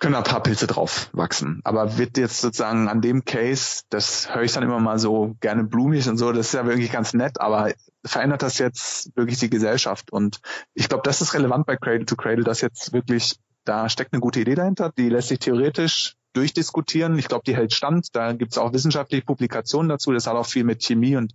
können 0.03 0.17
ein 0.17 0.25
paar 0.25 0.43
Pilze 0.43 0.67
drauf 0.67 1.09
wachsen. 1.12 1.61
Aber 1.62 1.97
wird 1.97 2.19
jetzt 2.19 2.41
sozusagen 2.41 2.88
an 2.88 3.01
dem 3.01 3.25
Case, 3.25 3.85
das 3.88 4.35
höre 4.35 4.43
ich 4.43 4.53
dann 4.53 4.65
immer 4.65 4.81
mal 4.81 4.99
so 4.99 5.37
gerne 5.41 5.62
blumig 5.62 6.09
und 6.09 6.19
so, 6.19 6.33
das 6.33 6.49
ist 6.49 6.55
ja 6.55 6.67
wirklich 6.67 6.91
ganz 6.91 7.15
nett, 7.15 7.41
aber 7.41 7.73
verändert 8.05 8.43
das 8.43 8.59
jetzt 8.59 9.17
wirklich 9.17 9.38
die 9.38 9.49
Gesellschaft? 9.49 10.12
Und 10.12 10.41
ich 10.75 10.88
glaube, 10.88 11.05
das 11.05 11.21
ist 11.21 11.35
relevant 11.35 11.67
bei 11.67 11.77
Cradle 11.77 12.05
to 12.05 12.17
Cradle, 12.17 12.43
dass 12.43 12.61
jetzt 12.62 12.93
wirklich, 12.93 13.37
da 13.65 13.88
steckt 13.88 14.12
eine 14.12 14.21
gute 14.21 14.41
Idee 14.41 14.57
dahinter, 14.57 14.91
die 14.91 15.09
lässt 15.09 15.29
sich 15.29 15.38
theoretisch 15.38 16.17
durchdiskutieren. 16.33 17.17
Ich 17.17 17.29
glaube, 17.29 17.45
die 17.47 17.55
hält 17.55 17.73
stand. 17.73 18.09
Da 18.17 18.33
gibt 18.33 18.53
es 18.53 18.59
auch 18.59 18.73
wissenschaftliche 18.73 19.25
Publikationen 19.25 19.88
dazu. 19.88 20.12
Das 20.12 20.27
hat 20.27 20.35
auch 20.35 20.47
viel 20.47 20.65
mit 20.65 20.83
Chemie 20.83 21.15
und 21.17 21.35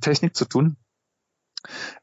Technik 0.00 0.36
zu 0.36 0.44
tun. 0.44 0.76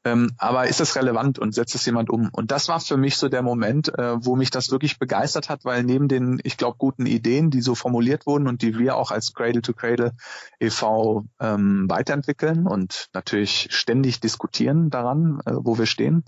Ähm, 0.04 0.32
aber 0.38 0.67
ist 0.67 0.80
das 0.80 0.95
relevant 0.95 1.39
und 1.39 1.54
setzt 1.54 1.76
es 1.76 1.86
jemand 1.86 2.10
um? 2.10 2.30
Und 2.32 2.52
das 2.52 2.67
war 2.67 2.80
für 2.80 2.97
mich 2.97 3.17
so 3.17 3.30
der 3.30 3.41
Moment, 3.41 3.89
äh, 3.97 4.15
wo 4.23 4.36
mich 4.36 4.49
das 4.49 4.71
wirklich 4.71 4.99
begeistert 4.99 5.49
hat, 5.49 5.65
weil 5.65 5.84
neben 5.84 6.08
den, 6.08 6.39
ich 6.43 6.58
glaube, 6.58 6.78
guten 6.78 7.06
Ideen, 7.06 7.49
die 7.49 7.62
so 7.62 7.76
formuliert 7.76 8.26
wurden 8.26 8.47
und 8.47 8.62
die 8.62 8.78
wir 8.78 8.95
auch 8.95 9.12
als 9.12 9.34
Cradle 9.34 9.62
to 9.62 9.73
Cradle 9.73 10.13
e.V. 10.60 11.26
Ähm, 11.39 11.86
weiterentwickeln 11.89 12.67
und 12.67 13.10
natürlich 13.13 13.67
ständig 13.71 14.19
diskutieren 14.19 14.89
daran, 14.89 15.39
äh, 15.45 15.54
wo 15.56 15.78
wir 15.78 15.86
stehen, 15.86 16.23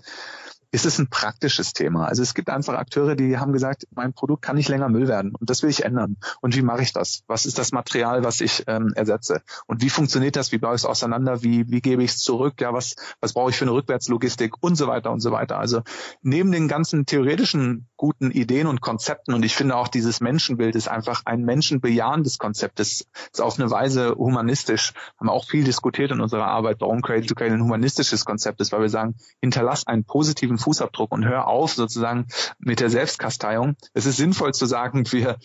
ist 0.76 0.84
es 0.84 0.98
ein 0.98 1.08
praktisches 1.08 1.72
Thema. 1.72 2.04
Also 2.04 2.22
es 2.22 2.34
gibt 2.34 2.50
einfach 2.50 2.74
Akteure, 2.74 3.16
die 3.16 3.38
haben 3.38 3.54
gesagt, 3.54 3.86
mein 3.94 4.12
Produkt 4.12 4.42
kann 4.42 4.56
nicht 4.56 4.68
länger 4.68 4.90
Müll 4.90 5.08
werden 5.08 5.34
und 5.34 5.48
das 5.48 5.62
will 5.62 5.70
ich 5.70 5.86
ändern. 5.86 6.18
Und 6.42 6.54
wie 6.54 6.60
mache 6.60 6.82
ich 6.82 6.92
das? 6.92 7.22
Was 7.26 7.46
ist 7.46 7.56
das 7.56 7.72
Material, 7.72 8.24
was 8.24 8.42
ich 8.42 8.62
ähm, 8.66 8.92
ersetze? 8.94 9.40
Und 9.66 9.80
wie 9.80 9.88
funktioniert 9.88 10.36
das? 10.36 10.52
Wie 10.52 10.58
baue 10.58 10.74
ich 10.74 10.82
es 10.82 10.84
auseinander? 10.84 11.42
Wie, 11.42 11.70
wie 11.70 11.80
gebe 11.80 12.04
ich 12.04 12.10
es 12.10 12.18
zurück? 12.18 12.60
Ja, 12.60 12.74
was, 12.74 12.94
was 13.22 13.32
brauche 13.32 13.48
ich 13.48 13.56
für 13.56 13.64
eine 13.64 13.72
Rückwärtslogistik 13.72 14.52
und 14.60 14.76
so 14.76 14.86
weiter 14.86 15.12
und 15.12 15.20
so 15.20 15.32
weiter. 15.32 15.58
Also 15.58 15.80
neben 16.20 16.52
den 16.52 16.68
ganzen 16.68 17.06
theoretischen 17.06 17.88
guten 17.96 18.30
Ideen 18.30 18.66
und 18.66 18.82
Konzepten 18.82 19.32
und 19.32 19.46
ich 19.46 19.56
finde 19.56 19.76
auch 19.76 19.88
dieses 19.88 20.20
Menschenbild 20.20 20.76
ist 20.76 20.88
einfach 20.88 21.22
ein 21.24 21.42
menschenbejahendes 21.42 22.36
Konzept. 22.36 22.80
Das 22.80 23.06
ist 23.32 23.40
auf 23.40 23.58
eine 23.58 23.70
Weise 23.70 24.14
humanistisch. 24.16 24.92
Haben 25.18 25.30
auch 25.30 25.46
viel 25.46 25.64
diskutiert 25.64 26.10
in 26.10 26.20
unserer 26.20 26.48
Arbeit, 26.48 26.76
warum 26.80 27.00
Cradle 27.00 27.24
to 27.24 27.34
Cradle 27.34 27.54
ein 27.54 27.62
humanistisches 27.62 28.26
Konzept 28.26 28.60
ist, 28.60 28.72
weil 28.72 28.82
wir 28.82 28.90
sagen, 28.90 29.14
hinterlass 29.40 29.86
einen 29.86 30.04
positiven 30.04 30.58
Fußabdruck 30.66 31.12
und 31.12 31.24
hör 31.24 31.46
auf 31.46 31.74
sozusagen 31.74 32.26
mit 32.58 32.80
der 32.80 32.90
Selbstkasteiung. 32.90 33.76
Es 33.94 34.04
ist 34.04 34.16
sinnvoll 34.16 34.52
zu 34.52 34.66
sagen, 34.66 35.04
wir, 35.12 35.36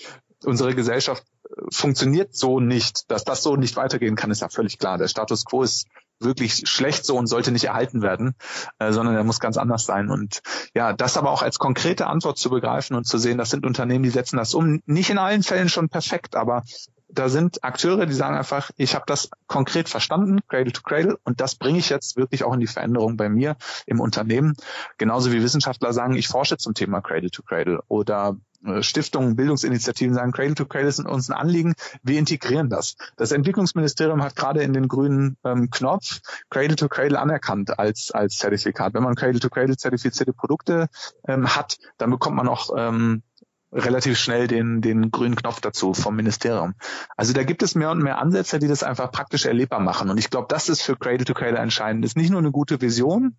unsere 0.43 0.73
Gesellschaft 0.73 1.23
funktioniert 1.71 2.35
so 2.35 2.59
nicht, 2.59 3.11
dass 3.11 3.23
das 3.23 3.43
so 3.43 3.55
nicht 3.55 3.75
weitergehen 3.75 4.15
kann, 4.15 4.31
ist 4.31 4.41
ja 4.41 4.49
völlig 4.49 4.79
klar. 4.79 4.97
Der 4.97 5.07
Status 5.07 5.45
quo 5.45 5.61
ist 5.61 5.87
wirklich 6.19 6.63
schlecht 6.67 7.05
so 7.05 7.17
und 7.17 7.27
sollte 7.27 7.51
nicht 7.51 7.65
erhalten 7.65 8.01
werden, 8.01 8.35
äh, 8.79 8.91
sondern 8.91 9.15
er 9.15 9.23
muss 9.23 9.39
ganz 9.39 9.57
anders 9.57 9.85
sein. 9.85 10.09
Und 10.09 10.41
ja, 10.73 10.93
das 10.93 11.17
aber 11.17 11.29
auch 11.29 11.43
als 11.43 11.59
konkrete 11.59 12.07
Antwort 12.07 12.37
zu 12.37 12.49
begreifen 12.49 12.95
und 12.95 13.05
zu 13.05 13.17
sehen, 13.17 13.37
das 13.37 13.51
sind 13.51 13.65
Unternehmen, 13.65 14.03
die 14.03 14.09
setzen 14.09 14.37
das 14.37 14.53
um. 14.53 14.81
Nicht 14.85 15.09
in 15.09 15.17
allen 15.17 15.43
Fällen 15.43 15.69
schon 15.69 15.89
perfekt, 15.89 16.35
aber 16.35 16.63
da 17.13 17.29
sind 17.29 17.63
Akteure, 17.63 18.05
die 18.05 18.13
sagen 18.13 18.35
einfach, 18.35 18.71
ich 18.77 18.95
habe 18.95 19.05
das 19.07 19.29
konkret 19.47 19.89
verstanden, 19.89 20.39
Cradle 20.47 20.71
to 20.71 20.81
Cradle, 20.81 21.17
und 21.23 21.41
das 21.41 21.55
bringe 21.55 21.79
ich 21.79 21.89
jetzt 21.89 22.17
wirklich 22.17 22.43
auch 22.43 22.53
in 22.53 22.59
die 22.59 22.67
Veränderung 22.67 23.17
bei 23.17 23.29
mir 23.29 23.57
im 23.85 23.99
Unternehmen. 23.99 24.55
Genauso 24.97 25.31
wie 25.31 25.43
Wissenschaftler 25.43 25.93
sagen, 25.93 26.15
ich 26.15 26.27
forsche 26.27 26.57
zum 26.57 26.73
Thema 26.73 27.01
Cradle 27.01 27.31
to 27.31 27.43
Cradle 27.43 27.81
oder 27.87 28.37
äh, 28.65 28.83
Stiftungen, 28.83 29.35
Bildungsinitiativen 29.35 30.13
sagen, 30.13 30.31
Cradle 30.31 30.55
to 30.55 30.65
Cradle 30.65 30.89
ist 30.89 30.99
uns 30.99 31.29
ein 31.29 31.37
Anliegen, 31.37 31.73
wir 32.03 32.19
integrieren 32.19 32.69
das. 32.69 32.95
Das 33.17 33.31
Entwicklungsministerium 33.31 34.23
hat 34.23 34.35
gerade 34.35 34.61
in 34.61 34.73
den 34.73 34.87
grünen 34.87 35.37
ähm, 35.43 35.69
Knopf 35.69 36.19
Cradle 36.49 36.75
to 36.75 36.87
Cradle 36.87 37.19
anerkannt 37.19 37.77
als, 37.79 38.11
als 38.11 38.37
Zertifikat. 38.37 38.93
Wenn 38.93 39.03
man 39.03 39.15
Cradle 39.15 39.39
to 39.39 39.49
Cradle 39.49 39.77
zertifizierte 39.77 40.33
Produkte 40.33 40.87
ähm, 41.27 41.55
hat, 41.55 41.77
dann 41.97 42.11
bekommt 42.11 42.37
man 42.37 42.47
auch 42.47 42.69
ähm, 42.75 43.23
relativ 43.71 44.17
schnell 44.17 44.47
den, 44.47 44.81
den 44.81 45.11
grünen 45.11 45.35
Knopf 45.35 45.61
dazu 45.61 45.93
vom 45.93 46.15
Ministerium. 46.15 46.73
Also 47.15 47.33
da 47.33 47.43
gibt 47.43 47.63
es 47.63 47.75
mehr 47.75 47.91
und 47.91 48.03
mehr 48.03 48.17
Ansätze, 48.17 48.59
die 48.59 48.67
das 48.67 48.83
einfach 48.83 49.11
praktisch 49.11 49.45
erlebbar 49.45 49.79
machen. 49.79 50.09
Und 50.09 50.17
ich 50.17 50.29
glaube, 50.29 50.47
das 50.49 50.69
ist 50.69 50.81
für 50.81 50.95
Cradle 50.97 51.25
to 51.25 51.33
Cradle 51.33 51.59
entscheidend. 51.59 52.03
Ist 52.05 52.17
nicht 52.17 52.31
nur 52.31 52.39
eine 52.39 52.51
gute 52.51 52.81
Vision, 52.81 53.37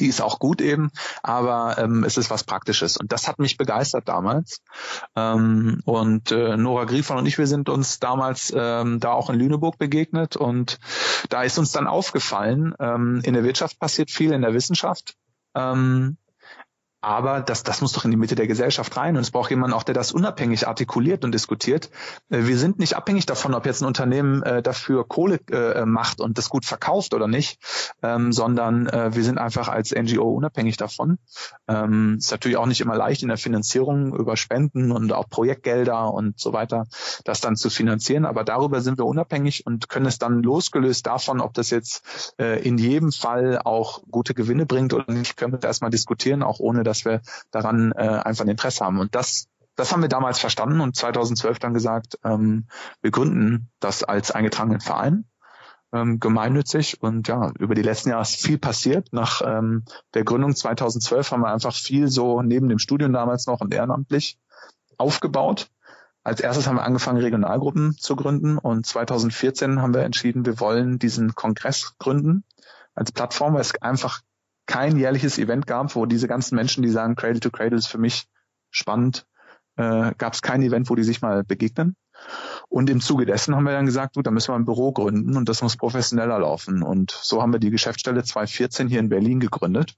die 0.00 0.06
ist 0.06 0.20
auch 0.20 0.38
gut 0.38 0.60
eben, 0.60 0.90
aber 1.22 1.76
ähm, 1.78 2.04
es 2.04 2.16
ist 2.16 2.30
was 2.30 2.44
Praktisches. 2.44 2.96
Und 2.96 3.12
das 3.12 3.28
hat 3.28 3.38
mich 3.38 3.56
begeistert 3.56 4.08
damals. 4.08 4.62
Ähm, 5.14 5.80
und 5.84 6.32
äh, 6.32 6.56
Nora 6.56 6.84
Griefon 6.84 7.18
und 7.18 7.26
ich, 7.26 7.38
wir 7.38 7.46
sind 7.46 7.68
uns 7.68 8.00
damals 8.00 8.52
ähm, 8.56 8.98
da 8.98 9.12
auch 9.12 9.30
in 9.30 9.38
Lüneburg 9.38 9.78
begegnet. 9.78 10.36
Und 10.36 10.78
da 11.28 11.42
ist 11.42 11.58
uns 11.58 11.72
dann 11.72 11.86
aufgefallen, 11.86 12.74
ähm, 12.80 13.20
in 13.24 13.34
der 13.34 13.44
Wirtschaft 13.44 13.78
passiert 13.78 14.10
viel, 14.10 14.32
in 14.32 14.42
der 14.42 14.54
Wissenschaft. 14.54 15.16
Ähm, 15.54 16.16
aber 17.00 17.40
das, 17.40 17.62
das 17.62 17.80
muss 17.80 17.92
doch 17.92 18.04
in 18.04 18.10
die 18.10 18.16
Mitte 18.16 18.34
der 18.34 18.46
Gesellschaft 18.46 18.96
rein. 18.96 19.16
Und 19.16 19.22
es 19.22 19.30
braucht 19.30 19.50
jemanden 19.50 19.74
auch, 19.74 19.82
der 19.82 19.94
das 19.94 20.12
unabhängig 20.12 20.68
artikuliert 20.68 21.24
und 21.24 21.32
diskutiert. 21.32 21.90
Äh, 22.28 22.44
wir 22.44 22.58
sind 22.58 22.78
nicht 22.78 22.96
abhängig 22.96 23.26
davon, 23.26 23.54
ob 23.54 23.66
jetzt 23.66 23.82
ein 23.82 23.86
Unternehmen 23.86 24.42
äh, 24.42 24.62
dafür 24.62 25.06
Kohle 25.08 25.40
äh, 25.50 25.86
macht 25.86 26.20
und 26.20 26.36
das 26.36 26.48
gut 26.48 26.64
verkauft 26.64 27.14
oder 27.14 27.26
nicht, 27.26 27.58
ähm, 28.02 28.32
sondern 28.32 28.86
äh, 28.86 29.14
wir 29.14 29.24
sind 29.24 29.38
einfach 29.38 29.68
als 29.68 29.92
NGO 29.92 30.30
unabhängig 30.30 30.76
davon. 30.76 31.18
Ähm, 31.68 32.16
ist 32.18 32.30
natürlich 32.30 32.58
auch 32.58 32.66
nicht 32.66 32.80
immer 32.80 32.96
leicht 32.96 33.22
in 33.22 33.28
der 33.28 33.38
Finanzierung 33.38 34.14
über 34.14 34.36
Spenden 34.36 34.92
und 34.92 35.12
auch 35.12 35.28
Projektgelder 35.28 36.12
und 36.12 36.38
so 36.38 36.52
weiter, 36.52 36.86
das 37.24 37.40
dann 37.40 37.56
zu 37.56 37.70
finanzieren. 37.70 38.26
Aber 38.26 38.44
darüber 38.44 38.80
sind 38.80 38.98
wir 38.98 39.06
unabhängig 39.06 39.66
und 39.66 39.88
können 39.88 40.06
es 40.06 40.18
dann 40.18 40.42
losgelöst 40.42 41.06
davon, 41.06 41.40
ob 41.40 41.54
das 41.54 41.70
jetzt 41.70 42.34
äh, 42.38 42.62
in 42.62 42.76
jedem 42.76 43.12
Fall 43.12 43.58
auch 43.64 44.02
gute 44.10 44.34
Gewinne 44.34 44.66
bringt 44.66 44.92
oder 44.92 45.10
nicht, 45.10 45.36
können 45.36 45.52
wir 45.52 45.62
erstmal 45.62 45.90
diskutieren, 45.90 46.42
auch 46.42 46.60
ohne 46.60 46.82
dass 46.90 47.04
wir 47.04 47.22
daran 47.50 47.92
äh, 47.92 48.20
einfach 48.24 48.44
ein 48.44 48.50
Interesse 48.50 48.84
haben. 48.84 48.98
Und 48.98 49.14
das, 49.14 49.48
das 49.76 49.92
haben 49.92 50.02
wir 50.02 50.08
damals 50.08 50.38
verstanden 50.38 50.80
und 50.80 50.96
2012 50.96 51.58
dann 51.58 51.74
gesagt, 51.74 52.18
ähm, 52.24 52.66
wir 53.00 53.10
gründen 53.10 53.70
das 53.80 54.02
als 54.02 54.30
eingetragenen 54.30 54.80
Verein 54.80 55.24
ähm, 55.92 56.20
gemeinnützig 56.20 57.02
und 57.02 57.28
ja, 57.28 57.50
über 57.58 57.74
die 57.74 57.82
letzten 57.82 58.10
Jahre 58.10 58.22
ist 58.22 58.40
viel 58.40 58.58
passiert. 58.58 59.08
Nach 59.12 59.42
ähm, 59.44 59.84
der 60.14 60.24
Gründung 60.24 60.54
2012 60.54 61.32
haben 61.32 61.42
wir 61.42 61.52
einfach 61.52 61.74
viel 61.74 62.08
so 62.08 62.42
neben 62.42 62.68
dem 62.68 62.78
Studium 62.78 63.12
damals 63.12 63.46
noch 63.46 63.60
und 63.60 63.74
ehrenamtlich 63.74 64.38
aufgebaut. 64.98 65.70
Als 66.22 66.40
erstes 66.40 66.66
haben 66.66 66.76
wir 66.76 66.84
angefangen, 66.84 67.20
Regionalgruppen 67.20 67.96
zu 67.96 68.14
gründen 68.14 68.58
und 68.58 68.84
2014 68.86 69.80
haben 69.80 69.94
wir 69.94 70.02
entschieden, 70.02 70.44
wir 70.44 70.60
wollen 70.60 70.98
diesen 70.98 71.34
Kongress 71.34 71.94
gründen 71.98 72.44
als 72.94 73.10
Plattform, 73.10 73.54
weil 73.54 73.62
es 73.62 73.74
einfach 73.80 74.20
kein 74.70 74.96
jährliches 74.96 75.36
Event 75.38 75.66
gab, 75.66 75.96
wo 75.96 76.06
diese 76.06 76.28
ganzen 76.28 76.54
Menschen, 76.54 76.84
die 76.84 76.90
sagen, 76.90 77.16
Cradle 77.16 77.40
to 77.40 77.50
Cradle 77.50 77.76
ist 77.76 77.88
für 77.88 77.98
mich 77.98 78.28
spannend, 78.70 79.26
äh, 79.76 80.12
gab 80.16 80.34
es 80.34 80.42
kein 80.42 80.62
Event, 80.62 80.88
wo 80.88 80.94
die 80.94 81.02
sich 81.02 81.22
mal 81.22 81.42
begegnen. 81.42 81.96
Und 82.68 82.88
im 82.88 83.00
Zuge 83.00 83.26
dessen 83.26 83.56
haben 83.56 83.64
wir 83.64 83.72
dann 83.72 83.86
gesagt, 83.86 84.14
gut, 84.14 84.28
da 84.28 84.30
müssen 84.30 84.52
wir 84.52 84.56
ein 84.56 84.64
Büro 84.64 84.92
gründen 84.92 85.36
und 85.36 85.48
das 85.48 85.60
muss 85.60 85.76
professioneller 85.76 86.38
laufen. 86.38 86.84
Und 86.84 87.10
so 87.10 87.42
haben 87.42 87.52
wir 87.52 87.58
die 87.58 87.70
Geschäftsstelle 87.70 88.22
2014 88.22 88.86
hier 88.86 89.00
in 89.00 89.08
Berlin 89.08 89.40
gegründet. 89.40 89.96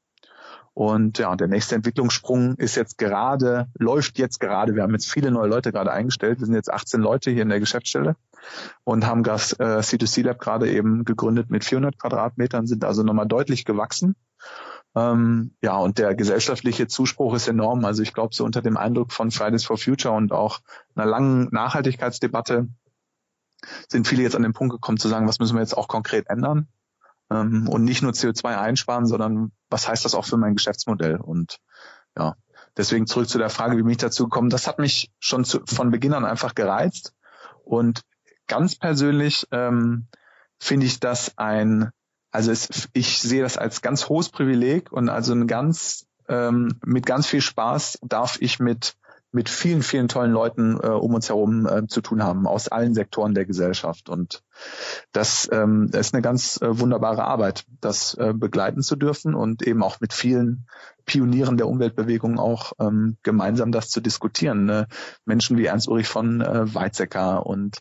Und 0.73 1.19
ja, 1.19 1.37
der 1.37 1.49
nächste 1.49 1.75
Entwicklungssprung 1.75 2.55
ist 2.55 2.77
jetzt 2.77 2.97
gerade, 2.97 3.69
läuft 3.79 4.19
jetzt 4.19 4.41
gerade. 4.41 4.75
Wir 4.75 4.85
haben 4.85 4.95
jetzt 4.95 5.11
viele 5.11 5.31
neue 5.31 5.49
Leute 5.49 5.71
gerade 5.71 5.93
eingestellt. 5.93 6.41
Wir 6.41 6.47
sind 6.47 6.55
jetzt 6.55 6.73
18 6.73 6.99
Leute 6.99 7.31
hier 7.31 7.43
in 7.43 7.51
der 7.51 7.61
Geschäftsstelle 7.61 8.17
und 8.85 9.07
haben 9.07 9.23
das 9.23 9.53
äh, 9.53 9.81
C2C 9.81 10.23
Lab 10.23 10.39
gerade 10.39 10.71
eben 10.71 11.05
gegründet 11.05 11.51
mit 11.51 11.63
400 11.63 11.99
Quadratmetern, 11.99 12.67
sind 12.67 12.85
also 12.87 13.03
nochmal 13.03 13.29
deutlich 13.29 13.67
gewachsen. 13.67 14.17
Ähm, 14.95 15.55
ja, 15.63 15.77
und 15.77 15.99
der 15.99 16.15
gesellschaftliche 16.15 16.87
Zuspruch 16.87 17.35
ist 17.35 17.49
enorm. 17.49 17.85
Also 17.85 18.03
ich 18.03 18.13
glaube, 18.13 18.35
so 18.35 18.45
unter 18.45 18.63
dem 18.63 18.77
Eindruck 18.77 19.13
von 19.13 19.31
Fridays 19.31 19.65
for 19.65 19.79
Future 19.79 20.15
und 20.15 20.33
auch 20.33 20.61
einer 20.95 21.07
langen 21.07 21.49
Nachhaltigkeitsdebatte 21.51 22.69
sind 23.89 24.07
viele 24.07 24.23
jetzt 24.23 24.37
an 24.37 24.43
den 24.43 24.53
Punkt 24.53 24.73
gekommen 24.73 24.99
zu 24.99 25.09
sagen, 25.09 25.29
was 25.29 25.39
müssen 25.39 25.55
wir 25.55 25.61
jetzt 25.61 25.77
auch 25.77 25.89
konkret 25.89 26.29
ändern? 26.29 26.69
Ähm, 27.31 27.69
und 27.69 27.85
nicht 27.85 28.03
nur 28.03 28.13
CO2 28.13 28.59
einsparen, 28.59 29.07
sondern 29.07 29.53
was 29.71 29.89
heißt 29.89 30.05
das 30.05 30.15
auch 30.15 30.27
für 30.27 30.37
mein 30.37 30.55
Geschäftsmodell? 30.55 31.17
Und 31.17 31.59
ja, 32.17 32.37
deswegen 32.77 33.07
zurück 33.07 33.29
zu 33.29 33.39
der 33.39 33.51
Frage, 33.51 33.77
wie 33.79 33.83
bin 33.83 33.91
ich 33.91 33.97
dazu 33.99 34.25
gekommen? 34.25 34.51
Das 34.51 34.67
hat 34.67 34.79
mich 34.79 35.11
schon 35.19 35.45
zu, 35.45 35.61
von 35.67 35.91
Beginn 35.91 36.13
an 36.13 36.25
einfach 36.25 36.55
gereizt. 36.55 37.15
Und 37.65 38.03
ganz 38.47 38.77
persönlich 38.77 39.47
ähm, 39.53 40.09
finde 40.59 40.87
ich 40.87 41.01
das 41.01 41.39
ein 41.39 41.91
also 42.33 42.51
es, 42.51 42.89
ich 42.93 43.21
sehe 43.21 43.43
das 43.43 43.57
als 43.57 43.83
ganz 43.83 44.09
hohes 44.09 44.31
Privileg 44.31 44.91
und 44.91 45.09
also 45.09 45.33
ein 45.35 45.47
ganz 45.47 46.07
ähm, 46.29 46.81
mit 46.85 47.07
ganz 47.07 47.27
viel 47.27 47.43
Spaß 47.43 47.99
darf 48.03 48.39
ich 48.41 48.59
mit 48.59 48.97
mit 49.33 49.49
vielen, 49.49 49.83
vielen 49.83 50.09
tollen 50.09 50.31
Leuten 50.31 50.79
äh, 50.83 50.89
um 50.89 51.15
uns 51.15 51.31
herum 51.31 51.67
äh, 51.67 51.87
zu 51.87 52.03
tun 52.03 52.23
haben, 52.23 52.47
aus 52.47 52.69
allen 52.69 52.95
Sektoren 52.95 53.35
der 53.35 53.47
Gesellschaft. 53.47 54.11
Und 54.11 54.43
das 55.13 55.49
ähm, 55.53 55.91
ist 55.93 56.15
eine 56.15 56.23
ganz 56.23 56.61
äh, 56.63 56.79
wunderbare 56.79 57.25
Arbeit, 57.25 57.65
das 57.81 58.15
äh, 58.15 58.33
begleiten 58.35 58.83
zu 58.83 58.97
dürfen 58.97 59.35
und 59.35 59.63
eben 59.63 59.83
auch 59.83 60.01
mit 60.01 60.13
vielen 60.13 60.67
Pionieren 61.05 61.57
der 61.57 61.69
Umweltbewegung 61.69 62.39
auch 62.39 62.73
ähm, 62.79 63.17
gemeinsam 63.23 63.73
das 63.73 63.91
zu 63.91 64.01
diskutieren. 64.01 64.65
Ne? 64.65 64.87
Menschen 65.25 65.59
wie 65.59 65.67
Ernst-Ulrich 65.67 66.07
von 66.07 66.41
äh, 66.41 66.75
Weizsäcker 66.75 67.45
und 67.45 67.79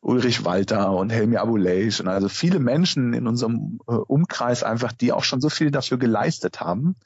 Ulrich 0.00 0.44
Walter 0.44 0.92
und 0.92 1.10
Helmi 1.10 1.36
Abuleix 1.36 2.00
und 2.00 2.08
also 2.08 2.28
viele 2.28 2.60
Menschen 2.60 3.12
in 3.12 3.26
unserem 3.26 3.78
äh, 3.86 3.92
Umkreis 3.92 4.62
einfach, 4.62 4.92
die 4.92 5.12
auch 5.12 5.24
schon 5.24 5.40
so 5.40 5.50
viel 5.50 5.70
dafür 5.70 5.98
geleistet 5.98 6.60
haben, 6.60 6.96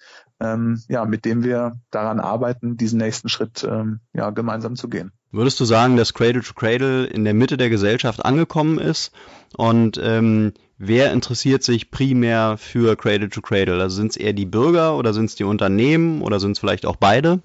ähm, 0.41 0.83
ja, 0.89 1.05
mit 1.05 1.24
dem 1.24 1.43
wir 1.43 1.81
daran 1.91 2.20
arbeiten, 2.20 2.77
diesen 2.77 2.99
nächsten 2.99 3.29
Schritt 3.29 3.64
ähm, 3.68 4.01
ja, 4.12 4.31
gemeinsam 4.31 4.77
zu 4.77 4.89
gehen. 4.89 5.12
Würdest 5.33 5.59
du 5.61 5.64
sagen, 5.64 5.97
dass 5.97 6.14
Cradle 6.14 6.43
to 6.43 6.55
Cradle 6.55 7.05
in 7.05 7.24
der 7.24 7.35
Mitte 7.35 7.57
der 7.57 7.68
Gesellschaft 7.68 8.24
angekommen 8.24 8.79
ist 8.79 9.12
und 9.57 9.99
ähm, 10.03 10.53
wer 10.79 11.12
interessiert 11.12 11.62
sich 11.62 11.91
primär 11.91 12.57
für 12.59 12.97
Cradle 12.97 13.29
to 13.29 13.41
Cradle? 13.41 13.81
Also 13.81 13.97
sind 13.97 14.12
es 14.12 14.16
eher 14.16 14.33
die 14.33 14.47
Bürger 14.47 14.97
oder 14.97 15.12
sind 15.12 15.27
es 15.27 15.35
die 15.35 15.45
Unternehmen 15.45 16.22
oder 16.22 16.41
sind 16.41 16.53
es 16.53 16.59
vielleicht 16.59 16.87
auch 16.87 16.97
beide? 16.97 17.41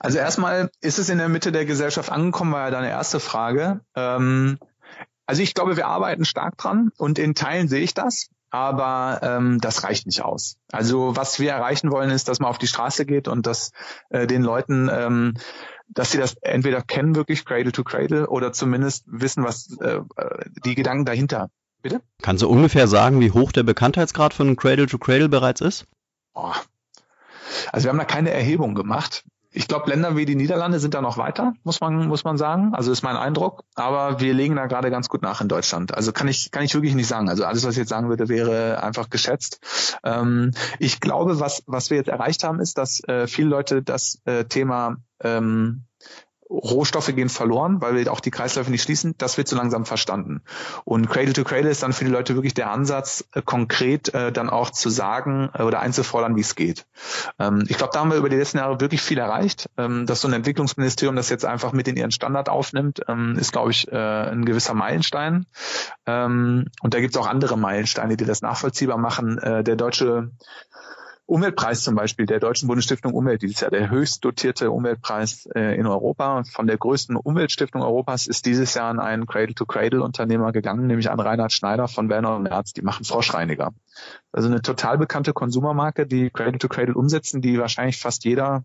Also 0.00 0.18
erstmal 0.18 0.70
ist 0.80 0.98
es 0.98 1.08
in 1.08 1.18
der 1.18 1.28
Mitte 1.28 1.52
der 1.52 1.64
Gesellschaft 1.64 2.10
angekommen, 2.10 2.52
war 2.52 2.66
ja 2.66 2.70
deine 2.70 2.90
erste 2.90 3.20
Frage. 3.20 3.80
Ähm, 3.96 4.58
also 5.26 5.42
ich 5.42 5.54
glaube, 5.54 5.76
wir 5.76 5.86
arbeiten 5.86 6.24
stark 6.24 6.56
dran 6.56 6.90
und 6.96 7.18
in 7.18 7.34
Teilen 7.34 7.68
sehe 7.68 7.82
ich 7.82 7.94
das, 7.94 8.28
aber 8.50 9.20
ähm, 9.22 9.58
das 9.60 9.84
reicht 9.84 10.06
nicht 10.06 10.22
aus. 10.22 10.56
Also 10.72 11.16
was 11.16 11.38
wir 11.38 11.50
erreichen 11.50 11.90
wollen, 11.90 12.10
ist, 12.10 12.28
dass 12.28 12.40
man 12.40 12.48
auf 12.48 12.58
die 12.58 12.66
Straße 12.66 13.06
geht 13.06 13.28
und 13.28 13.46
dass 13.46 13.72
äh, 14.10 14.26
den 14.26 14.42
Leuten 14.42 14.88
ähm, 14.92 15.34
dass 15.88 16.10
sie 16.12 16.18
das 16.18 16.34
entweder 16.42 16.82
kennen 16.82 17.16
wirklich 17.16 17.44
Cradle 17.44 17.72
to 17.72 17.84
Cradle 17.84 18.28
oder 18.28 18.52
zumindest 18.52 19.04
wissen, 19.06 19.44
was 19.44 19.76
äh, 19.80 20.00
die 20.64 20.74
Gedanken 20.74 21.04
dahinter 21.04 21.50
Bitte? 21.80 22.02
Kannst 22.22 22.42
du 22.42 22.48
ungefähr 22.48 22.88
sagen, 22.88 23.20
wie 23.20 23.30
hoch 23.30 23.52
der 23.52 23.62
Bekanntheitsgrad 23.62 24.34
von 24.34 24.56
Cradle 24.56 24.86
to 24.86 24.98
Cradle 24.98 25.28
bereits 25.28 25.60
ist? 25.60 25.86
Oh. 26.34 26.52
Also 27.72 27.84
wir 27.84 27.90
haben 27.90 27.98
da 27.98 28.04
keine 28.04 28.30
Erhebung 28.30 28.74
gemacht. 28.74 29.24
Ich 29.58 29.66
glaube, 29.66 29.90
Länder 29.90 30.16
wie 30.16 30.24
die 30.24 30.36
Niederlande 30.36 30.78
sind 30.78 30.94
da 30.94 31.02
noch 31.02 31.18
weiter, 31.18 31.52
muss 31.64 31.80
man, 31.80 32.06
muss 32.06 32.22
man 32.22 32.38
sagen. 32.38 32.74
Also 32.74 32.92
ist 32.92 33.02
mein 33.02 33.16
Eindruck. 33.16 33.64
Aber 33.74 34.20
wir 34.20 34.32
legen 34.32 34.54
da 34.54 34.66
gerade 34.66 34.88
ganz 34.88 35.08
gut 35.08 35.20
nach 35.20 35.40
in 35.40 35.48
Deutschland. 35.48 35.92
Also 35.92 36.12
kann 36.12 36.28
ich, 36.28 36.52
kann 36.52 36.62
ich 36.62 36.74
wirklich 36.74 36.94
nicht 36.94 37.08
sagen. 37.08 37.28
Also 37.28 37.44
alles, 37.44 37.64
was 37.64 37.72
ich 37.72 37.78
jetzt 37.78 37.88
sagen 37.88 38.08
würde, 38.08 38.28
wäre 38.28 38.80
einfach 38.84 39.10
geschätzt. 39.10 39.58
Ähm, 40.04 40.52
ich 40.78 41.00
glaube, 41.00 41.40
was, 41.40 41.64
was 41.66 41.90
wir 41.90 41.96
jetzt 41.96 42.08
erreicht 42.08 42.44
haben, 42.44 42.60
ist, 42.60 42.78
dass 42.78 43.02
äh, 43.08 43.26
viele 43.26 43.48
Leute 43.48 43.82
das 43.82 44.20
äh, 44.26 44.44
Thema 44.44 44.98
ähm, 45.24 45.86
Rohstoffe 46.50 47.14
gehen 47.14 47.28
verloren, 47.28 47.80
weil 47.80 47.94
wir 47.94 48.10
auch 48.12 48.20
die 48.20 48.30
Kreisläufe 48.30 48.70
nicht 48.70 48.82
schließen. 48.82 49.14
Das 49.18 49.36
wird 49.36 49.48
so 49.48 49.56
langsam 49.56 49.84
verstanden. 49.84 50.42
Und 50.84 51.10
Cradle 51.10 51.32
to 51.32 51.44
Cradle 51.44 51.70
ist 51.70 51.82
dann 51.82 51.92
für 51.92 52.04
die 52.04 52.10
Leute 52.10 52.34
wirklich 52.34 52.54
der 52.54 52.70
Ansatz, 52.70 53.24
äh, 53.32 53.42
konkret 53.42 54.12
äh, 54.14 54.32
dann 54.32 54.48
auch 54.48 54.70
zu 54.70 54.88
sagen 54.88 55.50
äh, 55.54 55.62
oder 55.62 55.80
einzufordern, 55.80 56.36
wie 56.36 56.40
es 56.40 56.54
geht. 56.54 56.86
Ähm, 57.38 57.64
ich 57.68 57.76
glaube, 57.76 57.92
da 57.92 58.00
haben 58.00 58.10
wir 58.10 58.16
über 58.16 58.28
die 58.28 58.36
letzten 58.36 58.58
Jahre 58.58 58.80
wirklich 58.80 59.02
viel 59.02 59.18
erreicht. 59.18 59.68
Ähm, 59.76 60.06
dass 60.06 60.20
so 60.20 60.28
ein 60.28 60.34
Entwicklungsministerium 60.34 61.16
das 61.16 61.28
jetzt 61.28 61.44
einfach 61.44 61.72
mit 61.72 61.86
in 61.88 61.96
ihren 61.96 62.10
Standard 62.10 62.48
aufnimmt, 62.48 63.02
ähm, 63.08 63.36
ist, 63.38 63.52
glaube 63.52 63.70
ich, 63.70 63.90
äh, 63.92 63.96
ein 63.96 64.44
gewisser 64.44 64.74
Meilenstein. 64.74 65.46
Ähm, 66.06 66.66
und 66.80 66.94
da 66.94 67.00
gibt 67.00 67.14
es 67.14 67.20
auch 67.20 67.26
andere 67.26 67.58
Meilensteine, 67.58 68.16
die 68.16 68.24
das 68.24 68.42
nachvollziehbar 68.42 68.98
machen. 68.98 69.38
Äh, 69.38 69.64
der 69.64 69.76
deutsche 69.76 70.30
Umweltpreis 71.28 71.82
zum 71.82 71.94
Beispiel 71.94 72.24
der 72.24 72.40
Deutschen 72.40 72.68
Bundesstiftung 72.68 73.12
Umwelt, 73.12 73.42
dieses 73.42 73.60
Jahr 73.60 73.70
der 73.70 73.90
höchst 73.90 74.24
dotierte 74.24 74.70
Umweltpreis 74.70 75.44
äh, 75.54 75.78
in 75.78 75.86
Europa. 75.86 76.42
Von 76.50 76.66
der 76.66 76.78
größten 76.78 77.16
Umweltstiftung 77.16 77.82
Europas 77.82 78.26
ist 78.26 78.46
dieses 78.46 78.72
Jahr 78.72 78.88
an 78.88 78.98
einen 78.98 79.26
Cradle-to-Cradle-Unternehmer 79.26 80.52
gegangen, 80.52 80.86
nämlich 80.86 81.10
an 81.10 81.20
Reinhard 81.20 81.52
Schneider 81.52 81.86
von 81.86 82.08
Werner 82.08 82.36
und 82.36 82.44
Merz. 82.44 82.72
Die 82.72 82.80
machen 82.80 83.04
Froschreiniger. 83.04 83.74
Also 84.32 84.48
eine 84.48 84.62
total 84.62 84.96
bekannte 84.96 85.34
Konsumermarke, 85.34 86.06
die 86.06 86.30
Cradle-to-Cradle 86.30 86.94
umsetzen, 86.94 87.42
die 87.42 87.58
wahrscheinlich 87.58 87.98
fast 87.98 88.24
jeder, 88.24 88.64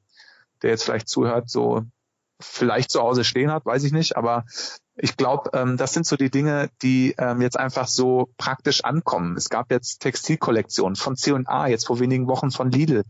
der 0.61 0.70
jetzt 0.70 0.86
vielleicht 0.86 1.09
zuhört, 1.09 1.49
so 1.49 1.82
vielleicht 2.39 2.91
zu 2.91 3.01
Hause 3.01 3.26
stehen 3.26 3.51
hat, 3.51 3.66
weiß 3.66 3.84
ich 3.84 3.91
nicht, 3.91 4.16
aber 4.16 4.45
ich 4.96 5.18
glaube, 5.18 5.50
ähm, 5.54 5.78
das 5.78 5.94
sind 5.94 6.06
so 6.06 6.16
die 6.16 6.30
Dinge, 6.30 6.70
die 6.82 7.16
ähm, 7.18 7.41
jetzt 7.41 7.58
einfach 7.58 7.88
so 7.88 8.30
praktisch 8.38 8.84
ankommen. 8.84 9.36
Es 9.36 9.50
gab 9.50 9.72
jetzt 9.72 10.02
Textilkollektionen 10.02 10.96
von 10.96 11.16
C&A, 11.16 11.68
jetzt 11.68 11.88
vor 11.88 12.00
wenigen 12.00 12.28
Wochen 12.28 12.52
von 12.52 12.72
Lidl. 12.72 13.04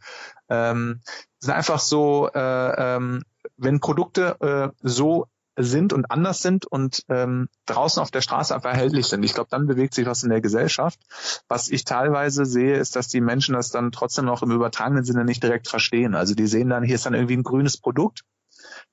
Ähm, 0.50 1.02
sind 1.40 1.54
einfach 1.54 1.80
so, 1.80 2.30
äh, 2.34 2.96
ähm, 2.96 3.24
wenn 3.58 3.82
Produkte 3.82 4.74
äh, 4.74 4.88
so 4.88 5.28
sind 5.56 5.94
und 5.94 6.10
anders 6.10 6.42
sind 6.42 6.66
und 6.66 7.04
ähm, 7.10 7.48
draußen 7.66 8.02
auf 8.02 8.12
der 8.12 8.22
Straße 8.22 8.56
einfach 8.56 8.72
erhältlich 8.72 9.06
sind. 9.06 9.22
Ich 9.24 9.34
glaube, 9.34 9.50
dann 9.52 9.68
bewegt 9.68 9.94
sich 9.94 10.06
was 10.08 10.24
in 10.24 10.30
der 10.30 10.42
Gesellschaft. 10.42 11.00
Was 11.48 11.70
ich 11.70 11.84
teilweise 11.84 12.46
sehe, 12.46 12.78
ist, 12.78 12.96
dass 12.96 13.08
die 13.08 13.22
Menschen 13.22 13.54
das 13.54 13.70
dann 13.70 13.92
trotzdem 13.92 14.26
noch 14.26 14.42
im 14.42 14.52
übertragenen 14.52 15.04
Sinne 15.04 15.26
nicht 15.26 15.44
direkt 15.44 15.68
verstehen. 15.68 16.16
Also 16.16 16.34
die 16.34 16.48
sehen 16.48 16.70
dann, 16.70 16.84
hier 16.84 16.96
ist 16.96 17.06
dann 17.06 17.14
irgendwie 17.14 17.38
ein 17.38 17.44
grünes 17.44 17.78
Produkt. 17.78 18.22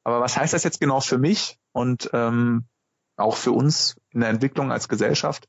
Aber 0.05 0.21
was 0.21 0.37
heißt 0.37 0.53
das 0.53 0.65
jetzt 0.65 0.81
genau 0.81 1.01
für 1.01 1.19
mich? 1.19 1.59
Und 1.73 2.11
ähm, 2.13 2.67
auch 3.21 3.37
für 3.37 3.53
uns 3.53 3.97
in 4.11 4.21
der 4.21 4.31
Entwicklung 4.31 4.73
als 4.73 4.89
Gesellschaft. 4.89 5.49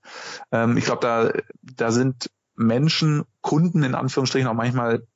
Ähm, 0.52 0.78
ich 0.78 0.86
glaube, 0.86 1.02
da, 1.02 1.32
da 1.62 1.92
sind 1.92 2.30
Menschen, 2.56 3.24
Kunden 3.42 3.84
in 3.84 3.96
Anführungsstrichen 3.96 4.48
auch 4.48 4.54
manchmal 4.54 5.08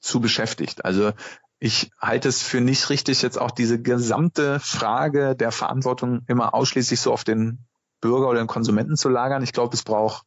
zu 0.00 0.20
beschäftigt. 0.20 0.84
Also 0.84 1.12
ich 1.58 1.90
halte 2.00 2.28
es 2.28 2.42
für 2.42 2.60
nicht 2.60 2.90
richtig, 2.90 3.22
jetzt 3.22 3.40
auch 3.40 3.50
diese 3.50 3.80
gesamte 3.80 4.60
Frage 4.60 5.36
der 5.36 5.52
Verantwortung 5.52 6.22
immer 6.26 6.54
ausschließlich 6.54 7.00
so 7.00 7.12
auf 7.12 7.24
den 7.24 7.66
Bürger 8.00 8.28
oder 8.28 8.40
den 8.40 8.46
Konsumenten 8.46 8.96
zu 8.96 9.08
lagern. 9.08 9.42
Ich 9.42 9.52
glaube, 9.52 9.74
es 9.74 9.82
braucht 9.82 10.26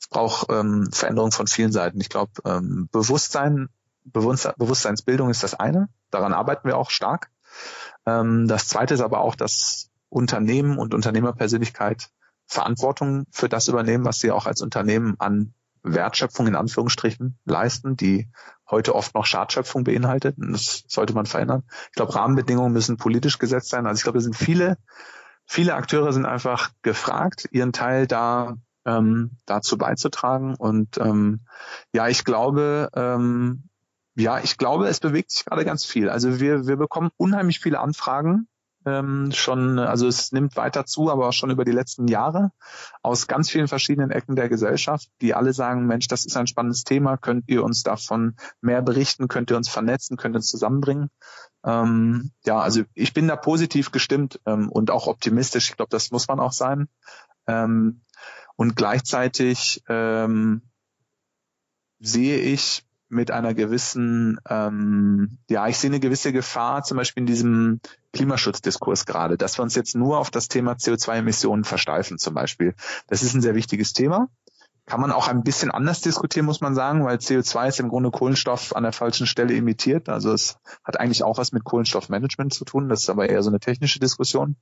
es 0.00 0.08
braucht 0.08 0.50
ähm, 0.50 0.88
Veränderung 0.92 1.32
von 1.32 1.46
vielen 1.46 1.72
Seiten. 1.72 2.00
Ich 2.00 2.08
glaube, 2.08 2.32
ähm, 2.44 2.88
Bewusstsein, 2.92 3.68
Bewusstseinsbildung 4.04 5.30
ist 5.30 5.42
das 5.42 5.54
eine. 5.54 5.88
Daran 6.10 6.34
arbeiten 6.34 6.68
wir 6.68 6.76
auch 6.76 6.90
stark. 6.90 7.30
Ähm, 8.06 8.46
das 8.46 8.68
zweite 8.68 8.94
ist 8.94 9.00
aber 9.00 9.20
auch, 9.20 9.34
dass 9.34 9.90
Unternehmen 10.14 10.78
und 10.78 10.94
Unternehmerpersönlichkeit 10.94 12.10
Verantwortung 12.46 13.24
für 13.30 13.48
das 13.48 13.68
übernehmen, 13.68 14.04
was 14.04 14.20
sie 14.20 14.30
auch 14.30 14.46
als 14.46 14.62
Unternehmen 14.62 15.16
an 15.18 15.54
Wertschöpfung 15.82 16.46
in 16.46 16.54
Anführungsstrichen 16.54 17.38
leisten, 17.44 17.96
die 17.96 18.30
heute 18.70 18.94
oft 18.94 19.14
noch 19.14 19.26
Schadschöpfung 19.26 19.84
beinhaltet. 19.84 20.38
Und 20.38 20.52
das 20.52 20.84
sollte 20.88 21.14
man 21.14 21.26
verändern. 21.26 21.64
Ich 21.88 21.96
glaube, 21.96 22.14
Rahmenbedingungen 22.14 22.72
müssen 22.72 22.96
politisch 22.96 23.38
gesetzt 23.38 23.68
sein. 23.68 23.86
Also 23.86 23.98
ich 23.98 24.04
glaube, 24.04 24.18
es 24.18 24.24
sind 24.24 24.36
viele, 24.36 24.78
viele 25.46 25.74
Akteure 25.74 26.12
sind 26.12 26.26
einfach 26.26 26.70
gefragt, 26.82 27.48
ihren 27.50 27.72
Teil 27.72 28.06
da 28.06 28.56
ähm, 28.86 29.32
dazu 29.46 29.76
beizutragen. 29.76 30.54
Und 30.54 30.96
ähm, 30.98 31.40
ja, 31.92 32.08
ich 32.08 32.24
glaube, 32.24 32.88
ähm, 32.94 33.68
ja, 34.14 34.38
ich 34.38 34.58
glaube, 34.58 34.86
es 34.86 35.00
bewegt 35.00 35.32
sich 35.32 35.44
gerade 35.44 35.64
ganz 35.64 35.84
viel. 35.84 36.08
Also 36.08 36.40
wir, 36.40 36.66
wir 36.66 36.76
bekommen 36.76 37.10
unheimlich 37.16 37.58
viele 37.60 37.80
Anfragen 37.80 38.48
ähm, 38.86 39.30
schon, 39.32 39.78
also 39.78 40.06
es 40.06 40.32
nimmt 40.32 40.56
weiter 40.56 40.86
zu, 40.86 41.10
aber 41.10 41.28
auch 41.28 41.32
schon 41.32 41.50
über 41.50 41.64
die 41.64 41.72
letzten 41.72 42.08
Jahre 42.08 42.50
aus 43.02 43.26
ganz 43.26 43.50
vielen 43.50 43.68
verschiedenen 43.68 44.10
Ecken 44.10 44.36
der 44.36 44.48
Gesellschaft, 44.48 45.08
die 45.20 45.34
alle 45.34 45.52
sagen, 45.52 45.86
Mensch, 45.86 46.08
das 46.08 46.26
ist 46.26 46.36
ein 46.36 46.46
spannendes 46.46 46.84
Thema, 46.84 47.16
könnt 47.16 47.48
ihr 47.48 47.64
uns 47.64 47.82
davon 47.82 48.36
mehr 48.60 48.82
berichten, 48.82 49.28
könnt 49.28 49.50
ihr 49.50 49.56
uns 49.56 49.68
vernetzen, 49.68 50.16
könnt 50.16 50.34
ihr 50.34 50.38
uns 50.38 50.48
zusammenbringen. 50.48 51.10
Ähm, 51.64 52.30
ja, 52.44 52.58
also 52.58 52.82
ich 52.94 53.14
bin 53.14 53.28
da 53.28 53.36
positiv 53.36 53.90
gestimmt 53.90 54.40
ähm, 54.46 54.68
und 54.68 54.90
auch 54.90 55.06
optimistisch. 55.06 55.70
Ich 55.70 55.76
glaube, 55.76 55.90
das 55.90 56.10
muss 56.10 56.28
man 56.28 56.40
auch 56.40 56.52
sein. 56.52 56.88
Ähm, 57.46 58.02
und 58.56 58.76
gleichzeitig 58.76 59.82
ähm, 59.88 60.62
sehe 61.98 62.38
ich 62.38 62.83
mit 63.08 63.30
einer 63.30 63.54
gewissen, 63.54 64.40
ähm, 64.48 65.38
ja, 65.48 65.68
ich 65.68 65.78
sehe 65.78 65.90
eine 65.90 66.00
gewisse 66.00 66.32
Gefahr, 66.32 66.82
zum 66.82 66.96
Beispiel 66.96 67.22
in 67.22 67.26
diesem 67.26 67.80
Klimaschutzdiskurs 68.12 69.06
gerade, 69.06 69.36
dass 69.36 69.58
wir 69.58 69.62
uns 69.62 69.74
jetzt 69.74 69.94
nur 69.94 70.18
auf 70.18 70.30
das 70.30 70.48
Thema 70.48 70.72
CO2-Emissionen 70.72 71.64
versteifen 71.64 72.18
zum 72.18 72.34
Beispiel. 72.34 72.74
Das 73.06 73.22
ist 73.22 73.34
ein 73.34 73.42
sehr 73.42 73.54
wichtiges 73.54 73.92
Thema. 73.92 74.28
Kann 74.86 75.00
man 75.00 75.12
auch 75.12 75.28
ein 75.28 75.42
bisschen 75.42 75.70
anders 75.70 76.02
diskutieren, 76.02 76.44
muss 76.44 76.60
man 76.60 76.74
sagen, 76.74 77.04
weil 77.06 77.16
CO2 77.16 77.68
ist 77.68 77.80
im 77.80 77.88
Grunde 77.88 78.10
Kohlenstoff 78.10 78.76
an 78.76 78.82
der 78.82 78.92
falschen 78.92 79.26
Stelle 79.26 79.54
emittiert. 79.54 80.10
Also 80.10 80.32
es 80.32 80.58
hat 80.84 81.00
eigentlich 81.00 81.22
auch 81.22 81.38
was 81.38 81.52
mit 81.52 81.64
Kohlenstoffmanagement 81.64 82.52
zu 82.52 82.66
tun. 82.66 82.90
Das 82.90 83.00
ist 83.02 83.08
aber 83.08 83.28
eher 83.28 83.42
so 83.42 83.48
eine 83.48 83.60
technische 83.60 83.98
Diskussion. 83.98 84.56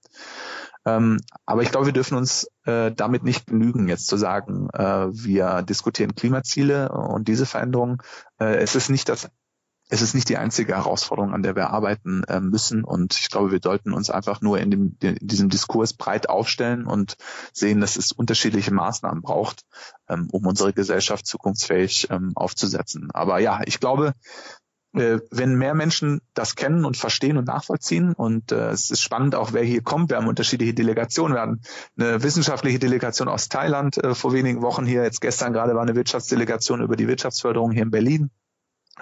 Ähm, 0.84 1.18
aber 1.45 1.62
ich 1.62 1.70
glaube, 1.70 1.86
wir 1.86 1.93
dürfen 1.93 2.16
uns 2.16 2.49
äh, 2.64 2.92
damit 2.92 3.24
nicht 3.24 3.46
genügen, 3.46 3.88
jetzt 3.88 4.06
zu 4.06 4.16
sagen, 4.16 4.68
äh, 4.72 5.08
wir 5.10 5.62
diskutieren 5.62 6.14
Klimaziele 6.14 6.90
und 6.90 7.28
diese 7.28 7.46
Veränderungen. 7.46 7.98
Äh, 8.38 8.56
es 8.56 8.74
ist 8.74 8.88
nicht 8.88 9.08
das 9.08 9.28
es 9.92 10.00
ist 10.00 10.14
nicht 10.14 10.30
die 10.30 10.38
einzige 10.38 10.74
Herausforderung, 10.74 11.34
an 11.34 11.42
der 11.42 11.54
wir 11.54 11.68
arbeiten 11.68 12.24
äh, 12.24 12.40
müssen. 12.40 12.82
Und 12.82 13.14
ich 13.18 13.28
glaube, 13.28 13.52
wir 13.52 13.60
sollten 13.62 13.92
uns 13.92 14.08
einfach 14.08 14.40
nur 14.40 14.58
in, 14.58 14.70
dem, 14.70 14.96
in 15.02 15.18
diesem 15.20 15.50
Diskurs 15.50 15.92
breit 15.92 16.30
aufstellen 16.30 16.86
und 16.86 17.18
sehen, 17.52 17.82
dass 17.82 17.96
es 17.96 18.10
unterschiedliche 18.10 18.72
Maßnahmen 18.72 19.20
braucht, 19.20 19.66
ähm, 20.08 20.28
um 20.32 20.46
unsere 20.46 20.72
Gesellschaft 20.72 21.26
zukunftsfähig 21.26 22.08
ähm, 22.08 22.32
aufzusetzen. 22.34 23.10
Aber 23.12 23.38
ja, 23.40 23.60
ich 23.66 23.80
glaube, 23.80 24.14
äh, 24.95 25.18
wenn 25.30 25.57
mehr 25.57 25.74
Menschen 25.74 26.20
das 26.34 26.55
kennen 26.55 26.84
und 26.84 26.97
verstehen 26.97 27.36
und 27.36 27.47
nachvollziehen. 27.47 28.12
Und 28.12 28.53
äh, 28.53 28.70
es 28.70 28.90
ist 28.90 29.01
spannend 29.01 29.34
auch, 29.34 29.53
wer 29.53 29.62
hier 29.62 29.82
kommt. 29.82 30.11
Wir 30.11 30.18
haben 30.18 30.28
unterschiedliche 30.28 30.74
Delegationen. 30.74 31.34
Wir 31.34 31.43
hatten 31.43 31.61
eine 31.99 32.22
wissenschaftliche 32.22 32.78
Delegation 32.78 33.28
aus 33.28 33.49
Thailand 33.49 33.97
äh, 33.99 34.14
vor 34.14 34.32
wenigen 34.32 34.62
Wochen 34.62 34.84
hier. 34.84 35.03
Jetzt 35.03 35.20
gestern 35.20 35.53
gerade 35.53 35.74
war 35.74 35.82
eine 35.82 35.95
Wirtschaftsdelegation 35.95 36.82
über 36.82 36.97
die 36.97 37.09
Wirtschaftsförderung 37.09 37.72
hier 37.72 37.82
in 37.82 37.90
Berlin. 37.90 38.30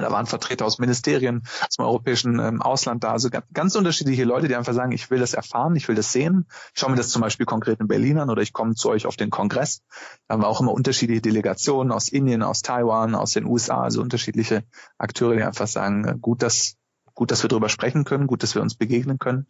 Da 0.02 0.10
waren 0.10 0.26
Vertreter 0.26 0.64
aus 0.64 0.78
Ministerien, 0.78 1.42
aus 1.66 1.76
dem 1.76 1.84
europäischen 1.84 2.38
ähm, 2.38 2.62
Ausland 2.62 3.04
da. 3.04 3.12
Also 3.12 3.30
ganz, 3.30 3.46
ganz, 3.52 3.74
unterschiedliche 3.74 4.24
Leute, 4.24 4.48
die 4.48 4.56
einfach 4.56 4.74
sagen, 4.74 4.92
ich 4.92 5.10
will 5.10 5.18
das 5.18 5.34
erfahren, 5.34 5.76
ich 5.76 5.88
will 5.88 5.94
das 5.94 6.12
sehen. 6.12 6.46
Ich 6.74 6.80
schaue 6.80 6.90
mir 6.90 6.96
das 6.96 7.10
zum 7.10 7.22
Beispiel 7.22 7.46
konkret 7.46 7.80
in 7.80 7.88
Berlin 7.88 8.18
an 8.18 8.30
oder 8.30 8.42
ich 8.42 8.52
komme 8.52 8.74
zu 8.74 8.90
euch 8.90 9.06
auf 9.06 9.16
den 9.16 9.30
Kongress. 9.30 9.82
Da 10.28 10.34
haben 10.34 10.42
wir 10.42 10.48
auch 10.48 10.60
immer 10.60 10.72
unterschiedliche 10.72 11.22
Delegationen 11.22 11.92
aus 11.92 12.08
Indien, 12.08 12.42
aus 12.42 12.62
Taiwan, 12.62 13.14
aus 13.14 13.32
den 13.32 13.46
USA, 13.46 13.82
also 13.82 14.00
unterschiedliche 14.00 14.64
Akteure, 14.98 15.36
die 15.36 15.42
einfach 15.42 15.66
sagen, 15.66 16.04
äh, 16.04 16.16
gut, 16.20 16.42
dass 16.42 16.76
gut, 17.20 17.30
dass 17.30 17.42
wir 17.42 17.48
darüber 17.48 17.68
sprechen 17.68 18.04
können, 18.04 18.26
gut, 18.26 18.42
dass 18.42 18.54
wir 18.54 18.62
uns 18.62 18.74
begegnen 18.74 19.18
können 19.18 19.46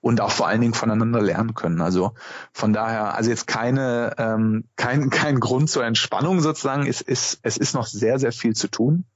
und 0.00 0.20
auch 0.20 0.30
vor 0.30 0.46
allen 0.46 0.60
Dingen 0.60 0.74
voneinander 0.74 1.20
lernen 1.20 1.54
können. 1.54 1.80
Also 1.80 2.12
von 2.52 2.72
daher, 2.72 3.14
also 3.16 3.30
jetzt 3.30 3.48
keine, 3.48 4.14
ähm, 4.16 4.68
kein, 4.76 5.10
kein 5.10 5.40
Grund 5.40 5.68
zur 5.68 5.84
Entspannung 5.84 6.40
sozusagen. 6.40 6.86
Es 6.86 7.00
ist, 7.00 7.40
es 7.42 7.56
ist 7.56 7.74
noch 7.74 7.86
sehr, 7.86 8.20
sehr 8.20 8.30
viel 8.30 8.54
zu 8.54 8.68
tun. 8.68 9.06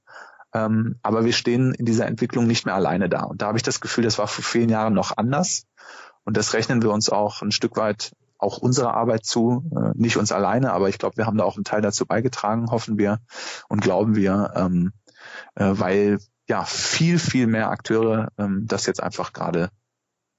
Ähm, 0.55 0.95
aber 1.03 1.25
wir 1.25 1.33
stehen 1.33 1.73
in 1.73 1.85
dieser 1.85 2.07
Entwicklung 2.07 2.47
nicht 2.47 2.65
mehr 2.65 2.75
alleine 2.75 3.09
da. 3.09 3.23
Und 3.23 3.41
da 3.41 3.47
habe 3.47 3.57
ich 3.57 3.63
das 3.63 3.81
Gefühl, 3.81 4.05
das 4.05 4.17
war 4.17 4.27
vor 4.27 4.43
vielen 4.43 4.69
Jahren 4.69 4.93
noch 4.93 5.17
anders. 5.17 5.65
Und 6.23 6.37
das 6.37 6.53
rechnen 6.53 6.81
wir 6.81 6.91
uns 6.91 7.09
auch 7.09 7.41
ein 7.41 7.51
Stück 7.51 7.75
weit 7.75 8.13
auch 8.37 8.57
unserer 8.57 8.93
Arbeit 8.93 9.25
zu, 9.25 9.69
äh, 9.75 9.91
nicht 9.95 10.15
uns 10.15 10.31
alleine, 10.31 10.71
aber 10.71 10.87
ich 10.87 10.97
glaube, 10.97 11.17
wir 11.17 11.25
haben 11.25 11.37
da 11.37 11.43
auch 11.43 11.57
einen 11.57 11.65
Teil 11.65 11.81
dazu 11.81 12.05
beigetragen, 12.05 12.71
hoffen 12.71 12.97
wir 12.97 13.19
und 13.67 13.81
glauben 13.81 14.15
wir, 14.15 14.53
ähm, 14.55 14.93
äh, 15.55 15.71
weil 15.71 16.19
ja 16.47 16.63
viel, 16.63 17.19
viel 17.19 17.47
mehr 17.47 17.69
Akteure 17.69 18.29
ähm, 18.37 18.65
das 18.65 18.85
jetzt 18.85 19.03
einfach 19.03 19.33
gerade 19.33 19.69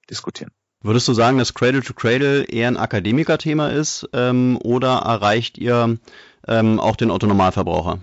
diskutieren. 0.08 0.50
Würdest 0.82 1.08
du 1.08 1.14
sagen, 1.14 1.36
dass 1.36 1.52
Cradle 1.52 1.82
to 1.82 1.94
Cradle 1.94 2.44
eher 2.44 2.68
ein 2.68 2.76
Akademikerthema 2.76 3.68
ist 3.68 4.08
ähm, 4.12 4.58
oder 4.62 4.98
erreicht 4.98 5.58
ihr 5.58 5.98
ähm, 6.46 6.80
auch 6.80 6.96
den 6.96 7.10
Autonormalverbraucher? 7.10 7.98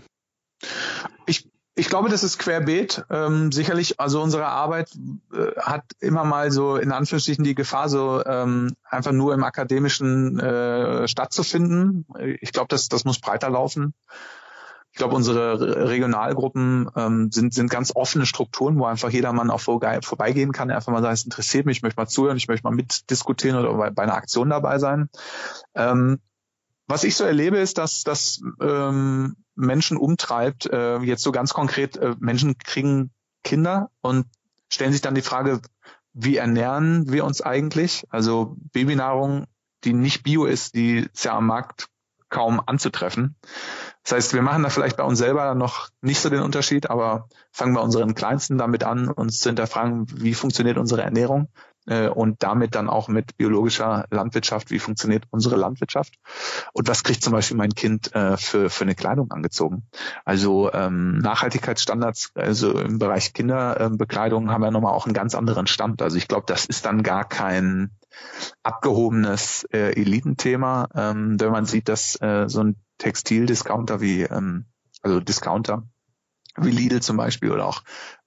Ich 1.76 1.90
glaube, 1.90 2.10
das 2.10 2.24
ist 2.24 2.38
querbeet. 2.38 3.04
Ähm, 3.10 3.52
sicherlich, 3.52 4.00
also 4.00 4.22
unsere 4.22 4.46
Arbeit 4.46 4.92
äh, 5.34 5.60
hat 5.60 5.84
immer 6.00 6.24
mal 6.24 6.52
so 6.52 6.76
in 6.76 6.92
Anführungsstrichen 6.92 7.44
die 7.44 7.56
Gefahr, 7.56 7.90
so 7.90 8.24
ähm, 8.26 8.76
einfach 8.88 9.12
nur 9.12 9.34
im 9.34 9.44
Akademischen 9.44 10.40
äh, 10.40 11.08
stattzufinden. 11.08 12.06
Ich 12.42 12.52
glaube, 12.52 12.68
das, 12.70 12.90
das 12.90 13.06
muss 13.06 13.20
breiter 13.20 13.50
laufen. 13.50 13.96
Ich 14.92 15.00
glaube, 15.00 15.16
unsere 15.16 15.90
Regionalgruppen 15.90 16.88
ähm, 16.96 17.32
sind, 17.32 17.52
sind 17.56 17.72
ganz 17.72 17.92
offene 17.96 18.28
Strukturen, 18.28 18.78
wo 18.78 18.86
einfach 18.86 19.10
jedermann 19.10 19.50
auch 19.50 19.60
vorbeigehen 19.60 20.52
kann, 20.52 20.70
einfach 20.70 20.92
mal 20.92 21.02
sagt, 21.02 21.16
es 21.16 21.26
interessiert 21.26 21.66
mich, 21.66 21.78
ich 21.78 21.84
möchte 21.84 22.00
mal 22.00 22.06
zuhören, 22.06 22.38
ich 22.38 22.48
möchte 22.48 22.68
mal 22.68 22.76
mitdiskutieren 22.76 23.58
oder 23.58 23.74
bei, 23.74 23.90
bei 23.90 24.04
einer 24.04 24.14
Aktion 24.14 24.52
dabei 24.52 24.78
sein. 24.78 25.10
Ähm, 25.74 26.20
was 26.88 27.04
ich 27.04 27.16
so 27.16 27.24
erlebe, 27.24 27.58
ist, 27.58 27.78
dass, 27.78 28.04
dass 28.04 28.42
ähm, 28.62 29.36
Menschen 29.56 29.98
umtreibt, 29.98 30.66
äh, 30.66 31.00
jetzt 31.00 31.24
so 31.24 31.32
ganz 31.32 31.54
konkret, 31.54 31.98
äh, 31.98 32.16
Menschen 32.20 32.58
kriegen 32.58 33.12
Kinder 33.44 33.90
und 34.02 34.26
stellen 34.70 34.92
sich 34.92 35.02
dann 35.02 35.16
die 35.16 35.22
Frage, 35.22 35.62
wie 36.14 36.38
ernähren 36.38 37.12
wir 37.12 37.26
uns 37.26 37.42
eigentlich? 37.42 38.06
Also 38.10 38.56
Babynahrung, 38.72 39.46
die 39.84 39.94
nicht 39.94 40.24
bio 40.24 40.46
ist, 40.46 40.76
die 40.76 41.08
ist 41.12 41.26
ja 41.26 41.38
am 41.38 41.48
Markt 41.48 41.88
kaum 42.30 42.62
anzutreffen. 42.66 43.36
Das 44.04 44.14
heißt, 44.14 44.34
wir 44.34 44.42
machen 44.42 44.64
da 44.64 44.70
vielleicht 44.70 44.98
bei 44.98 45.04
uns 45.04 45.20
selber 45.20 45.54
noch 45.56 45.90
nicht 46.02 46.20
so 46.20 46.30
den 46.30 46.42
Unterschied, 46.42 46.90
aber 46.90 47.30
fangen 47.52 47.76
bei 47.76 47.82
unseren 47.82 48.16
Kleinsten 48.16 48.58
damit 48.58 48.84
an, 48.84 49.08
uns 49.08 49.40
zu 49.40 49.50
hinterfragen, 49.50 50.08
wie 50.10 50.34
funktioniert 50.34 50.78
unsere 50.78 51.04
Ernährung 51.04 51.50
äh, 51.88 52.08
und 52.08 52.44
damit 52.44 52.76
dann 52.76 52.90
auch 52.90 53.08
mit 53.08 53.38
biologischer 53.38 54.06
Landwirtschaft, 54.10 54.72
wie 54.72 54.80
funktioniert 54.80 55.26
unsere 55.30 55.56
Landwirtschaft 55.56 56.16
und 56.74 56.88
was 56.88 57.04
kriegt 57.04 57.24
zum 57.24 57.34
Beispiel 57.34 57.58
mein 57.58 57.74
Kind 57.74 58.14
äh, 58.16 58.38
für, 58.38 58.70
für 58.70 58.84
eine 58.84 58.96
Kleidung 58.96 59.32
angezogen. 59.32 59.84
Also 60.26 60.72
ähm, 60.74 61.18
Nachhaltigkeitsstandards, 61.20 62.32
also 62.36 62.80
im 62.80 63.00
Bereich 63.00 63.34
Kinderbekleidung 63.34 64.52
haben 64.52 64.62
wir 64.62 64.72
nochmal 64.72 64.94
auch 64.94 65.06
einen 65.06 65.14
ganz 65.14 65.36
anderen 65.36 65.68
Stand. 65.68 66.02
Also 66.02 66.18
ich 66.18 66.28
glaube, 66.28 66.46
das 66.48 66.66
ist 66.66 66.86
dann 66.86 67.04
gar 67.04 67.28
kein 67.28 67.92
abgehobenes 68.62 69.68
äh, 69.72 69.94
Elitenthema, 70.00 70.88
ähm, 70.94 71.40
wenn 71.40 71.52
man 71.52 71.66
sieht, 71.66 71.90
dass 71.90 72.20
äh, 72.22 72.48
so 72.48 72.62
ein 72.64 72.76
Textildiscounter 73.00 74.02
wie, 74.02 74.22
ähm, 74.22 74.66
also 75.02 75.20
Discounter 75.20 75.84
wie 76.56 76.72
Lidl 76.72 77.02
zum 77.02 77.18
Beispiel 77.18 77.52
oder 77.52 77.66
auch 77.66 77.82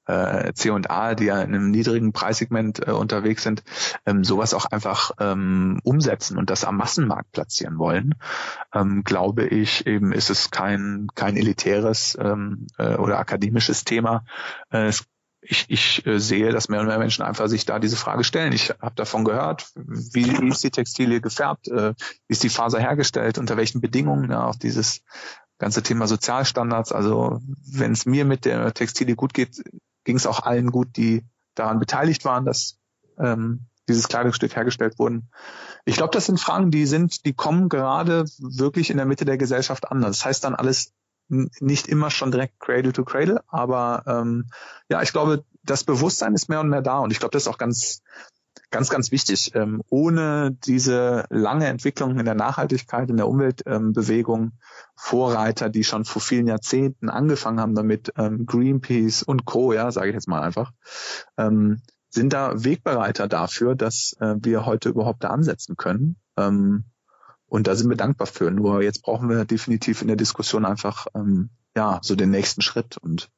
äh, 0.06 0.52
C&A, 0.52 1.14
die 1.14 1.24
ja 1.24 1.40
in 1.40 1.54
einem 1.54 1.70
niedrigen 1.70 2.12
Preissegment 2.12 2.86
äh, 2.86 2.92
unterwegs 2.92 3.42
sind, 3.42 3.62
ähm, 4.06 4.24
sowas 4.24 4.54
auch 4.54 4.66
einfach 4.66 5.12
ähm, 5.20 5.80
umsetzen 5.82 6.38
und 6.38 6.50
das 6.50 6.64
am 6.64 6.76
Massenmarkt 6.76 7.32
platzieren 7.32 7.78
wollen, 7.78 8.14
ähm, 8.74 9.04
glaube 9.04 9.46
ich, 9.46 9.86
eben 9.86 10.12
ist 10.12 10.30
es 10.30 10.50
kein, 10.50 11.08
kein 11.14 11.36
elitäres 11.36 12.16
ähm, 12.20 12.66
äh, 12.78 12.94
oder 12.94 13.18
akademisches 13.18 13.84
Thema. 13.84 14.24
Äh, 14.70 14.92
ich, 15.48 15.66
ich 15.68 16.06
äh, 16.06 16.18
sehe, 16.18 16.50
dass 16.50 16.68
mehr 16.68 16.80
und 16.80 16.86
mehr 16.86 16.98
Menschen 16.98 17.22
einfach 17.22 17.48
sich 17.48 17.64
da 17.64 17.78
diese 17.78 17.96
Frage 17.96 18.24
stellen. 18.24 18.52
Ich 18.52 18.70
habe 18.80 18.94
davon 18.94 19.24
gehört, 19.24 19.70
wie, 19.74 20.40
wie 20.40 20.48
ist 20.48 20.64
die 20.64 20.70
Textilie 20.70 21.20
gefärbt, 21.20 21.68
äh, 21.68 21.94
wie 22.26 22.32
ist 22.32 22.42
die 22.42 22.48
Faser 22.48 22.80
hergestellt, 22.80 23.38
unter 23.38 23.56
welchen 23.56 23.80
Bedingungen, 23.80 24.30
ja, 24.30 24.44
auch 24.46 24.56
dieses 24.56 25.02
ganze 25.58 25.82
Thema 25.82 26.06
Sozialstandards. 26.06 26.92
Also 26.92 27.40
wenn 27.70 27.92
es 27.92 28.06
mir 28.06 28.24
mit 28.24 28.44
der 28.44 28.74
Textilie 28.74 29.14
gut 29.14 29.34
geht, 29.34 29.62
ging 30.06 30.16
es 30.16 30.26
auch 30.26 30.40
allen 30.40 30.70
gut, 30.70 30.96
die 30.96 31.26
daran 31.54 31.78
beteiligt 31.78 32.24
waren, 32.24 32.46
dass 32.46 32.78
ähm, 33.18 33.66
dieses 33.88 34.08
Kleidungsstück 34.08 34.56
hergestellt 34.56 34.98
wurden. 34.98 35.30
Ich 35.84 35.96
glaube, 35.96 36.12
das 36.12 36.26
sind 36.26 36.40
Fragen, 36.40 36.70
die 36.70 36.86
sind, 36.86 37.26
die 37.26 37.34
kommen 37.34 37.68
gerade 37.68 38.24
wirklich 38.38 38.90
in 38.90 38.96
der 38.96 39.06
Mitte 39.06 39.24
der 39.24 39.36
Gesellschaft 39.36 39.90
an. 39.90 40.00
Das 40.00 40.24
heißt 40.24 40.44
dann 40.44 40.54
alles 40.54 40.92
nicht 41.28 41.88
immer 41.88 42.10
schon 42.10 42.30
direkt 42.30 42.60
Cradle 42.60 42.92
to 42.92 43.04
Cradle, 43.04 43.42
aber 43.48 44.04
ähm, 44.06 44.46
ja, 44.88 45.02
ich 45.02 45.12
glaube, 45.12 45.44
das 45.64 45.82
Bewusstsein 45.82 46.34
ist 46.34 46.48
mehr 46.48 46.60
und 46.60 46.68
mehr 46.68 46.82
da 46.82 47.00
und 47.00 47.10
ich 47.10 47.18
glaube, 47.18 47.32
das 47.32 47.42
ist 47.42 47.48
auch 47.48 47.58
ganz 47.58 48.02
ganz, 48.76 48.90
ganz 48.90 49.10
wichtig. 49.10 49.52
Ähm, 49.54 49.82
ohne 49.88 50.56
diese 50.66 51.24
lange 51.30 51.66
Entwicklung 51.66 52.18
in 52.18 52.26
der 52.26 52.34
Nachhaltigkeit, 52.34 53.08
in 53.08 53.16
der 53.16 53.26
Umweltbewegung, 53.26 54.42
ähm, 54.42 54.52
Vorreiter, 54.94 55.70
die 55.70 55.82
schon 55.82 56.04
vor 56.04 56.20
vielen 56.20 56.46
Jahrzehnten 56.46 57.08
angefangen 57.08 57.58
haben 57.58 57.74
damit, 57.74 58.12
ähm, 58.16 58.44
Greenpeace 58.44 59.22
und 59.22 59.46
Co., 59.46 59.72
ja, 59.72 59.90
sage 59.90 60.08
ich 60.08 60.14
jetzt 60.14 60.28
mal 60.28 60.42
einfach, 60.42 60.72
ähm, 61.38 61.80
sind 62.10 62.34
da 62.34 62.64
Wegbereiter 62.64 63.28
dafür, 63.28 63.74
dass 63.74 64.14
äh, 64.20 64.34
wir 64.40 64.66
heute 64.66 64.90
überhaupt 64.90 65.24
da 65.24 65.28
ansetzen 65.28 65.76
können. 65.76 66.16
Ähm, 66.36 66.84
und 67.46 67.66
da 67.66 67.76
sind 67.76 67.88
wir 67.88 67.96
dankbar 67.96 68.26
für. 68.26 68.50
Nur 68.50 68.82
jetzt 68.82 69.02
brauchen 69.02 69.30
wir 69.30 69.46
definitiv 69.46 70.02
in 70.02 70.08
der 70.08 70.16
Diskussion 70.16 70.66
einfach 70.66 71.06
ähm, 71.14 71.48
ja 71.74 72.00
so 72.02 72.14
den 72.14 72.30
nächsten 72.30 72.60
Schritt 72.60 72.98
und 72.98 73.30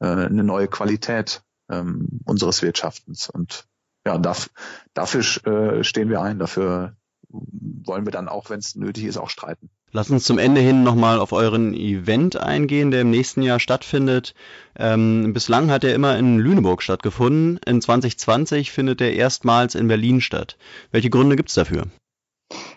äh, 0.00 0.06
eine 0.06 0.42
neue 0.42 0.66
Qualität 0.66 1.42
ähm, 1.68 2.20
unseres 2.24 2.62
Wirtschaftens. 2.62 3.28
Und 3.30 3.68
ja, 4.06 4.18
dafür, 4.18 4.52
dafür 4.94 5.20
äh, 5.46 5.84
stehen 5.84 6.08
wir 6.08 6.20
ein, 6.20 6.38
dafür 6.38 6.96
wollen 7.32 8.04
wir 8.04 8.12
dann 8.12 8.28
auch, 8.28 8.50
wenn 8.50 8.58
es 8.58 8.74
nötig 8.74 9.04
ist, 9.04 9.16
auch 9.16 9.30
streiten. 9.30 9.70
Lass 9.92 10.10
uns 10.10 10.24
zum 10.24 10.38
Ende 10.38 10.60
hin 10.60 10.84
nochmal 10.84 11.18
auf 11.18 11.32
euren 11.32 11.74
Event 11.74 12.36
eingehen, 12.36 12.90
der 12.90 13.00
im 13.00 13.10
nächsten 13.10 13.42
Jahr 13.42 13.58
stattfindet. 13.58 14.34
Ähm, 14.76 15.32
bislang 15.32 15.70
hat 15.70 15.82
er 15.82 15.94
immer 15.94 16.16
in 16.16 16.38
Lüneburg 16.38 16.82
stattgefunden. 16.82 17.58
In 17.66 17.80
2020 17.80 18.70
findet 18.70 19.00
er 19.00 19.12
erstmals 19.14 19.74
in 19.74 19.88
Berlin 19.88 20.20
statt. 20.20 20.56
Welche 20.92 21.10
Gründe 21.10 21.34
gibt 21.34 21.48
es 21.48 21.56
dafür? 21.56 21.86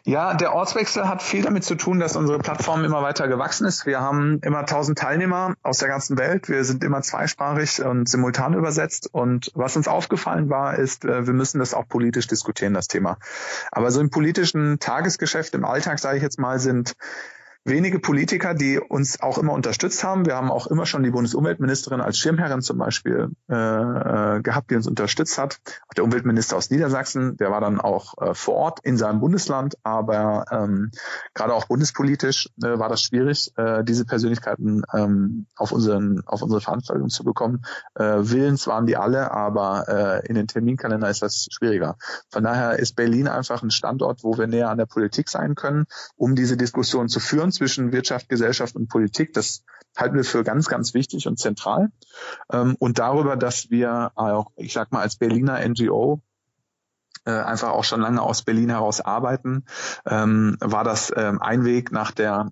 Ja, 0.05 0.33
der 0.33 0.53
Ortswechsel 0.53 1.07
hat 1.07 1.21
viel 1.21 1.43
damit 1.43 1.63
zu 1.63 1.75
tun, 1.75 1.97
dass 2.01 2.17
unsere 2.17 2.37
Plattform 2.37 2.83
immer 2.83 3.01
weiter 3.01 3.29
gewachsen 3.29 3.65
ist. 3.65 3.85
Wir 3.85 4.01
haben 4.01 4.39
immer 4.41 4.59
1000 4.59 4.97
Teilnehmer 4.97 5.55
aus 5.63 5.77
der 5.77 5.87
ganzen 5.87 6.17
Welt. 6.17 6.49
Wir 6.49 6.65
sind 6.65 6.83
immer 6.83 7.01
zweisprachig 7.01 7.81
und 7.81 8.09
simultan 8.09 8.53
übersetzt. 8.53 9.09
Und 9.13 9.49
was 9.55 9.77
uns 9.77 9.87
aufgefallen 9.87 10.49
war, 10.49 10.77
ist, 10.77 11.05
äh, 11.05 11.25
wir 11.25 11.33
müssen 11.33 11.59
das 11.59 11.73
auch 11.73 11.87
politisch 11.87 12.27
diskutieren, 12.27 12.73
das 12.73 12.89
Thema. 12.89 13.17
Aber 13.71 13.91
so 13.91 14.01
im 14.01 14.09
politischen 14.09 14.77
Tagesgeschäft, 14.77 15.55
im 15.55 15.63
Alltag, 15.63 15.99
sage 15.99 16.17
ich 16.17 16.23
jetzt 16.23 16.37
mal, 16.37 16.59
sind 16.59 16.97
wenige 17.65 17.99
Politiker, 17.99 18.53
die 18.53 18.79
uns 18.79 19.21
auch 19.21 19.37
immer 19.37 19.53
unterstützt 19.53 20.03
haben. 20.03 20.25
Wir 20.25 20.35
haben 20.35 20.51
auch 20.51 20.67
immer 20.67 20.85
schon 20.85 21.03
die 21.03 21.11
Bundesumweltministerin 21.11 22.01
als 22.01 22.17
Schirmherrin 22.17 22.61
zum 22.61 22.77
Beispiel 22.77 23.29
äh, 23.49 23.55
äh, 23.55 24.41
gehabt, 24.41 24.69
die 24.71 24.75
uns 24.75 24.87
unterstützt 24.87 25.37
hat. 25.37 25.59
Auch 25.87 25.93
der 25.95 26.03
Umweltminister 26.03 26.57
aus 26.57 26.69
Niedersachsen, 26.69 27.37
der 27.37 27.51
war 27.51 27.61
dann 27.61 27.79
auch 27.79 28.15
äh, 28.21 28.33
vor 28.33 28.55
Ort 28.55 28.79
in 28.83 28.97
seinem 28.97 29.21
Bundesland, 29.21 29.75
aber 29.83 30.45
ähm, 30.51 30.91
gerade 31.33 31.53
auch 31.53 31.67
bundespolitisch 31.67 32.49
äh, 32.61 32.77
war 32.77 32.89
das 32.89 33.01
schwierig, 33.01 33.53
äh, 33.55 33.83
diese 33.83 34.05
Persönlichkeiten 34.05 34.83
ähm, 34.93 35.45
auf 35.55 35.71
unseren 35.71 36.21
auf 36.25 36.41
unsere 36.41 36.59
Veranstaltung 36.59 37.09
zu 37.09 37.23
bekommen. 37.23 37.63
Äh, 37.95 38.03
willens 38.03 38.67
waren 38.67 38.85
die 38.85 38.97
alle, 38.97 39.31
aber 39.31 39.85
äh, 39.87 40.27
in 40.27 40.35
den 40.35 40.47
Terminkalender 40.47 41.09
ist 41.09 41.21
das 41.21 41.47
schwieriger. 41.49 41.95
Von 42.29 42.43
daher 42.43 42.77
ist 42.79 42.95
Berlin 42.95 43.27
einfach 43.27 43.63
ein 43.63 43.71
Standort, 43.71 44.23
wo 44.23 44.37
wir 44.37 44.47
näher 44.47 44.69
an 44.69 44.77
der 44.77 44.85
Politik 44.85 45.29
sein 45.29 45.55
können, 45.55 45.85
um 46.17 46.35
diese 46.35 46.57
Diskussion 46.57 47.07
zu 47.07 47.21
führen 47.21 47.52
zwischen 47.53 47.91
Wirtschaft, 47.91 48.29
Gesellschaft 48.29 48.75
und 48.75 48.89
Politik. 48.89 49.33
Das 49.33 49.63
halten 49.95 50.15
wir 50.15 50.23
für 50.23 50.43
ganz, 50.43 50.67
ganz 50.67 50.93
wichtig 50.93 51.27
und 51.27 51.39
zentral. 51.39 51.91
Ähm, 52.51 52.75
und 52.79 52.99
darüber, 52.99 53.37
dass 53.37 53.69
wir 53.69 54.11
auch, 54.15 54.51
ich 54.55 54.73
sag 54.73 54.91
mal, 54.91 55.01
als 55.01 55.17
Berliner 55.17 55.59
NGO 55.67 56.21
äh, 57.25 57.31
einfach 57.31 57.69
auch 57.69 57.83
schon 57.83 58.01
lange 58.01 58.21
aus 58.21 58.41
Berlin 58.41 58.69
heraus 58.69 58.99
arbeiten, 58.99 59.65
ähm, 60.05 60.57
war 60.59 60.83
das 60.83 61.11
ähm, 61.15 61.41
ein 61.41 61.63
Weg 61.63 61.91
nach 61.91 62.11
der 62.11 62.51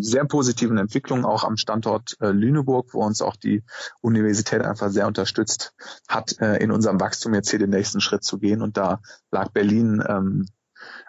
sehr 0.00 0.24
positiven 0.24 0.78
Entwicklung 0.78 1.24
auch 1.24 1.44
am 1.44 1.56
Standort 1.56 2.16
äh, 2.20 2.30
Lüneburg, 2.30 2.94
wo 2.94 3.04
uns 3.04 3.22
auch 3.22 3.36
die 3.36 3.62
Universität 4.00 4.62
einfach 4.62 4.90
sehr 4.90 5.06
unterstützt 5.06 5.74
hat, 6.08 6.40
äh, 6.40 6.56
in 6.56 6.70
unserem 6.70 7.00
Wachstum 7.00 7.34
jetzt 7.34 7.50
hier 7.50 7.58
den 7.58 7.70
nächsten 7.70 8.00
Schritt 8.00 8.24
zu 8.24 8.38
gehen. 8.38 8.62
Und 8.62 8.76
da 8.76 9.00
lag 9.30 9.50
Berlin 9.50 10.02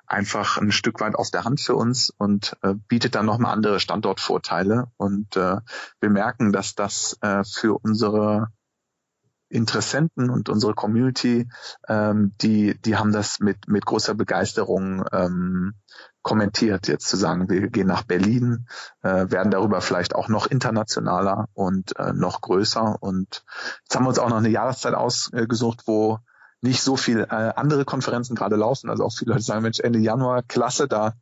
einfach 0.10 0.58
ein 0.58 0.72
Stück 0.72 1.00
weit 1.00 1.16
aus 1.16 1.32
der 1.32 1.44
Hand 1.44 1.62
für 1.62 1.76
uns 1.76 2.10
und 2.10 2.58
äh, 2.62 2.74
bietet 2.88 3.16
dann 3.16 3.26
nochmal 3.26 3.54
andere 3.54 3.80
Standortvorteile. 3.80 4.92
Und 4.98 5.38
äh, 5.38 5.58
wir 6.02 6.10
merken, 6.10 6.52
dass 6.52 6.76
das 6.76 7.18
äh, 7.22 7.44
für 7.44 7.78
unsere 7.82 8.48
Interessenten 9.50 10.30
und 10.30 10.50
unsere 10.50 10.76
Community, 10.76 11.48
ähm, 11.88 12.34
die, 12.42 12.80
die 12.82 12.98
haben 12.98 13.12
das 13.12 13.40
mit, 13.40 13.68
mit 13.68 13.86
großer 13.86 14.14
Begeisterung 14.14 15.04
ähm, 15.12 15.74
kommentiert, 16.22 16.88
jetzt 16.88 17.08
zu 17.08 17.18
sagen, 17.18 17.50
wir 17.50 17.70
gehen 17.70 17.88
nach 17.88 18.04
Berlin, 18.04 18.68
äh, 19.02 19.32
werden 19.32 19.52
darüber 19.52 19.82
vielleicht 19.82 20.14
auch 20.14 20.28
noch 20.28 20.46
internationaler 20.48 21.48
und 21.54 21.98
äh, 21.98 22.14
noch 22.14 22.42
größer. 22.42 23.02
Und 23.02 23.44
jetzt 23.84 23.96
haben 23.96 24.04
wir 24.04 24.10
uns 24.10 24.20
auch 24.20 24.30
noch 24.30 24.38
eine 24.38 24.50
Jahreszeit 24.50 24.94
ausgesucht, 24.94 25.84
wo 25.86 26.20
nicht 26.62 26.82
so 26.82 26.98
viel 26.98 27.20
äh, 27.22 27.54
andere 27.56 27.86
Konferenzen 27.86 28.36
gerade 28.36 28.58
laufen. 28.58 28.90
Also 28.90 29.06
auch 29.06 29.14
viele 29.18 29.32
Leute 29.32 29.44
sagen, 29.44 29.62
Mensch, 29.62 29.80
Ende 29.80 30.00
Januar, 30.00 30.44
klasse, 30.44 30.88
da 30.88 31.14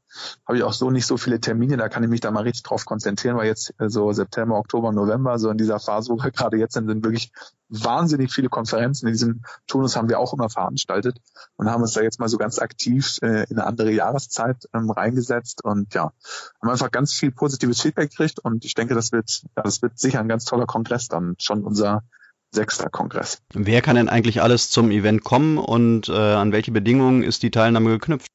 habe 0.48 0.58
ich 0.58 0.64
auch 0.64 0.74
so 0.74 0.90
nicht 0.90 1.06
so 1.06 1.18
viele 1.18 1.40
Termine, 1.40 1.78
da 1.78 1.90
kann 1.90 2.04
ich 2.04 2.10
mich 2.10 2.22
da 2.22 2.32
mal 2.32 2.44
richtig 2.44 2.64
drauf 2.64 2.86
konzentrieren, 2.86 3.38
weil 3.38 3.46
jetzt 3.46 3.74
äh, 3.80 3.90
so 3.90 4.12
September, 4.12 4.58
Oktober, 4.58 4.92
November, 4.92 5.38
so 5.38 5.50
in 5.50 5.58
dieser 5.58 5.80
Phase, 5.80 6.12
wo 6.12 6.18
wir 6.18 6.32
gerade 6.32 6.58
jetzt 6.58 6.74
sind, 6.74 6.88
sind 6.88 7.04
wirklich 7.04 7.32
wahnsinnig 7.70 8.34
viele 8.34 8.50
Konferenzen. 8.50 9.08
In 9.08 9.14
diesem 9.14 9.44
Turnus 9.68 9.96
haben 9.96 10.10
wir 10.10 10.20
auch 10.20 10.34
immer 10.34 10.50
veranstaltet 10.50 11.20
und 11.56 11.70
haben 11.70 11.82
uns 11.82 11.94
da 11.94 12.02
jetzt 12.02 12.20
mal 12.20 12.30
so 12.30 12.38
ganz 12.38 12.58
aktiv 12.58 13.20
äh, 13.22 13.44
in 13.50 13.60
eine 13.60 13.68
andere 13.68 13.92
Jahreszeit 13.92 14.68
ähm, 14.74 14.90
reingesetzt 14.90 15.64
und 15.64 15.94
ja, 15.94 16.14
haben 16.62 16.70
einfach 16.70 16.90
ganz 16.90 17.14
viel 17.14 17.32
positives 17.32 17.82
Feedback 17.82 18.10
gekriegt 18.10 18.40
und 18.40 18.66
ich 18.66 18.74
denke, 18.74 18.96
das 18.96 19.12
wird, 19.12 19.44
ja, 19.56 19.62
das 19.64 19.84
wird 19.84 20.00
sicher 20.00 20.20
ein 20.20 20.30
ganz 20.30 20.46
toller 20.46 20.66
Kongress 20.66 21.10
dann 21.10 21.36
schon 21.40 21.64
unser 21.64 22.04
sechster 22.52 22.89
Kongress. 22.89 23.39
Wer 23.54 23.82
kann 23.82 23.95
denn 23.95 24.10
eigentlich 24.10 24.41
alles 24.41 24.70
zum 24.70 24.91
Event 24.91 25.24
kommen 25.24 25.58
und 25.58 26.10
äh, 26.10 26.14
an 26.14 26.52
welche 26.52 26.72
Bedingungen 26.72 27.24
ist 27.24 27.43
die 27.43 27.52
Teilnahme 27.52 27.89
geknüpft? 27.89 28.28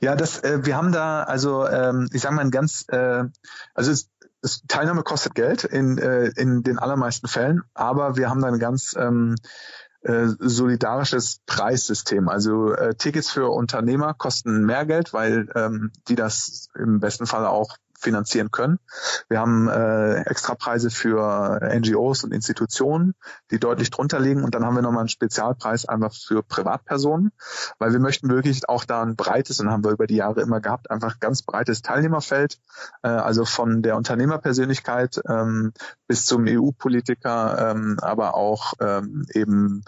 Ja, 0.00 0.16
das, 0.16 0.42
äh, 0.42 0.64
wir 0.64 0.76
haben 0.76 0.92
da, 0.92 1.22
also 1.22 1.66
ähm, 1.66 2.08
ich 2.12 2.22
sage 2.22 2.34
mal 2.34 2.42
ein 2.42 2.50
ganz, 2.50 2.84
äh, 2.88 3.24
also 3.74 3.90
es, 3.90 4.08
das 4.42 4.62
Teilnahme 4.68 5.02
kostet 5.02 5.34
Geld 5.34 5.64
in, 5.64 5.98
äh, 5.98 6.28
in 6.36 6.62
den 6.62 6.78
allermeisten 6.78 7.28
Fällen, 7.28 7.62
aber 7.74 8.16
wir 8.16 8.30
haben 8.30 8.40
da 8.40 8.48
ein 8.48 8.58
ganz 8.58 8.94
ähm, 8.98 9.36
äh, 10.02 10.28
solidarisches 10.38 11.40
Preissystem. 11.44 12.28
Also 12.28 12.72
äh, 12.72 12.94
Tickets 12.94 13.30
für 13.30 13.50
Unternehmer 13.50 14.14
kosten 14.14 14.64
mehr 14.64 14.86
Geld, 14.86 15.12
weil 15.12 15.50
ähm, 15.54 15.92
die 16.08 16.14
das 16.14 16.68
im 16.74 17.00
besten 17.00 17.26
Fall 17.26 17.46
auch 17.46 17.76
finanzieren 18.00 18.50
können. 18.50 18.78
Wir 19.28 19.40
haben 19.40 19.68
äh, 19.68 20.22
Extrapreise 20.22 20.90
für 20.90 21.60
NGOs 21.62 22.24
und 22.24 22.32
Institutionen, 22.32 23.14
die 23.50 23.60
deutlich 23.60 23.90
drunter 23.90 24.18
liegen. 24.18 24.42
Und 24.42 24.54
dann 24.54 24.64
haben 24.64 24.74
wir 24.74 24.82
nochmal 24.82 25.00
einen 25.00 25.08
Spezialpreis 25.08 25.86
einfach 25.86 26.12
für 26.14 26.42
Privatpersonen, 26.42 27.32
weil 27.78 27.92
wir 27.92 28.00
möchten 28.00 28.30
wirklich 28.30 28.68
auch 28.68 28.84
da 28.84 29.02
ein 29.02 29.16
breites, 29.16 29.60
und 29.60 29.70
haben 29.70 29.84
wir 29.84 29.90
über 29.90 30.06
die 30.06 30.16
Jahre 30.16 30.40
immer 30.40 30.60
gehabt, 30.60 30.90
einfach 30.90 31.20
ganz 31.20 31.42
breites 31.42 31.82
Teilnehmerfeld, 31.82 32.58
äh, 33.02 33.08
also 33.08 33.44
von 33.44 33.82
der 33.82 33.96
Unternehmerpersönlichkeit 33.96 35.20
ähm, 35.28 35.72
bis 36.06 36.24
zum 36.24 36.46
EU-Politiker, 36.48 37.70
ähm, 37.70 37.98
aber 38.00 38.34
auch 38.34 38.74
ähm, 38.80 39.26
eben 39.34 39.84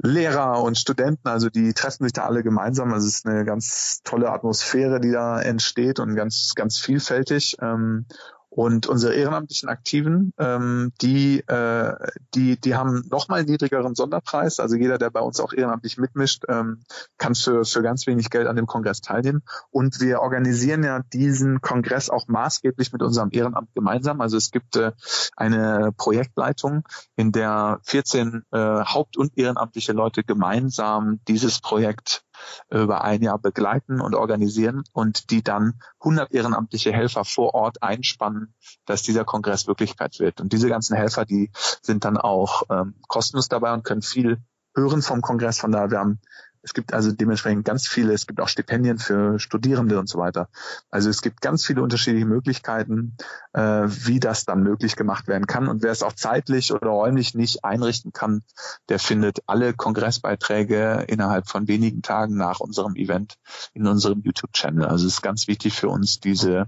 Lehrer 0.00 0.62
und 0.62 0.78
Studenten, 0.78 1.28
also 1.28 1.50
die 1.50 1.72
treffen 1.74 2.04
sich 2.04 2.12
da 2.12 2.24
alle 2.24 2.42
gemeinsam. 2.42 2.92
Also 2.92 3.06
es 3.06 3.16
ist 3.16 3.26
eine 3.26 3.44
ganz 3.44 4.00
tolle 4.04 4.30
Atmosphäre, 4.30 5.00
die 5.00 5.10
da 5.10 5.40
entsteht 5.40 5.98
und 5.98 6.14
ganz, 6.14 6.54
ganz 6.54 6.78
vielfältig. 6.78 7.56
Ähm, 7.60 8.06
und 8.50 8.86
unsere 8.86 9.14
ehrenamtlichen 9.14 9.68
Aktiven, 9.68 10.32
ähm, 10.38 10.92
die, 11.00 11.40
äh, 11.40 11.94
die, 12.34 12.58
die 12.58 12.74
haben 12.74 13.04
nochmal 13.10 13.40
einen 13.40 13.50
niedrigeren 13.50 13.94
Sonderpreis. 13.94 14.58
Also 14.58 14.76
jeder, 14.76 14.98
der 14.98 15.10
bei 15.10 15.20
uns 15.20 15.38
auch 15.40 15.52
ehrenamtlich 15.52 15.98
mitmischt, 15.98 16.44
ähm, 16.48 16.80
kann 17.18 17.34
für, 17.34 17.64
für 17.64 17.82
ganz 17.82 18.06
wenig 18.06 18.30
Geld 18.30 18.46
an 18.46 18.56
dem 18.56 18.66
Kongress 18.66 19.00
teilnehmen. 19.00 19.42
Und 19.70 20.00
wir 20.00 20.20
organisieren 20.20 20.82
ja 20.82 21.00
diesen 21.12 21.60
Kongress 21.60 22.08
auch 22.10 22.26
maßgeblich 22.26 22.92
mit 22.92 23.02
unserem 23.02 23.28
Ehrenamt 23.32 23.74
gemeinsam. 23.74 24.20
Also 24.20 24.36
es 24.36 24.50
gibt 24.50 24.76
äh, 24.76 24.92
eine 25.36 25.92
Projektleitung, 25.96 26.84
in 27.16 27.32
der 27.32 27.80
14 27.82 28.44
äh, 28.50 28.58
haupt- 28.58 29.18
und 29.18 29.36
ehrenamtliche 29.36 29.92
Leute 29.92 30.24
gemeinsam 30.24 31.20
dieses 31.28 31.60
Projekt 31.60 32.24
über 32.70 33.02
ein 33.02 33.22
Jahr 33.22 33.38
begleiten 33.38 34.00
und 34.00 34.14
organisieren 34.14 34.84
und 34.92 35.30
die 35.30 35.42
dann 35.42 35.80
100 36.00 36.32
ehrenamtliche 36.32 36.92
Helfer 36.92 37.24
vor 37.24 37.54
Ort 37.54 37.82
einspannen, 37.82 38.54
dass 38.86 39.02
dieser 39.02 39.24
Kongress 39.24 39.66
Wirklichkeit 39.66 40.18
wird. 40.18 40.40
Und 40.40 40.52
diese 40.52 40.68
ganzen 40.68 40.96
Helfer, 40.96 41.24
die 41.24 41.50
sind 41.82 42.04
dann 42.04 42.16
auch 42.16 42.62
ähm, 42.70 42.94
kostenlos 43.08 43.48
dabei 43.48 43.72
und 43.72 43.84
können 43.84 44.02
viel 44.02 44.38
hören 44.74 45.02
vom 45.02 45.20
Kongress. 45.20 45.58
Von 45.58 45.72
daher, 45.72 45.90
wir 45.90 45.98
haben 45.98 46.20
Es 46.68 46.74
gibt 46.74 46.92
also 46.92 47.10
dementsprechend 47.12 47.64
ganz 47.64 47.88
viele, 47.88 48.12
es 48.12 48.26
gibt 48.26 48.42
auch 48.42 48.48
Stipendien 48.48 48.98
für 48.98 49.38
Studierende 49.38 49.98
und 49.98 50.06
so 50.06 50.18
weiter. 50.18 50.50
Also 50.90 51.08
es 51.08 51.22
gibt 51.22 51.40
ganz 51.40 51.64
viele 51.64 51.82
unterschiedliche 51.82 52.26
Möglichkeiten, 52.26 53.16
äh, 53.54 53.60
wie 53.86 54.20
das 54.20 54.44
dann 54.44 54.62
möglich 54.62 54.94
gemacht 54.94 55.28
werden 55.28 55.46
kann. 55.46 55.66
Und 55.66 55.82
wer 55.82 55.92
es 55.92 56.02
auch 56.02 56.12
zeitlich 56.12 56.70
oder 56.70 56.88
räumlich 56.88 57.34
nicht 57.34 57.64
einrichten 57.64 58.12
kann, 58.12 58.42
der 58.90 58.98
findet 58.98 59.38
alle 59.46 59.72
Kongressbeiträge 59.72 61.06
innerhalb 61.08 61.48
von 61.48 61.68
wenigen 61.68 62.02
Tagen 62.02 62.36
nach 62.36 62.60
unserem 62.60 62.96
Event 62.96 63.38
in 63.72 63.86
unserem 63.86 64.20
YouTube-Channel. 64.20 64.84
Also 64.84 65.06
es 65.06 65.14
ist 65.14 65.22
ganz 65.22 65.48
wichtig 65.48 65.72
für 65.72 65.88
uns, 65.88 66.20
diese, 66.20 66.66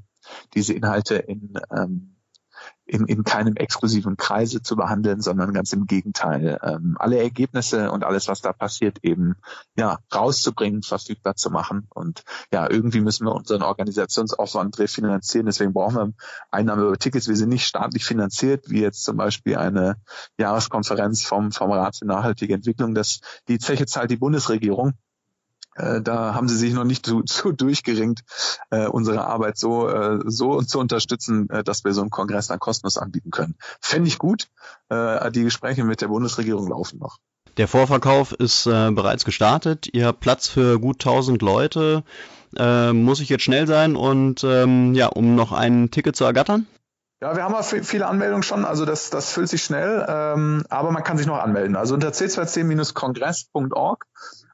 diese 0.55 0.73
Inhalte 0.73 1.17
in 1.17 1.59
ähm, 1.77 2.17
in, 2.91 3.07
in 3.07 3.23
keinem 3.23 3.57
exklusiven 3.57 4.17
Kreise 4.17 4.63
zu 4.63 4.75
behandeln, 4.75 5.21
sondern 5.21 5.53
ganz 5.53 5.73
im 5.73 5.87
Gegenteil, 5.87 6.59
ähm, 6.63 6.97
alle 6.99 7.19
Ergebnisse 7.19 7.91
und 7.93 8.05
alles, 8.05 8.27
was 8.27 8.41
da 8.41 8.53
passiert, 8.53 8.99
eben 9.03 9.37
ja 9.77 9.99
rauszubringen, 10.13 10.83
verfügbar 10.83 11.37
zu 11.37 11.51
machen. 11.51 11.87
Und 11.95 12.25
ja, 12.53 12.69
irgendwie 12.69 13.01
müssen 13.01 13.27
wir 13.27 13.35
unseren 13.35 13.63
Organisationsaufwand 13.63 14.79
refinanzieren. 14.79 15.47
Deswegen 15.47 15.73
brauchen 15.73 15.97
wir 15.97 16.13
Einnahmen 16.51 16.85
über 16.85 16.99
Tickets. 16.99 17.29
Wir 17.29 17.37
sind 17.37 17.51
nicht 17.51 17.67
staatlich 17.67 18.05
finanziert, 18.05 18.69
wie 18.69 18.81
jetzt 18.81 19.05
zum 19.05 19.17
Beispiel 19.17 19.57
eine 19.57 19.97
Jahreskonferenz 20.39 21.23
vom, 21.23 21.53
vom 21.53 21.71
Rat 21.71 21.97
für 21.97 22.07
nachhaltige 22.07 22.55
Entwicklung. 22.55 22.95
Das, 22.95 23.21
die 23.47 23.59
Zeche 23.59 23.87
zahlt 23.87 24.11
die 24.11 24.17
Bundesregierung. 24.17 24.95
Äh, 25.77 26.01
da 26.01 26.35
haben 26.35 26.49
sie 26.49 26.57
sich 26.57 26.73
noch 26.73 26.85
nicht 26.85 27.07
so, 27.07 27.23
so 27.27 27.53
durchgeringt, 27.53 28.21
äh, 28.71 28.87
unsere 28.87 29.27
Arbeit 29.27 29.59
so, 29.59 29.89
äh, 29.89 30.19
so 30.27 30.63
zu 30.63 30.79
unterstützen, 30.79 31.49
äh, 31.51 31.65
dass 31.65 31.85
wir 31.85 31.93
so 31.93 32.01
einen 32.01 32.11
Kongress 32.11 32.49
dann 32.49 32.59
kostenlos 32.59 32.99
anbieten 32.99 33.31
können. 33.31 33.57
Fände 33.81 34.09
ich 34.09 34.19
gut. 34.19 34.49
Äh, 34.89 35.31
die 35.31 35.45
Gespräche 35.45 35.85
mit 35.85 36.01
der 36.01 36.09
Bundesregierung 36.09 36.69
laufen 36.69 36.99
noch. 36.99 37.19
Der 37.57 37.69
Vorverkauf 37.69 38.33
ist 38.33 38.67
äh, 38.67 38.91
bereits 38.91 39.25
gestartet. 39.25 39.89
Ihr 39.93 40.07
habt 40.07 40.21
Platz 40.21 40.49
für 40.49 40.79
gut 40.79 40.97
1000 40.97 41.43
Leute. 41.43 42.05
Äh, 42.57 42.93
muss 42.93 43.21
ich 43.21 43.29
jetzt 43.29 43.43
schnell 43.43 43.67
sein 43.67 43.97
und 43.97 44.45
ähm, 44.45 44.95
ja, 44.95 45.07
um 45.07 45.35
noch 45.35 45.53
ein 45.53 45.91
Ticket 45.91 46.17
zu 46.17 46.25
ergattern? 46.25 46.67
Ja, 47.23 47.37
wir 47.37 47.45
haben 47.45 47.55
auch 47.55 47.63
viele 47.63 48.07
Anmeldungen 48.07 48.43
schon, 48.43 48.65
also 48.65 48.87
das, 48.87 49.11
das 49.11 49.31
füllt 49.31 49.51
sich 49.51 49.63
schnell, 49.63 50.07
ähm, 50.09 50.65
aber 50.71 50.91
man 50.91 51.05
kann 51.05 51.19
sich 51.19 51.27
noch 51.27 51.39
anmelden. 51.39 51.77
Also 51.77 51.93
unter 51.93 52.09
c2c-kongress.org 52.09 54.07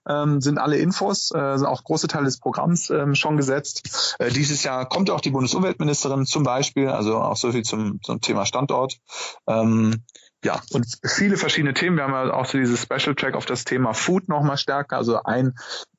ähm, 0.09 0.40
sind 0.40 0.59
alle 0.59 0.76
Infos, 0.78 1.30
äh, 1.32 1.38
auch 1.38 1.84
große 1.84 2.09
Teile 2.09 2.26
des 2.26 2.38
Programms 2.38 2.90
ähm, 2.90 3.14
schon 3.14 3.36
gesetzt. 3.36 4.16
Äh, 4.18 4.30
dieses 4.30 4.62
Jahr 4.62 4.88
kommt 4.88 5.11
auch 5.11 5.20
die 5.20 5.30
Bundesumweltministerin 5.30 6.26
zum 6.26 6.42
Beispiel, 6.42 6.88
also 6.88 7.18
auch 7.18 7.36
so 7.36 7.52
viel 7.52 7.62
zum, 7.62 8.00
zum 8.02 8.20
Thema 8.20 8.46
Standort. 8.46 8.98
Ähm, 9.46 10.04
ja, 10.44 10.61
und 10.72 10.86
viele 11.04 11.36
verschiedene 11.36 11.74
Themen. 11.74 11.96
Wir 11.96 12.04
haben 12.04 12.12
ja 12.12 12.32
auch 12.32 12.46
so 12.46 12.57
dieses 12.59 12.80
Special 12.80 13.16
Track 13.16 13.34
auf 13.34 13.46
das 13.46 13.64
Thema 13.64 13.94
Food 13.94 14.28
nochmal 14.28 14.59
stärker. 14.59 14.96
Also 14.96 15.22
ein 15.24 15.54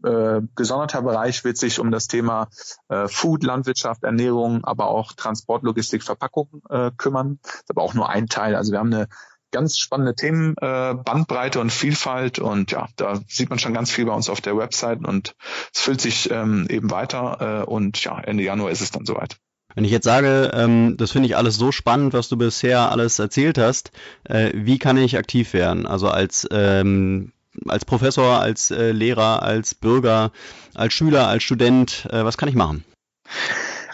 äh, 0.06 0.42
gesonderter 0.56 1.02
Bereich 1.02 1.44
wird 1.44 1.58
sich 1.58 1.80
um 1.80 1.92
das 1.92 2.08
Thema 2.08 2.48
äh, 2.88 3.10
Food, 3.10 3.44
Landwirtschaft, 3.44 4.04
Ernährung, 4.04 4.64
aber 4.64 4.88
auch 4.88 5.12
Transport, 5.14 5.64
Logistik, 5.64 6.04
Verpackung 6.04 6.62
äh, 6.70 6.92
kümmern. 6.98 7.40
Das 7.44 7.56
ist 7.56 7.72
aber 7.72 7.82
auch 7.82 7.94
nur 7.94 8.10
ein 8.10 8.28
Teil. 8.28 8.56
Also 8.56 8.72
wir 8.72 8.80
haben 8.80 8.94
eine 8.94 9.10
ganz 9.52 9.78
spannende 9.78 10.16
Themen, 10.16 10.56
äh, 10.62 10.94
Bandbreite 10.94 11.60
und 11.60 11.72
Vielfalt 11.72 12.40
und 12.40 12.72
ja, 12.72 12.88
da 12.96 13.20
sieht 13.28 13.50
man 13.50 13.60
schon 13.60 13.74
ganz 13.74 13.92
viel 13.92 14.06
bei 14.06 14.14
uns 14.14 14.30
auf 14.30 14.42
der 14.42 14.58
Website 14.58 15.00
und 15.06 15.36
es 15.74 15.82
füllt 15.82 16.02
sich 16.02 16.30
ähm, 16.32 16.68
eben 16.70 16.92
weiter 16.92 17.64
äh, 17.64 17.70
und 17.70 18.04
ja, 18.04 18.20
Ende 18.20 18.44
Januar 18.44 18.72
ist 18.72 18.82
es 18.82 18.92
dann 18.92 19.06
soweit. 19.06 19.38
Wenn 19.76 19.86
ich 19.86 19.92
jetzt 19.92 20.06
sage, 20.06 20.52
ähm, 20.54 20.96
das 20.98 21.12
finde 21.12 21.28
ich 21.28 21.38
alles 21.38 21.56
so 21.56 21.72
spannend, 21.72 22.14
was 22.14 22.30
du 22.30 22.38
bisher 22.38 22.92
alles 22.92 23.20
erzählt 23.20 23.58
hast, 23.58 23.92
äh, 24.24 24.52
wie 24.54 24.80
kann 24.80 24.98
ich 24.98 25.18
aktiv 25.18 25.54
werden? 25.54 25.86
Also 25.86 26.10
als 26.10 26.48
ähm, 26.52 27.32
als 27.68 27.86
Professor, 27.86 28.40
als 28.40 28.72
äh, 28.72 28.92
Lehrer, 28.92 29.44
als 29.44 29.76
Bürger, 29.76 30.32
als 30.74 30.94
Schüler, 30.94 31.28
als 31.28 31.44
Student, 31.44 32.08
äh, 32.12 32.24
was 32.24 32.38
kann 32.38 32.50
ich 32.50 32.56
machen? 32.56 32.84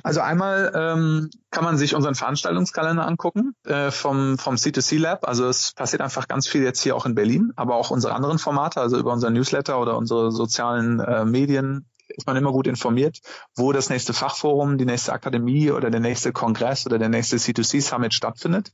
Also 0.04 0.20
einmal 0.20 0.72
ähm, 0.76 1.30
kann 1.50 1.64
man 1.64 1.78
sich 1.78 1.96
unseren 1.96 2.14
Veranstaltungskalender 2.14 3.08
angucken 3.08 3.56
äh, 3.66 3.90
vom, 3.90 4.38
vom 4.38 4.56
C2C 4.56 5.00
Lab. 5.00 5.26
Also 5.26 5.48
es 5.48 5.72
passiert 5.72 6.02
einfach 6.02 6.28
ganz 6.28 6.46
viel 6.46 6.62
jetzt 6.62 6.82
hier 6.82 6.96
auch 6.96 7.06
in 7.06 7.16
Berlin, 7.16 7.54
aber 7.56 7.76
auch 7.76 7.90
unsere 7.90 8.14
anderen 8.14 8.38
Formate, 8.38 8.82
also 8.82 8.98
über 8.98 9.14
unser 9.14 9.30
Newsletter 9.30 9.80
oder 9.80 9.98
unsere 9.98 10.32
sozialen 10.32 11.00
äh, 11.00 11.24
Medien 11.24 11.86
ist 12.16 12.28
man 12.28 12.36
immer 12.36 12.52
gut 12.52 12.68
informiert, 12.68 13.20
wo 13.56 13.72
das 13.72 13.90
nächste 13.90 14.14
Fachforum, 14.14 14.78
die 14.78 14.86
nächste 14.86 15.14
Akademie 15.14 15.72
oder 15.72 15.90
der 15.90 16.00
nächste 16.00 16.32
Kongress 16.32 16.86
oder 16.86 17.00
der 17.00 17.10
nächste 17.10 17.38
C2C 17.38 17.82
Summit 17.82 18.14
stattfindet. 18.14 18.72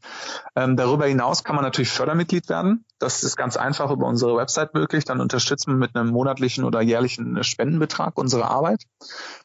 Ähm, 0.55 0.75
darüber 0.75 1.05
hinaus 1.05 1.43
kann 1.43 1.55
man 1.55 1.63
natürlich 1.63 1.89
Fördermitglied 1.89 2.49
werden. 2.49 2.85
Das 2.99 3.23
ist 3.23 3.37
ganz 3.37 3.55
einfach 3.57 3.91
über 3.91 4.07
unsere 4.07 4.35
Website 4.35 4.73
möglich. 4.73 5.05
Dann 5.05 5.21
unterstützen 5.21 5.71
wir 5.71 5.77
mit 5.77 5.95
einem 5.95 6.09
monatlichen 6.09 6.63
oder 6.63 6.81
jährlichen 6.81 7.43
Spendenbetrag 7.43 8.17
unsere 8.17 8.45
Arbeit. 8.45 8.83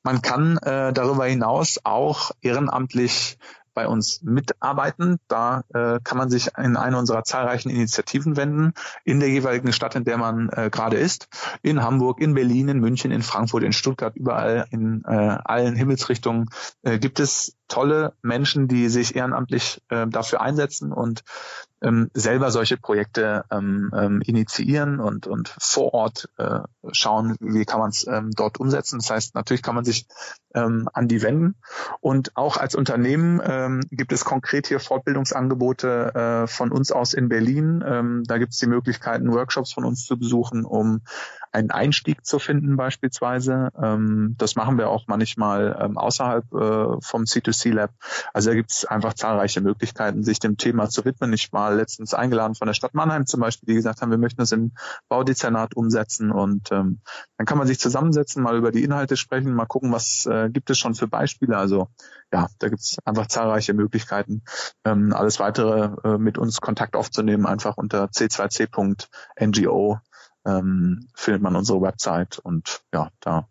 Man 0.03 0.23
kann 0.23 0.59
äh, 0.59 0.93
darüber 0.93 1.27
hinaus 1.27 1.81
auch 1.85 2.33
ehrenamtlich 2.41 3.39
bei 3.75 3.87
uns 3.87 4.23
mitarbeiten. 4.23 5.19
Da 5.29 5.65
äh, 5.75 5.99
kann 6.03 6.19
man 6.19 6.31
sich 6.31 6.51
in 6.57 6.77
eine 6.77 6.99
unserer 6.99 7.25
zahlreichen 7.25 7.71
Initiativen 7.71 8.37
wenden, 8.37 8.73
in 9.05 9.21
der 9.21 9.29
jeweiligen 9.29 9.73
Stadt, 9.73 9.97
in 9.97 10.05
der 10.05 10.17
man 10.17 10.49
äh, 10.51 10.71
gerade 10.71 10.97
ist. 10.97 11.29
In 11.63 11.83
Hamburg, 11.83 12.21
in 12.21 12.35
Berlin, 12.35 12.69
in 12.69 12.81
München, 12.81 13.11
in 13.11 13.23
Frankfurt, 13.23 13.65
in 13.65 13.73
Stuttgart, 13.73 14.17
überall 14.17 14.67
in 14.71 15.03
äh, 15.07 15.11
allen 15.45 15.77
Himmelsrichtungen 15.77 16.49
äh, 16.83 16.99
gibt 16.99 17.21
es 17.21 17.57
tolle 17.69 18.13
Menschen, 18.23 18.69
die 18.69 18.89
sich 18.89 19.17
ehrenamtlich 19.17 19.83
äh, 19.89 20.07
dafür 20.07 20.41
einsetzen 20.41 20.93
und 20.93 21.25
ähm, 21.85 22.11
selber 22.15 22.51
solche 22.51 22.77
Projekte 22.77 23.45
ähm, 23.51 23.91
ähm, 23.95 24.23
initiieren 24.23 25.01
und, 25.01 25.27
und 25.27 25.55
vor 25.59 25.93
Ort 25.93 26.31
äh, 26.39 26.61
schauen, 26.93 27.37
wie 27.41 27.65
kann 27.65 27.81
man 27.81 27.91
es 27.91 28.07
ähm, 28.07 28.31
dort 28.35 28.59
umsetzen. 28.59 28.99
Das 28.99 29.11
heißt, 29.11 29.35
natürlich 29.35 29.63
kann 29.63 29.75
man 29.75 29.85
sich 29.85 30.07
ähm, 30.55 30.89
an 30.93 31.09
die 31.09 31.23
wenden. 31.23 31.57
Und 32.01 32.37
auch 32.37 32.57
als 32.57 32.75
Unternehmen 32.75 33.41
ähm, 33.45 33.81
gibt 33.91 34.13
es 34.13 34.25
konkret 34.25 34.67
hier 34.67 34.81
Fortbildungsangebote 34.81 36.15
äh, 36.15 36.47
von 36.47 36.73
uns 36.73 36.91
aus 36.91 37.13
in 37.13 37.29
Berlin. 37.29 37.85
Ähm, 37.87 38.25
da 38.27 38.39
gibt 38.39 38.53
es 38.53 38.59
die 38.59 38.67
Möglichkeiten, 38.67 39.33
Workshops 39.33 39.73
von 39.73 39.85
uns 39.85 40.07
zu 40.07 40.19
besuchen, 40.19 40.65
um 40.65 41.03
einen 41.53 41.71
Einstieg 41.71 42.25
zu 42.27 42.39
finden 42.39 42.77
beispielsweise. 42.77 43.69
Ähm, 43.81 44.35
das 44.39 44.57
machen 44.57 44.79
wir 44.79 44.89
auch 44.89 45.05
manchmal 45.07 45.77
ähm, 45.81 45.99
außerhalb 45.99 46.45
äh, 46.53 47.01
vom 47.01 47.25
C2C 47.25 47.64
Lab. 47.71 47.91
Also 48.33 48.51
da 48.51 48.57
gibt 48.57 48.71
es 48.71 48.85
einfach 48.85 49.15
zahlreiche 49.15 49.61
Möglichkeiten, 49.61 50.23
sich 50.23 50.39
dem 50.39 50.57
Thema 50.57 50.89
zu 50.89 51.05
widmen. 51.05 51.33
Ich 51.33 51.53
war 51.53 51.75
letztens 51.75 52.15
eingeladen 52.15 52.55
von 52.55 52.67
der 52.67 52.75
Stadt 52.75 52.95
Mannheim 52.95 53.27
zum 53.27 53.41
Beispiel, 53.41 53.67
die 53.67 53.75
gesagt 53.75 54.01
haben, 54.01 54.11
wir 54.11 54.19
möchten 54.19 54.39
das 54.39 54.53
im 54.53 54.73
Baudezernat 55.09 55.75
umsetzen 55.75 56.31
und 56.31 56.71
ähm, 56.73 57.01
dann 57.37 57.47
kann 57.47 57.59
man 57.59 57.67
sich 57.67 57.81
zusammensetzen, 57.81 58.43
mal 58.43 58.57
über 58.57 58.73
die 58.73 58.85
Inhalte 58.85 59.17
sprechen, 59.17 59.55
mal 59.55 59.67
gucken, 59.67 59.93
was 59.93 60.27
äh, 60.27 60.51
gibt 60.51 60.71
es 60.71 60.79
schon 60.79 60.95
für 60.95 61.09
Beispiele. 61.09 61.57
Also 61.57 61.89
ja, 62.33 62.49
da 62.59 62.69
gibt 62.69 62.83
es 62.83 62.97
einfach 63.05 63.27
zahlreiche 63.27 63.75
Möglichkeiten, 63.75 64.43
ähm, 64.85 65.13
alles 65.13 65.41
weitere 65.41 65.91
äh, 66.05 66.19
mit 66.19 66.39
uns 66.39 66.61
Kontakt 66.61 66.97
aufzunehmen, 66.97 67.47
einfach 67.47 67.77
unter 67.77 68.07
c2c.ngo 68.07 70.01
ähm, 70.47 71.09
findet 71.15 71.43
man 71.43 71.57
unsere 71.57 71.81
Website 71.81 72.39
und 72.39 72.83
ja, 72.93 73.11
da 73.21 73.49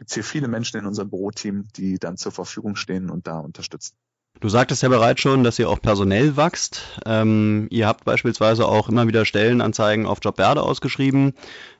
gibt 0.00 0.08
es 0.08 0.14
hier 0.14 0.24
viele 0.24 0.48
Menschen 0.48 0.80
in 0.80 0.86
unserem 0.86 1.10
Büroteam, 1.10 1.68
die 1.76 1.98
dann 1.98 2.16
zur 2.16 2.32
Verfügung 2.32 2.74
stehen 2.74 3.10
und 3.10 3.26
da 3.26 3.38
unterstützen. 3.38 3.96
Du 4.40 4.48
sagtest 4.48 4.82
ja 4.82 4.88
bereits 4.88 5.20
schon, 5.20 5.44
dass 5.44 5.58
ihr 5.58 5.68
auch 5.68 5.82
personell 5.82 6.38
wächst. 6.38 6.80
Ähm, 7.04 7.66
ihr 7.68 7.86
habt 7.86 8.06
beispielsweise 8.06 8.66
auch 8.66 8.88
immer 8.88 9.08
wieder 9.08 9.26
Stellenanzeigen 9.26 10.06
auf 10.06 10.20
Jobberde 10.22 10.62
ausgeschrieben. 10.62 11.34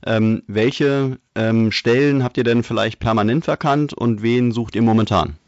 Ähm, 0.05 0.43
welche 0.47 1.19
ähm, 1.35 1.73
Stellen 1.73 2.23
habt 2.23 2.37
ihr 2.37 2.45
denn 2.45 2.63
vielleicht 2.63 3.01
permanent 3.01 3.47
verkannt 3.47 3.95
und 3.95 4.21
wen 4.21 4.53
sucht 4.53 4.75
ihr 4.75 4.83
momentan? 4.83 5.39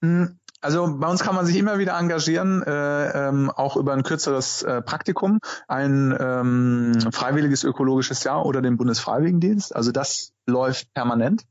Hm, 0.00 0.38
also 0.62 0.96
bei 0.98 1.08
uns 1.08 1.22
kann 1.22 1.34
man 1.34 1.44
sich 1.44 1.56
immer 1.56 1.78
wieder 1.78 1.98
engagieren, 1.98 2.62
äh, 2.62 3.28
ähm, 3.28 3.50
auch 3.50 3.76
über 3.76 3.92
ein 3.92 4.02
kürzeres 4.02 4.62
äh, 4.62 4.80
Praktikum, 4.80 5.40
ein 5.68 6.16
ähm, 6.18 6.94
freiwilliges 7.12 7.64
ökologisches 7.64 8.24
Jahr 8.24 8.46
oder 8.46 8.62
den 8.62 8.78
Bundesfreiwilligendienst. 8.78 9.76
Also 9.76 9.92
das 9.92 10.33
läuft 10.46 10.92
permanent, 10.94 11.44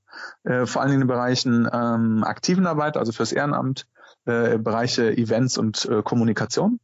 äh, 0.43 0.65
vor 0.65 0.81
allen 0.81 0.91
Dingen 0.91 1.01
in 1.01 1.07
den 1.07 1.15
Bereichen 1.15 1.69
ähm, 1.71 2.23
aktiven 2.23 2.67
Arbeit, 2.67 2.97
also 2.97 3.11
fürs 3.11 3.31
Ehrenamt, 3.31 3.87
äh, 4.25 4.57
Bereiche 4.57 5.11
Events 5.15 5.57
und 5.57 5.85
äh, 5.85 6.01
Kommunikation. 6.01 6.79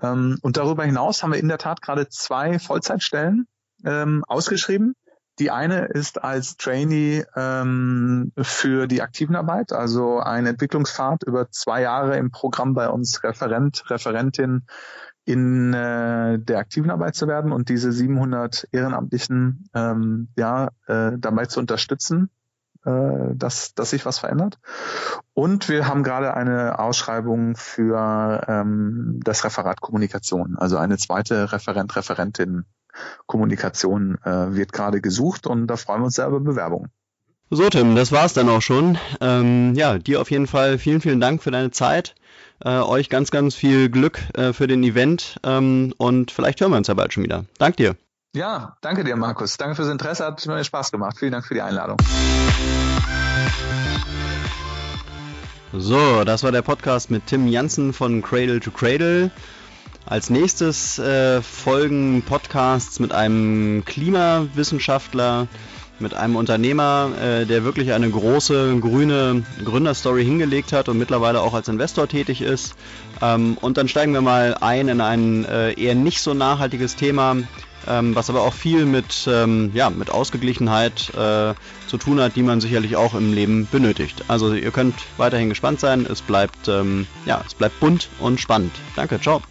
Ähm, 0.00 0.38
und 0.42 0.56
darüber 0.56 0.84
hinaus 0.84 1.22
haben 1.22 1.32
wir 1.32 1.40
in 1.40 1.48
der 1.48 1.58
Tat 1.58 1.82
gerade 1.82 2.08
zwei 2.08 2.58
Vollzeitstellen 2.58 3.46
ähm, 3.84 4.24
ausgeschrieben. 4.26 4.94
Die 5.40 5.50
eine 5.50 5.86
ist 5.86 6.22
als 6.22 6.56
Trainee 6.56 7.24
ähm, 7.34 8.32
für 8.40 8.86
die 8.86 9.02
Aktivenarbeit, 9.02 9.72
also 9.72 10.20
ein 10.20 10.46
Entwicklungspfad 10.46 11.24
über 11.24 11.50
zwei 11.50 11.82
Jahre 11.82 12.16
im 12.16 12.30
Programm 12.30 12.74
bei 12.74 12.88
uns 12.88 13.24
Referent, 13.24 13.90
Referentin 13.90 14.64
in 15.24 15.72
äh, 15.72 16.38
der 16.38 16.58
Aktivenarbeit 16.58 17.14
zu 17.14 17.26
werden 17.26 17.52
und 17.52 17.68
diese 17.68 17.92
700 17.92 18.68
Ehrenamtlichen 18.72 19.68
ähm, 19.74 20.28
ja 20.36 20.68
äh, 20.86 21.12
dabei 21.18 21.46
zu 21.46 21.60
unterstützen, 21.60 22.30
äh, 22.84 23.34
dass, 23.34 23.74
dass 23.74 23.90
sich 23.90 24.04
was 24.04 24.18
verändert. 24.18 24.58
Und 25.32 25.68
wir 25.68 25.88
haben 25.88 26.02
gerade 26.02 26.34
eine 26.34 26.78
Ausschreibung 26.78 27.56
für 27.56 28.44
ähm, 28.46 29.20
das 29.24 29.44
Referat 29.44 29.80
Kommunikation, 29.80 30.56
also 30.56 30.76
eine 30.76 30.98
zweite 30.98 31.52
Referent, 31.52 31.96
Referentin 31.96 32.64
Kommunikation 33.26 34.18
äh, 34.24 34.54
wird 34.54 34.72
gerade 34.72 35.00
gesucht 35.00 35.46
und 35.46 35.66
da 35.66 35.76
freuen 35.76 36.02
wir 36.02 36.06
uns 36.06 36.14
sehr 36.16 36.28
über 36.28 36.40
Bewerbungen. 36.40 36.90
So, 37.50 37.68
Tim, 37.68 37.94
das 37.94 38.10
war's 38.10 38.32
dann 38.34 38.48
auch 38.48 38.62
schon. 38.62 38.98
Ähm, 39.20 39.74
ja, 39.74 39.98
dir 39.98 40.20
auf 40.20 40.30
jeden 40.30 40.46
Fall 40.46 40.78
vielen, 40.78 41.00
vielen 41.00 41.20
Dank 41.20 41.42
für 41.42 41.50
deine 41.50 41.70
Zeit. 41.70 42.14
Äh, 42.64 42.78
euch 42.80 43.08
ganz, 43.08 43.30
ganz 43.30 43.54
viel 43.54 43.88
Glück 43.88 44.20
äh, 44.34 44.52
für 44.52 44.66
den 44.66 44.82
Event 44.82 45.38
ähm, 45.42 45.92
und 45.98 46.30
vielleicht 46.30 46.60
hören 46.60 46.70
wir 46.70 46.78
uns 46.78 46.88
ja 46.88 46.94
bald 46.94 47.12
schon 47.12 47.22
wieder. 47.22 47.44
Dank 47.58 47.76
dir. 47.76 47.96
Ja, 48.34 48.76
danke 48.80 49.04
dir, 49.04 49.16
Markus. 49.16 49.56
Danke 49.56 49.76
fürs 49.76 49.88
Interesse, 49.88 50.24
hat 50.24 50.44
mir 50.46 50.64
Spaß 50.64 50.90
gemacht. 50.90 51.16
Vielen 51.18 51.32
Dank 51.32 51.46
für 51.46 51.54
die 51.54 51.62
Einladung. 51.62 51.98
So, 55.72 56.24
das 56.24 56.42
war 56.42 56.52
der 56.52 56.62
Podcast 56.62 57.10
mit 57.10 57.26
Tim 57.26 57.48
Janssen 57.48 57.92
von 57.92 58.22
Cradle 58.22 58.60
to 58.60 58.70
Cradle. 58.70 59.30
Als 60.06 60.30
nächstes 60.30 60.98
äh, 60.98 61.42
folgen 61.42 62.22
Podcasts 62.22 63.00
mit 63.00 63.12
einem 63.12 63.84
Klimawissenschaftler, 63.84 65.48
mit 65.98 66.14
einem 66.14 66.36
Unternehmer, 66.36 67.10
äh, 67.20 67.46
der 67.46 67.64
wirklich 67.64 67.92
eine 67.92 68.10
große 68.10 68.78
grüne 68.80 69.44
Gründerstory 69.64 70.24
hingelegt 70.24 70.72
hat 70.72 70.88
und 70.88 70.98
mittlerweile 70.98 71.40
auch 71.40 71.54
als 71.54 71.68
Investor 71.68 72.08
tätig 72.08 72.40
ist. 72.40 72.74
Ähm, 73.22 73.56
und 73.60 73.76
dann 73.76 73.88
steigen 73.88 74.12
wir 74.12 74.20
mal 74.20 74.56
ein 74.60 74.88
in 74.88 75.00
ein 75.00 75.44
äh, 75.44 75.72
eher 75.72 75.94
nicht 75.94 76.20
so 76.20 76.34
nachhaltiges 76.34 76.96
Thema, 76.96 77.36
ähm, 77.86 78.14
was 78.14 78.30
aber 78.30 78.42
auch 78.42 78.54
viel 78.54 78.86
mit, 78.86 79.28
ähm, 79.28 79.70
ja, 79.74 79.90
mit 79.90 80.10
Ausgeglichenheit 80.10 81.10
äh, 81.14 81.54
zu 81.86 81.98
tun 81.98 82.20
hat, 82.20 82.36
die 82.36 82.42
man 82.42 82.60
sicherlich 82.60 82.96
auch 82.96 83.14
im 83.14 83.32
Leben 83.32 83.68
benötigt. 83.70 84.24
Also 84.28 84.54
ihr 84.54 84.70
könnt 84.70 84.94
weiterhin 85.16 85.48
gespannt 85.48 85.80
sein. 85.80 86.06
Es 86.10 86.22
bleibt, 86.22 86.68
ähm, 86.68 87.06
ja, 87.26 87.42
es 87.46 87.54
bleibt 87.54 87.78
bunt 87.80 88.08
und 88.20 88.40
spannend. 88.40 88.72
Danke, 88.96 89.20
ciao. 89.20 89.42